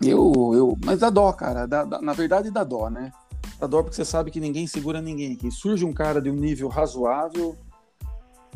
Eu, 0.02 0.32
eu, 0.54 0.78
mas 0.84 1.00
dá 1.00 1.10
dó, 1.10 1.32
cara. 1.32 1.66
Dá- 1.66 1.84
dá- 1.84 2.00
na 2.02 2.12
verdade, 2.12 2.50
dá 2.50 2.62
dó, 2.62 2.88
né? 2.90 3.10
Dá 3.58 3.66
dó 3.66 3.82
porque 3.82 3.96
você 3.96 4.04
sabe 4.04 4.30
que 4.30 4.40
ninguém 4.40 4.66
segura 4.66 5.00
ninguém. 5.00 5.36
Que 5.36 5.50
surge 5.50 5.84
um 5.84 5.92
cara 5.92 6.20
de 6.20 6.30
um 6.30 6.34
nível 6.34 6.68
razoável 6.68 7.56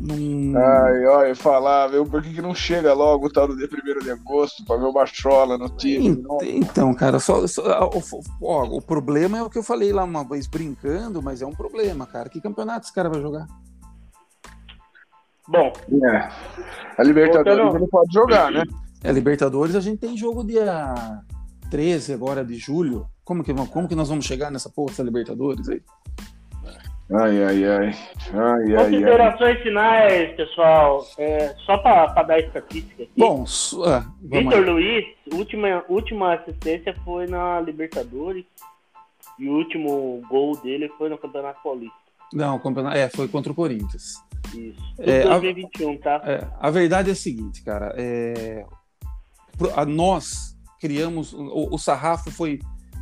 Num... 0.01 0.57
Ai, 0.57 1.05
olha, 1.05 1.35
falar, 1.37 1.89
viu? 1.89 2.07
Por 2.07 2.23
que, 2.23 2.33
que 2.33 2.41
não 2.41 2.55
chega 2.55 2.95
logo 2.95 3.27
o 3.27 3.31
tal 3.31 3.47
do 3.47 3.57
dia 3.57 3.69
1 3.69 4.03
de 4.03 4.11
agosto 4.11 4.65
pra 4.65 4.77
ver 4.77 4.87
o 4.87 4.93
Bachola 4.93 5.59
no 5.59 5.69
time? 5.69 6.25
Então, 6.43 6.95
cara, 6.95 7.21
só, 7.21 7.47
só 7.47 7.91
ó, 8.41 8.65
o 8.65 8.81
problema 8.81 9.39
é 9.39 9.43
o 9.43 9.51
que 9.51 9.59
eu 9.59 9.63
falei 9.63 9.93
lá 9.93 10.05
uma 10.05 10.25
vez 10.25 10.47
brincando, 10.47 11.21
mas 11.21 11.43
é 11.43 11.47
um 11.47 11.53
problema, 11.53 12.07
cara. 12.07 12.31
Que 12.31 12.41
campeonato 12.41 12.87
esse 12.87 12.95
cara 12.95 13.11
vai 13.11 13.21
jogar? 13.21 13.47
Bom. 15.47 15.71
É. 16.07 16.29
A 16.97 17.03
Libertadores 17.03 17.75
ele 17.75 17.89
pode 17.89 18.13
jogar, 18.13 18.51
né? 18.51 18.63
É, 19.05 19.13
Libertadores 19.13 19.75
a 19.75 19.81
gente 19.81 19.99
tem 19.99 20.17
jogo 20.17 20.45
dia 20.45 21.23
13 21.71 22.13
agora 22.13 22.45
de 22.45 22.57
julho. 22.57 23.07
Como 23.25 23.45
que, 23.45 23.55
como 23.55 23.89
que 23.89 23.95
nós 23.95 24.09
vamos 24.09 24.25
chegar 24.27 24.51
nessa 24.51 24.69
porra 24.69 24.89
dessa 24.91 25.03
Libertadores 25.03 25.69
aí? 25.69 25.81
Ai, 27.13 27.43
ai, 27.43 27.65
ai. 27.65 27.95
ai 28.35 28.85
Considerações 28.85 29.57
ai, 29.57 29.63
finais, 29.63 30.37
pessoal. 30.37 31.07
É, 31.19 31.55
só 31.67 31.79
para 31.79 32.23
dar 32.23 32.39
estatística 32.39 33.03
aqui. 33.03 33.13
Bom, 33.17 33.45
ah, 33.85 34.05
Vitor 34.21 34.65
Luiz, 34.65 35.05
última, 35.33 35.85
última 35.89 36.35
assistência 36.35 36.95
foi 37.05 37.27
na 37.27 37.61
Libertadores. 37.61 38.45
E 39.39 39.49
o 39.49 39.55
último 39.55 40.23
gol 40.29 40.57
dele 40.59 40.89
foi 40.99 41.09
no 41.09 41.17
Campeonato 41.17 41.63
Paulista. 41.63 41.97
Não, 42.33 42.57
o 42.57 42.61
campeonato, 42.61 42.97
é, 42.97 43.09
foi 43.09 43.27
contra 43.27 43.51
o 43.51 43.55
Corinthians. 43.55 44.15
Isso. 44.55 44.95
É, 44.99 45.23
2021, 45.23 45.99
tá? 45.99 46.21
É, 46.25 46.47
a 46.61 46.71
verdade 46.71 47.09
é 47.09 47.13
a 47.13 47.17
seguinte, 47.17 47.63
cara. 47.65 47.93
É, 47.97 48.65
a, 49.75 49.85
nós 49.85 50.57
criamos. 50.81 51.33
O, 51.33 51.69
o 51.75 51.79
sarrafo 51.79 52.31
foi, 52.31 52.59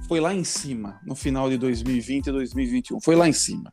foi 0.06 0.20
lá 0.20 0.34
em 0.34 0.44
cima 0.44 1.00
no 1.06 1.14
final 1.14 1.48
de 1.48 1.56
2020 1.56 2.26
e 2.26 2.32
2021. 2.32 3.00
Foi 3.00 3.16
lá 3.16 3.28
em 3.28 3.32
cima. 3.32 3.72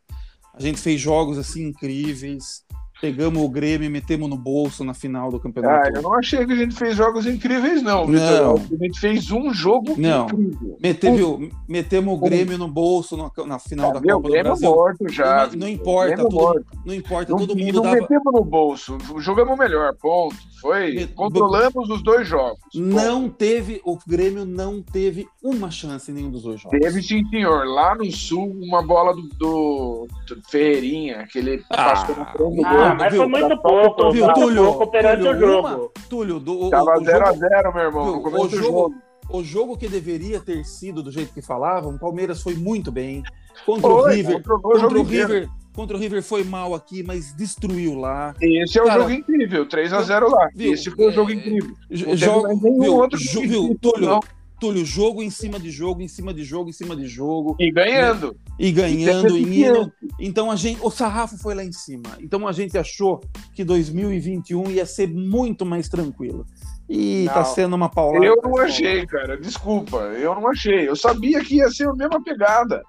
A 0.54 0.62
gente 0.62 0.80
fez 0.80 1.02
jogos 1.02 1.38
assim 1.38 1.68
incríveis. 1.68 2.64
Pegamos 3.02 3.44
o 3.44 3.50
Grêmio 3.50 3.86
e 3.86 3.90
metemos 3.90 4.30
no 4.30 4.38
bolso 4.38 4.84
na 4.84 4.94
final 4.94 5.30
do 5.30 5.40
campeonato. 5.40 5.88
Ah, 5.88 5.92
eu 5.96 6.02
não 6.02 6.14
achei 6.14 6.46
que 6.46 6.54
a 6.54 6.56
gente 6.56 6.76
fez 6.76 6.96
jogos 6.96 7.26
incríveis, 7.26 7.82
não, 7.82 8.08
Não. 8.08 8.56
A 8.56 8.84
gente 8.84 9.00
fez 9.00 9.32
um 9.32 9.54
jogo 9.54 9.96
não. 9.98 10.26
incrível. 10.26 10.78
Meteve, 10.82 11.52
metemos 11.68 12.14
o 12.14 12.18
Grêmio 12.18 12.58
no 12.58 12.68
bolso 12.68 13.18
na, 13.18 13.30
na 13.46 13.60
final 13.60 13.92
ah, 13.92 13.94
da 14.00 14.02
Copa 14.02 14.30
do 14.30 14.44
Brasil. 14.44 14.70
morto 14.70 15.10
já. 15.10 15.48
Não, 15.48 15.60
não 15.60 15.68
importa, 15.68 16.24
tudo, 16.24 16.36
morto. 16.36 16.66
não 16.86 16.94
importa, 16.94 17.32
não, 17.32 17.40
todo 17.40 17.56
mundo 17.56 17.74
não 17.74 17.84
dava... 17.84 17.96
metemos 17.96 18.34
no 18.34 18.44
bolso, 18.44 18.98
jogamos 19.18 19.58
melhor, 19.58 19.94
ponto. 19.96 20.36
Foi, 20.62 21.08
controlamos 21.08 21.90
os 21.90 22.02
dois 22.02 22.28
jogos. 22.28 22.60
Não 22.74 23.30
teve, 23.30 23.82
o 23.86 23.98
Grêmio 24.08 24.46
não 24.46 24.82
teve 24.82 25.28
uma 25.44 25.70
chance 25.70 26.10
em 26.10 26.14
nenhum 26.16 26.32
dos 26.32 26.44
dois 26.44 26.60
jogos. 26.62 26.80
Teve 26.80 27.04
sim, 27.04 27.24
senhor. 27.30 27.68
Lá 27.68 27.94
no 27.94 28.12
Sul, 28.12 28.52
uma 28.62 28.82
bola 28.82 29.14
do, 29.14 29.28
do, 29.38 30.08
Ferreirinha, 30.50 31.28
que 31.32 31.38
ele 31.40 31.64
ah, 31.70 31.84
passou 31.84 32.16
na 32.16 32.26
frente 32.26 32.56
do 32.56 32.62
ah, 32.92 32.96
mas 32.96 33.12
viu, 33.12 33.22
foi 33.22 33.30
muito 33.30 33.58
pouco. 33.62 34.12
Viu, 34.12 34.34
Túlio, 34.34 34.74
Túlio, 34.74 35.32
o 35.32 35.40
jogo. 35.40 35.68
Uma, 35.68 35.90
Túlio, 36.10 36.40
do, 36.40 36.70
Tava 36.70 36.96
0x0, 36.96 37.74
meu 37.74 37.84
irmão, 37.84 38.22
viu, 38.22 38.42
o 38.42 38.50
jogo, 38.50 38.50
jogo. 38.50 38.96
O 39.30 39.44
jogo 39.44 39.78
que 39.78 39.88
deveria 39.88 40.40
ter 40.40 40.64
sido 40.64 41.02
do 41.02 41.12
jeito 41.12 41.34
que 41.34 41.42
falavam, 41.42 41.96
o 41.96 42.00
Palmeiras 42.00 42.42
foi 42.42 42.54
muito 42.54 42.92
bem. 42.92 43.24
Contra 43.66 43.90
foi, 43.90 44.02
o 44.02 44.16
River, 44.16 44.44
contra 44.44 45.00
o 45.00 45.04
River, 45.04 45.50
contra 45.74 45.98
o 45.98 46.00
River 46.00 46.22
foi 46.22 46.44
mal 46.44 46.76
aqui, 46.76 47.02
mas 47.02 47.34
destruiu 47.34 47.96
lá. 47.96 48.36
Esse 48.40 48.78
é 48.78 48.84
o 48.84 48.86
Cara, 48.86 49.02
jogo 49.02 49.12
incrível, 49.12 49.68
3 49.68 49.94
a 49.94 50.02
0 50.02 50.30
lá. 50.30 50.50
Viu, 50.56 50.74
Esse 50.74 50.92
foi 50.92 51.08
o 51.08 51.12
jogo 51.12 51.32
é, 51.32 51.34
incrível. 51.34 51.76
Jogo, 51.90 52.56
viu, 52.80 52.96
outro 52.96 53.18
viu, 53.18 53.78
Túlio, 53.82 54.10
não. 54.10 54.20
Túlio, 54.60 54.86
jogo 54.86 55.22
em 55.22 55.30
cima 55.30 55.60
de 55.60 55.70
jogo, 55.70 56.02
em 56.02 56.08
cima 56.08 56.34
de 56.34 56.44
jogo, 56.44 56.70
em 56.70 56.74
cima 56.74 56.96
de 56.96 57.08
jogo. 57.08 57.56
E 57.60 57.72
ganhando. 57.72 58.38
E, 58.58 58.72
ganhando, 58.72 59.38
e 59.38 59.64
indo. 59.66 59.92
Então 60.20 60.50
a 60.50 60.56
gente, 60.56 60.80
o 60.82 60.90
sarrafo 60.90 61.38
foi 61.38 61.54
lá 61.54 61.64
em 61.64 61.74
cima. 61.74 62.18
Então 62.22 62.48
a 62.48 62.52
gente 62.54 62.78
achou 62.78 63.22
que 63.54 63.64
2021 63.64 64.72
ia 64.72 64.86
ser 64.86 65.08
muito 65.08 65.66
mais 65.66 65.90
tranquilo. 65.90 66.46
E 66.88 67.26
tá 67.26 67.36
não, 67.36 67.44
tá 67.44 67.46
sendo 67.46 67.76
uma 67.76 67.90
paulada. 67.90 68.26
Eu 68.26 68.40
não 68.42 68.58
achei, 68.58 69.06
cara. 69.06 69.38
Desculpa, 69.38 69.98
eu 69.98 70.34
não 70.36 70.48
achei. 70.48 70.88
Eu 70.88 70.96
sabia 70.96 71.44
que 71.44 71.56
ia 71.56 71.70
ser 71.70 71.90
a 71.90 71.94
mesma 71.94 72.24
pegada. 72.24 72.82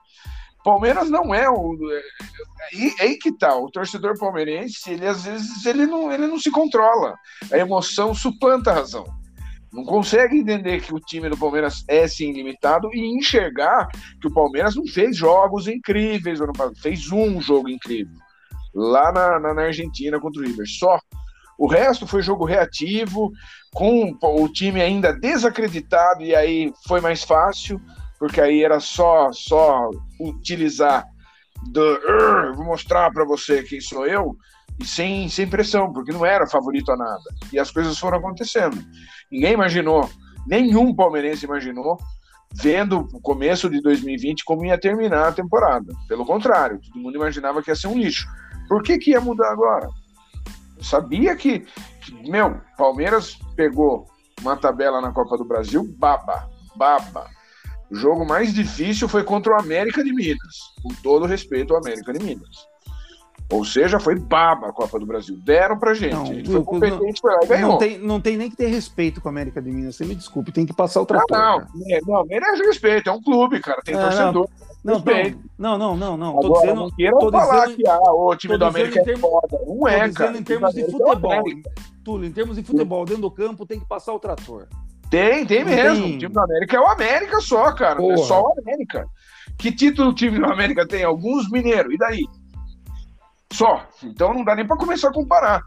Palmeiras 0.63 1.11
não 1.11 1.35
é 1.35 1.49
o. 1.49 1.77
É, 1.93 3.03
aí 3.03 3.17
que 3.17 3.33
tá, 3.33 3.57
o 3.57 3.71
torcedor 3.71 4.19
palmeirense, 4.19 4.91
ele 4.91 5.07
às 5.07 5.25
vezes 5.25 5.65
ele 5.65 5.87
não, 5.87 6.13
ele 6.13 6.27
não 6.27 6.39
se 6.39 6.51
controla. 6.51 7.17
A 7.53 7.59
emoção 7.59 8.15
suplanta 8.15 8.71
a 8.71 8.75
razão 8.75 9.07
não 9.73 9.85
consegue 9.85 10.37
entender 10.37 10.81
que 10.81 10.95
o 10.95 11.01
time 11.01 11.29
do 11.29 11.37
Palmeiras 11.37 11.85
é 11.89 12.07
sim 12.09 12.33
limitado 12.33 12.89
e 12.95 13.01
enxergar 13.17 13.89
que 14.21 14.27
o 14.27 14.33
Palmeiras 14.33 14.75
não 14.75 14.87
fez 14.87 15.17
jogos 15.17 15.67
incríveis, 15.67 16.39
fez 16.81 17.11
um 17.13 17.41
jogo 17.41 17.69
incrível 17.69 18.17
lá 18.77 19.11
na, 19.11 19.41
na, 19.41 19.55
na 19.55 19.63
Argentina 19.63 20.21
contra 20.21 20.43
o 20.43 20.45
River. 20.45 20.67
Só. 20.69 21.01
O 21.59 21.67
resto 21.67 22.07
foi 22.07 22.21
jogo 22.21 22.45
reativo, 22.45 23.33
com 23.73 24.15
o 24.23 24.49
time 24.53 24.83
ainda 24.83 25.15
desacreditado, 25.15 26.23
e 26.23 26.35
aí 26.35 26.71
foi 26.87 27.01
mais 27.01 27.25
fácil, 27.25 27.81
porque 28.19 28.43
aí 28.43 28.63
era 28.63 28.79
só, 28.79 29.33
só 29.33 29.89
utilizar 30.21 31.07
do, 31.73 32.55
vou 32.55 32.65
mostrar 32.65 33.11
para 33.13 33.25
você 33.25 33.63
quem 33.63 33.81
sou 33.81 34.07
eu, 34.07 34.37
e 34.79 34.85
sem, 34.85 35.29
sem 35.29 35.49
pressão, 35.49 35.93
porque 35.93 36.13
não 36.13 36.25
era 36.25 36.47
favorito 36.47 36.93
a 36.93 36.97
nada. 36.97 37.25
E 37.53 37.59
as 37.59 37.71
coisas 37.71 37.99
foram 37.99 38.19
acontecendo. 38.19 38.79
Ninguém 39.31 39.55
imaginou, 39.55 40.09
nenhum 40.47 40.95
palmeirense 40.95 41.47
imaginou, 41.47 41.99
vendo 42.55 43.09
o 43.13 43.21
começo 43.21 43.69
de 43.69 43.81
2020 43.81 44.45
como 44.45 44.65
ia 44.65 44.79
terminar 44.79 45.29
a 45.29 45.33
temporada. 45.33 45.93
Pelo 46.09 46.25
contrário, 46.25 46.81
todo 46.81 47.03
mundo 47.03 47.17
imaginava 47.17 47.63
que 47.63 47.71
ia 47.71 47.77
ser 47.77 47.89
um 47.89 47.99
lixo. 47.99 48.27
Por 48.69 48.83
que, 48.83 48.99
que 48.99 49.11
ia 49.13 49.21
mudar 49.21 49.51
agora? 49.51 49.89
Eu 50.77 50.85
sabia 50.85 51.35
que, 51.37 51.61
que, 52.01 52.31
meu, 52.31 52.61
Palmeiras 52.77 53.39
pegou 53.55 54.07
uma 54.41 54.57
tabela 54.57 55.01
na 55.01 55.13
Copa 55.13 55.37
do 55.37 55.45
Brasil, 55.45 55.87
baba, 55.99 56.49
baba. 56.77 57.36
O 57.91 57.95
jogo 57.95 58.27
mais 58.27 58.53
difícil 58.53 59.09
foi 59.09 59.23
contra 59.23 59.53
o 59.53 59.61
América 59.61 60.03
de 60.03 60.13
Minas, 60.13 60.57
com 60.83 60.89
todo 61.03 61.25
respeito 61.25 61.73
ao 61.73 61.81
América 61.81 62.13
de 62.13 62.25
Minas. 62.25 62.67
Ou 63.53 63.65
seja, 63.65 64.01
foi 64.01 64.19
baba 64.19 64.69
a 64.69 64.73
Copa 64.73 64.99
do 64.99 65.07
Brasil. 65.07 65.37
Deram 65.45 65.79
pra 65.79 65.95
gente. 65.95 66.15
Não, 66.15 66.23
a 66.23 66.35
gente 66.35 66.51
foi 66.51 66.65
competente, 66.65 67.21
foi 67.21 67.33
lá 67.33 67.41
e 67.45 67.47
ganhou. 67.47 67.71
Não 67.71 67.79
tem, 67.79 67.99
não 67.99 68.21
tem 68.21 68.37
nem 68.37 68.51
que 68.51 68.57
ter 68.57 68.67
respeito 68.67 69.21
com 69.21 69.29
a 69.29 69.31
América 69.31 69.63
de 69.63 69.71
Minas. 69.71 69.95
Você 69.95 70.05
me 70.05 70.17
desculpe, 70.17 70.51
tem 70.51 70.67
que 70.67 70.75
passar 70.75 71.01
o 71.01 71.07
trator. 71.07 71.39
Não, 71.39 71.59
não, 71.59 71.95
é, 71.95 72.01
não, 72.05 72.25
merece 72.27 72.63
respeito. 72.65 73.09
É 73.09 73.13
um 73.13 73.23
clube, 73.23 73.61
cara. 73.61 73.81
Tem 73.85 73.95
é, 73.95 74.01
torcedor. 74.01 74.49
Não, 74.83 74.99
não, 75.59 75.79
não, 75.79 75.97
não, 75.97 76.17
não. 76.17 76.41
Tô 76.41 76.47
Agora, 76.47 76.61
dizendo, 76.61 76.93
não 76.99 77.19
tô 77.19 77.31
falar 77.31 77.67
dizendo, 77.67 77.77
que 77.77 77.89
ah, 77.89 78.13
o 78.13 78.37
time 78.37 78.59
do 78.59 78.65
América 78.65 79.01
é 79.01 79.17
foda. 79.17 79.59
Não 79.67 79.89
é, 79.89 80.13
cara. 80.13 80.37
em 80.37 80.43
termos 80.43 80.75
de 80.75 80.81
é 80.81 80.85
futebol. 80.85 81.45
Túlio, 82.05 82.29
em 82.29 82.33
termos 82.33 82.57
de 82.57 82.63
futebol, 82.63 83.05
dentro 83.05 83.23
do 83.23 83.31
campo, 83.31 83.67
tem 83.67 83.79
que 83.79 83.87
passar 83.87 84.13
o 84.13 84.19
trator. 84.19 84.67
Tem, 85.11 85.47
tem 85.47 85.65
mesmo. 85.65 86.05
Tem... 86.05 86.17
O 86.17 86.19
time 86.19 86.33
do 86.33 86.41
América 86.41 86.77
é 86.77 86.81
o 86.81 86.87
América 86.87 87.41
só, 87.41 87.73
cara. 87.73 87.97
Porra. 87.97 88.15
É 88.15 88.17
só 88.19 88.43
o 88.43 88.61
América. 88.61 89.07
Que 89.59 89.73
título 89.73 90.11
o 90.11 90.15
time 90.15 90.39
do 90.39 90.47
América 90.47 90.87
tem? 90.87 91.05
Alguns 91.05 91.51
mineiros. 91.51 91.95
E 91.95 91.99
daí? 91.99 92.25
Só. 93.53 93.87
Então 94.03 94.35
não 94.35 94.45
dá 94.45 94.55
nem 94.55 94.67
para 94.67 94.77
começar 94.77 95.09
a 95.09 95.13
comparar. 95.13 95.63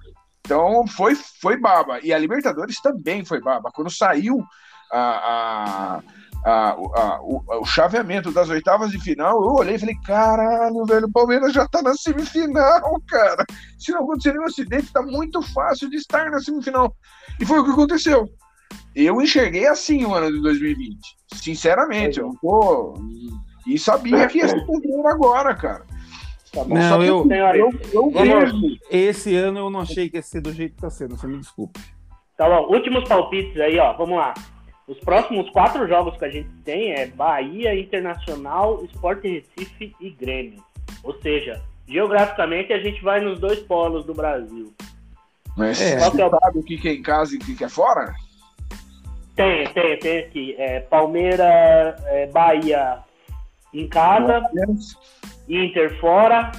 Então 0.46 0.86
foi, 0.88 1.16
foi 1.16 1.58
baba. 1.58 2.00
E 2.02 2.14
a 2.14 2.18
Libertadores 2.18 2.82
também 2.82 3.24
foi 3.24 3.40
baba. 3.42 3.72
Quando 3.74 3.90
saiu 3.90 4.44
a, 4.92 6.02
a, 6.44 6.74
a, 6.74 7.20
o, 7.22 7.44
o, 7.62 7.66
chaveamento 7.66 8.32
das 8.32 8.50
oitavas 8.50 8.92
de 8.92 9.00
final, 9.00 9.44
eu 9.44 9.54
olhei 9.54 9.76
e 9.76 9.80
falei: 9.80 9.96
caralho, 10.06 10.86
velho, 10.86 11.08
o 11.08 11.12
Palmeiras 11.12 11.54
já 11.54 11.68
tá 11.68 11.82
na 11.82 11.94
semifinal, 11.94 13.00
cara. 13.08 13.46
Se 13.78 13.92
não 13.92 14.04
acontecer 14.04 14.34
nenhum 14.34 14.46
acidente, 14.46 14.92
tá 14.92 15.02
muito 15.02 15.42
fácil 15.42 15.90
de 15.90 15.98
estar 15.98 16.30
na 16.30 16.40
semifinal. 16.40 16.96
E 17.40 17.46
foi 17.46 17.60
o 17.60 17.66
que 17.66 17.72
aconteceu. 17.72 18.28
Eu 18.96 19.22
enxerguei 19.22 19.68
assim 19.68 20.06
o 20.06 20.14
ano 20.14 20.32
de 20.32 20.42
2020. 20.42 21.00
Sinceramente, 21.36 22.20
eu 22.20 22.36
tô. 22.42 22.96
E 23.68 23.78
sabia 23.78 24.28
que 24.28 24.40
ia 24.40 24.48
se 24.48 24.66
cumprir 24.66 25.06
agora, 25.06 25.54
cara. 25.56 25.86
Tá 26.52 26.64
bom. 26.64 26.76
Não, 26.76 27.04
eu, 27.04 27.28
eu, 27.30 27.72
eu, 27.94 28.12
eu 28.14 28.78
Esse 28.90 29.36
ano 29.36 29.60
eu 29.60 29.70
não 29.70 29.82
achei 29.82 30.10
que 30.10 30.18
ia 30.18 30.24
ser 30.24 30.42
do 30.42 30.52
jeito 30.52 30.76
que 30.76 30.82
tá 30.82 30.90
sendo, 30.90 31.16
você 31.16 31.28
me 31.28 31.38
desculpe. 31.38 31.80
Tá 32.36 32.50
bom, 32.50 32.74
últimos 32.74 33.08
palpites 33.08 33.60
aí, 33.60 33.78
ó. 33.78 33.94
Vamos 33.94 34.18
lá. 34.18 34.34
Os 34.88 35.00
próximos 35.00 35.48
quatro 35.52 35.88
jogos 35.88 36.18
que 36.18 36.26
a 36.26 36.30
gente 36.30 36.50
tem 36.66 36.94
é 36.94 37.06
Bahia, 37.06 37.80
Internacional, 37.80 38.84
Sport 38.86 39.24
Recife 39.24 39.96
e 40.02 40.10
Grêmio. 40.10 40.64
Ou 41.04 41.14
seja, 41.22 41.62
geograficamente 41.88 42.74
a 42.74 42.80
gente 42.80 43.04
vai 43.04 43.20
nos 43.20 43.40
dois 43.40 43.60
polos 43.60 44.04
do 44.04 44.16
Brasil. 44.16 44.74
Mas 45.56 45.80
é, 45.80 46.00
você 46.00 46.22
é 46.24 46.30
sabe 46.30 46.60
o 46.60 46.64
que 46.64 46.88
é 46.88 46.94
em 46.94 47.04
casa 47.04 47.36
e 47.36 47.38
o 47.38 47.40
que 47.40 47.64
é 47.64 47.70
fora? 47.70 48.16
Tem, 49.40 49.66
tem, 49.72 49.98
tem 50.00 50.20
aqui. 50.20 50.56
É, 50.58 50.82
Palmeiras, 50.82 51.96
é, 52.08 52.28
Bahia 52.28 53.00
em 53.74 53.88
casa. 53.88 54.42
Inter 55.48 55.98
fora, 56.02 56.52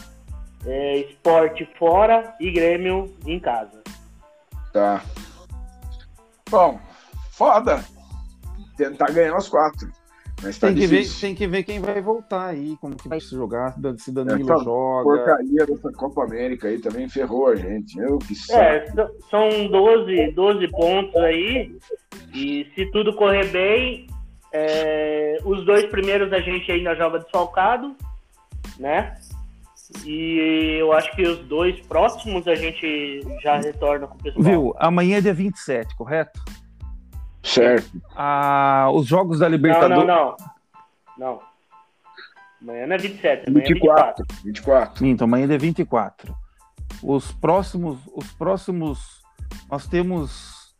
é, 0.65 1.01
Sport 1.11 1.61
fora 1.79 2.35
e 2.41 2.51
Grêmio 2.51 3.15
em 3.27 3.39
casa. 3.39 3.83
Tá. 4.73 5.03
Bom, 6.49 6.81
foda. 7.33 7.85
Tentar 8.79 9.13
ganhar 9.13 9.37
os 9.37 9.51
quatro. 9.51 9.93
Mas 10.43 10.59
tá 10.59 10.69
Tem 10.69 10.77
que, 10.77 10.87
ver, 10.87 11.07
tem 11.21 11.35
que 11.35 11.47
ver 11.47 11.63
quem 11.65 11.81
vai 11.81 12.01
voltar 12.01 12.47
aí, 12.47 12.77
como 12.81 12.97
que 12.97 13.09
vai 13.09 13.21
se 13.21 13.31
jogar, 13.31 13.75
se 13.99 14.11
Danilo 14.11 14.53
Essa 14.53 14.65
joga. 14.65 15.03
porcaria 15.05 15.67
dessa 15.67 15.93
Copa 15.93 16.25
América 16.25 16.69
aí 16.69 16.79
também 16.79 17.09
ferrou 17.09 17.49
a 17.49 17.57
gente. 17.57 17.99
Eu 17.99 18.19
que. 18.19 18.35
É, 18.53 18.87
são 19.31 19.69
12, 19.69 20.33
12 20.33 20.69
pontos 20.69 21.17
aí. 21.17 21.77
E 22.35 22.67
se 22.75 22.87
tudo 22.91 23.15
correr 23.15 23.51
bem, 23.51 24.07
é, 24.53 25.39
os 25.45 25.65
dois 25.65 25.85
primeiros 25.87 26.33
a 26.33 26.41
gente 26.41 26.71
ainda 26.71 26.95
joga 26.95 27.19
desfalcado, 27.19 27.95
né? 28.79 29.17
E 30.05 30.79
eu 30.79 30.93
acho 30.93 31.15
que 31.17 31.23
os 31.23 31.41
dois 31.41 31.79
próximos 31.81 32.47
a 32.47 32.55
gente 32.55 33.21
já 33.43 33.59
retorna 33.59 34.07
com 34.07 34.15
o 34.15 34.23
pessoal. 34.23 34.45
Viu? 34.45 34.75
Amanhã 34.79 35.19
é 35.19 35.21
dia 35.21 35.35
27, 35.35 35.97
correto? 35.97 36.41
Certo. 37.55 37.91
Ah, 38.17 38.89
os 38.93 39.07
jogos 39.07 39.39
da 39.41 39.47
Não, 39.49 39.57
Libertadores. 39.57 40.07
não, 40.07 40.07
não. 40.07 40.37
Não. 41.19 41.41
Amanhã 42.63 42.87
não 42.87 42.95
é 42.95 42.99
27, 42.99 43.49
amanhã 43.49 43.65
é 43.65 43.69
24. 43.69 44.25
24. 44.25 44.45
24. 44.45 45.05
Minto, 45.05 45.25
amanhã 45.25 45.45
é 45.45 45.49
dia 45.49 45.59
24. 45.59 46.35
Os 47.03 47.33
próximos, 47.33 47.99
os 48.15 48.31
próximos, 48.33 49.23
nós 49.71 49.87
temos 49.87 50.75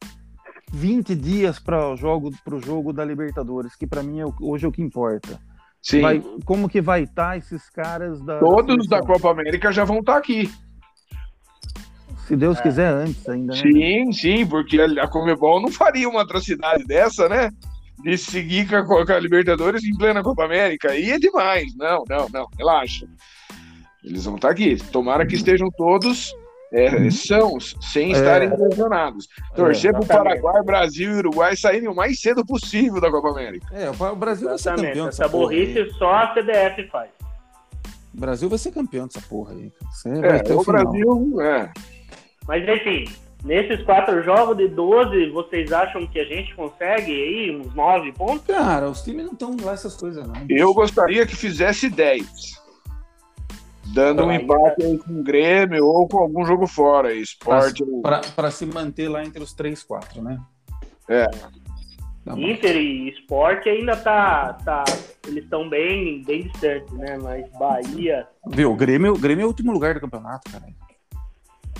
20 0.73 1.15
dias 1.15 1.59
para 1.59 1.89
o 1.89 1.97
jogo, 1.97 2.31
pro 2.45 2.61
jogo 2.61 2.93
da 2.93 3.05
Libertadores, 3.05 3.75
que 3.75 3.87
para 3.87 4.03
mim 4.03 4.21
é 4.21 4.27
o- 4.27 4.35
hoje 4.43 4.65
é 4.67 4.69
o 4.69 4.73
que 4.73 4.83
importa. 4.83 5.41
Sim. 5.83 6.03
Vai- 6.03 6.23
como 6.45 6.69
que 6.69 6.81
vai 6.83 7.03
estar 7.05 7.39
esses 7.39 7.71
caras 7.71 8.21
da 8.23 8.39
Todos 8.39 8.87
da? 8.87 9.01
Copa 9.01 9.31
América 9.31 9.73
já 9.73 9.85
vão 9.85 10.01
estar 10.01 10.17
aqui. 10.19 10.51
Se 12.31 12.37
Deus 12.37 12.59
É. 12.59 12.63
quiser 12.63 12.87
antes 12.93 13.29
ainda, 13.29 13.53
né? 13.55 13.61
Sim, 13.61 14.13
sim, 14.13 14.47
porque 14.47 14.81
a 14.81 15.09
Comebol 15.09 15.61
não 15.61 15.71
faria 15.71 16.09
uma 16.09 16.23
atrocidade 16.23 16.85
dessa, 16.85 17.29
né? 17.29 17.51
De 18.05 18.17
seguir 18.17 18.69
com 18.69 18.77
a, 18.77 19.05
com 19.07 19.13
a 19.13 19.19
Libertadores 19.19 19.83
em 19.85 19.95
plena 19.97 20.23
Copa 20.23 20.45
América. 20.45 20.93
Aí 20.93 21.11
é 21.11 21.19
demais. 21.19 21.75
Não, 21.77 22.05
não, 22.09 22.29
não. 22.33 22.47
Relaxa. 22.57 23.07
Eles 24.05 24.25
vão 24.25 24.37
estar 24.37 24.49
aqui. 24.51 24.77
Tomara 24.93 25.27
que 25.27 25.35
estejam 25.35 25.69
todos 25.77 26.33
é, 26.73 27.11
sãos, 27.11 27.77
sem 27.81 28.11
É. 28.11 28.13
estarem 28.13 28.49
lesionados. 28.57 29.27
Torcer 29.57 29.93
para 29.93 30.01
o. 30.03 30.07
Paraguai, 30.07 30.63
Brasil 30.63 31.11
e 31.11 31.17
Uruguai 31.19 31.57
saírem 31.57 31.89
o 31.89 31.95
mais 31.95 32.21
cedo 32.21 32.47
possível 32.47 33.01
da 33.01 33.11
Copa 33.11 33.31
América. 33.31 33.67
É, 33.75 33.91
o 33.91 34.17
Brasil 34.17 34.49
vai 34.49 34.57
ser 34.57 34.77
campeão 34.77 35.09
Essa 35.09 35.27
burrice 35.29 35.91
só 35.99 36.13
a 36.13 36.27
CBF 36.29 36.89
faz. 36.93 37.11
O 38.15 38.21
Brasil 38.21 38.49
vai 38.49 38.59
ser 38.59 38.71
campeão 38.73 39.07
dessa 39.09 39.21
porra 39.21 39.53
aí. 39.53 39.71
Você 39.93 40.09
É, 40.09 40.21
vai 40.21 40.43
ter 40.43 40.53
o 40.55 40.61
o 40.61 40.65
final. 40.65 40.83
Brasil, 40.85 41.41
é. 41.41 41.71
Mas 42.51 42.69
enfim, 42.69 43.05
nesses 43.45 43.81
quatro 43.85 44.25
jogos 44.25 44.57
de 44.57 44.67
12, 44.67 45.31
vocês 45.31 45.71
acham 45.71 46.05
que 46.05 46.19
a 46.19 46.25
gente 46.25 46.53
consegue 46.57 47.13
aí 47.13 47.57
uns 47.57 47.73
9 47.73 48.11
pontos? 48.11 48.45
Cara, 48.45 48.91
os 48.91 49.03
times 49.03 49.25
não 49.27 49.35
estão 49.35 49.57
lá 49.63 49.75
essas 49.75 49.95
coisas, 49.95 50.27
não. 50.27 50.35
Eu 50.49 50.75
gostaria 50.75 51.25
que 51.25 51.37
fizesse 51.37 51.89
10. 51.89 52.59
Dando 53.95 54.25
um 54.25 54.31
Aí, 54.31 54.43
empate 54.43 54.83
aí 54.83 54.99
com 54.99 55.21
o 55.21 55.23
Grêmio 55.23 55.87
ou 55.87 56.09
com 56.09 56.19
algum 56.19 56.45
jogo 56.45 56.67
fora. 56.67 57.15
Esporte. 57.15 57.85
Para 58.35 58.51
se 58.51 58.67
manter 58.67 59.09
lá 59.09 59.23
entre 59.23 59.41
os 59.41 59.53
3, 59.53 59.81
4, 59.85 60.21
né? 60.21 60.37
É. 61.09 61.27
Tá. 62.25 62.37
Inter 62.37 62.77
e 62.77 63.11
Sport 63.11 63.65
ainda 63.69 63.97
tá. 63.97 64.55
tá 64.65 64.83
eles 65.29 65.45
estão 65.45 65.69
bem, 65.69 66.25
bem 66.25 66.49
distantes, 66.49 66.93
né? 66.95 67.17
Mas 67.17 67.49
Bahia. 67.53 68.27
Viu, 68.49 68.73
o 68.73 68.77
Grêmio, 68.77 69.13
o 69.13 69.19
Grêmio 69.19 69.45
é 69.45 69.47
o 69.47 69.49
último 69.49 69.73
lugar 69.73 69.95
do 69.95 70.01
campeonato, 70.01 70.51
cara. 70.51 70.65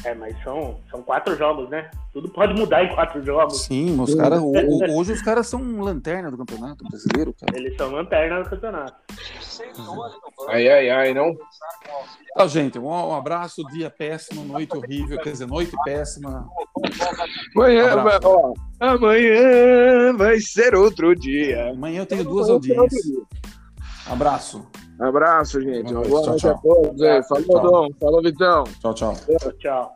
É, 0.05 0.15
mas 0.15 0.35
são, 0.43 0.81
são 0.91 1.03
quatro 1.03 1.37
jogos, 1.37 1.69
né? 1.69 1.91
Tudo 2.13 2.29
pode 2.31 2.55
mudar 2.55 2.83
em 2.85 2.95
quatro 2.95 3.23
jogos. 3.25 3.65
Sim, 3.65 4.01
os 4.01 4.15
o- 4.15 4.53
Hoje 4.97 5.13
os 5.13 5.21
caras 5.23 5.47
são 5.47 5.81
lanterna 5.81 6.31
do 6.31 6.39
campeonato 6.39 6.83
brasileiro, 6.89 7.35
cara. 7.39 7.57
Eles 7.57 7.77
são 7.77 7.91
lanterna 7.93 8.43
do 8.43 8.49
campeonato. 8.49 8.95
Ai, 10.49 10.69
ai, 10.69 10.91
ai, 10.91 11.15
não. 11.15 11.37
Tá, 12.35 12.47
gente, 12.47 12.79
um, 12.79 12.87
um 12.87 13.15
abraço, 13.15 13.63
dia 13.73 13.91
péssimo, 13.91 14.43
noite 14.45 14.75
horrível, 14.77 15.19
quer 15.19 15.33
dizer, 15.33 15.47
noite 15.47 15.77
péssima. 15.85 16.49
Amanhã, 17.55 17.95
ó, 18.25 18.55
amanhã 18.81 20.17
vai 20.17 20.41
ser 20.41 20.75
outro 20.75 21.15
dia. 21.15 21.71
Amanhã 21.73 22.01
eu 22.01 22.07
tenho 22.07 22.25
duas 22.25 22.49
audiências. 22.49 23.05
Abraço. 24.07 24.67
Abraço, 25.01 25.61
gente. 25.61 25.93
Boa 25.93 26.07
Boa 26.07 26.21
noite, 26.27 26.27
noite 26.29 26.41
tchau, 26.41 26.51
a 26.51 26.59
todos. 26.59 27.03
aí. 27.03 27.23
Falou, 27.23 27.45
Tchau. 27.45 27.61
Dom. 27.63 27.89
Falou, 27.99 28.23
Vitão. 28.23 28.65
Tchau, 28.81 28.95
tchau. 28.95 29.15
Tchau. 29.59 29.95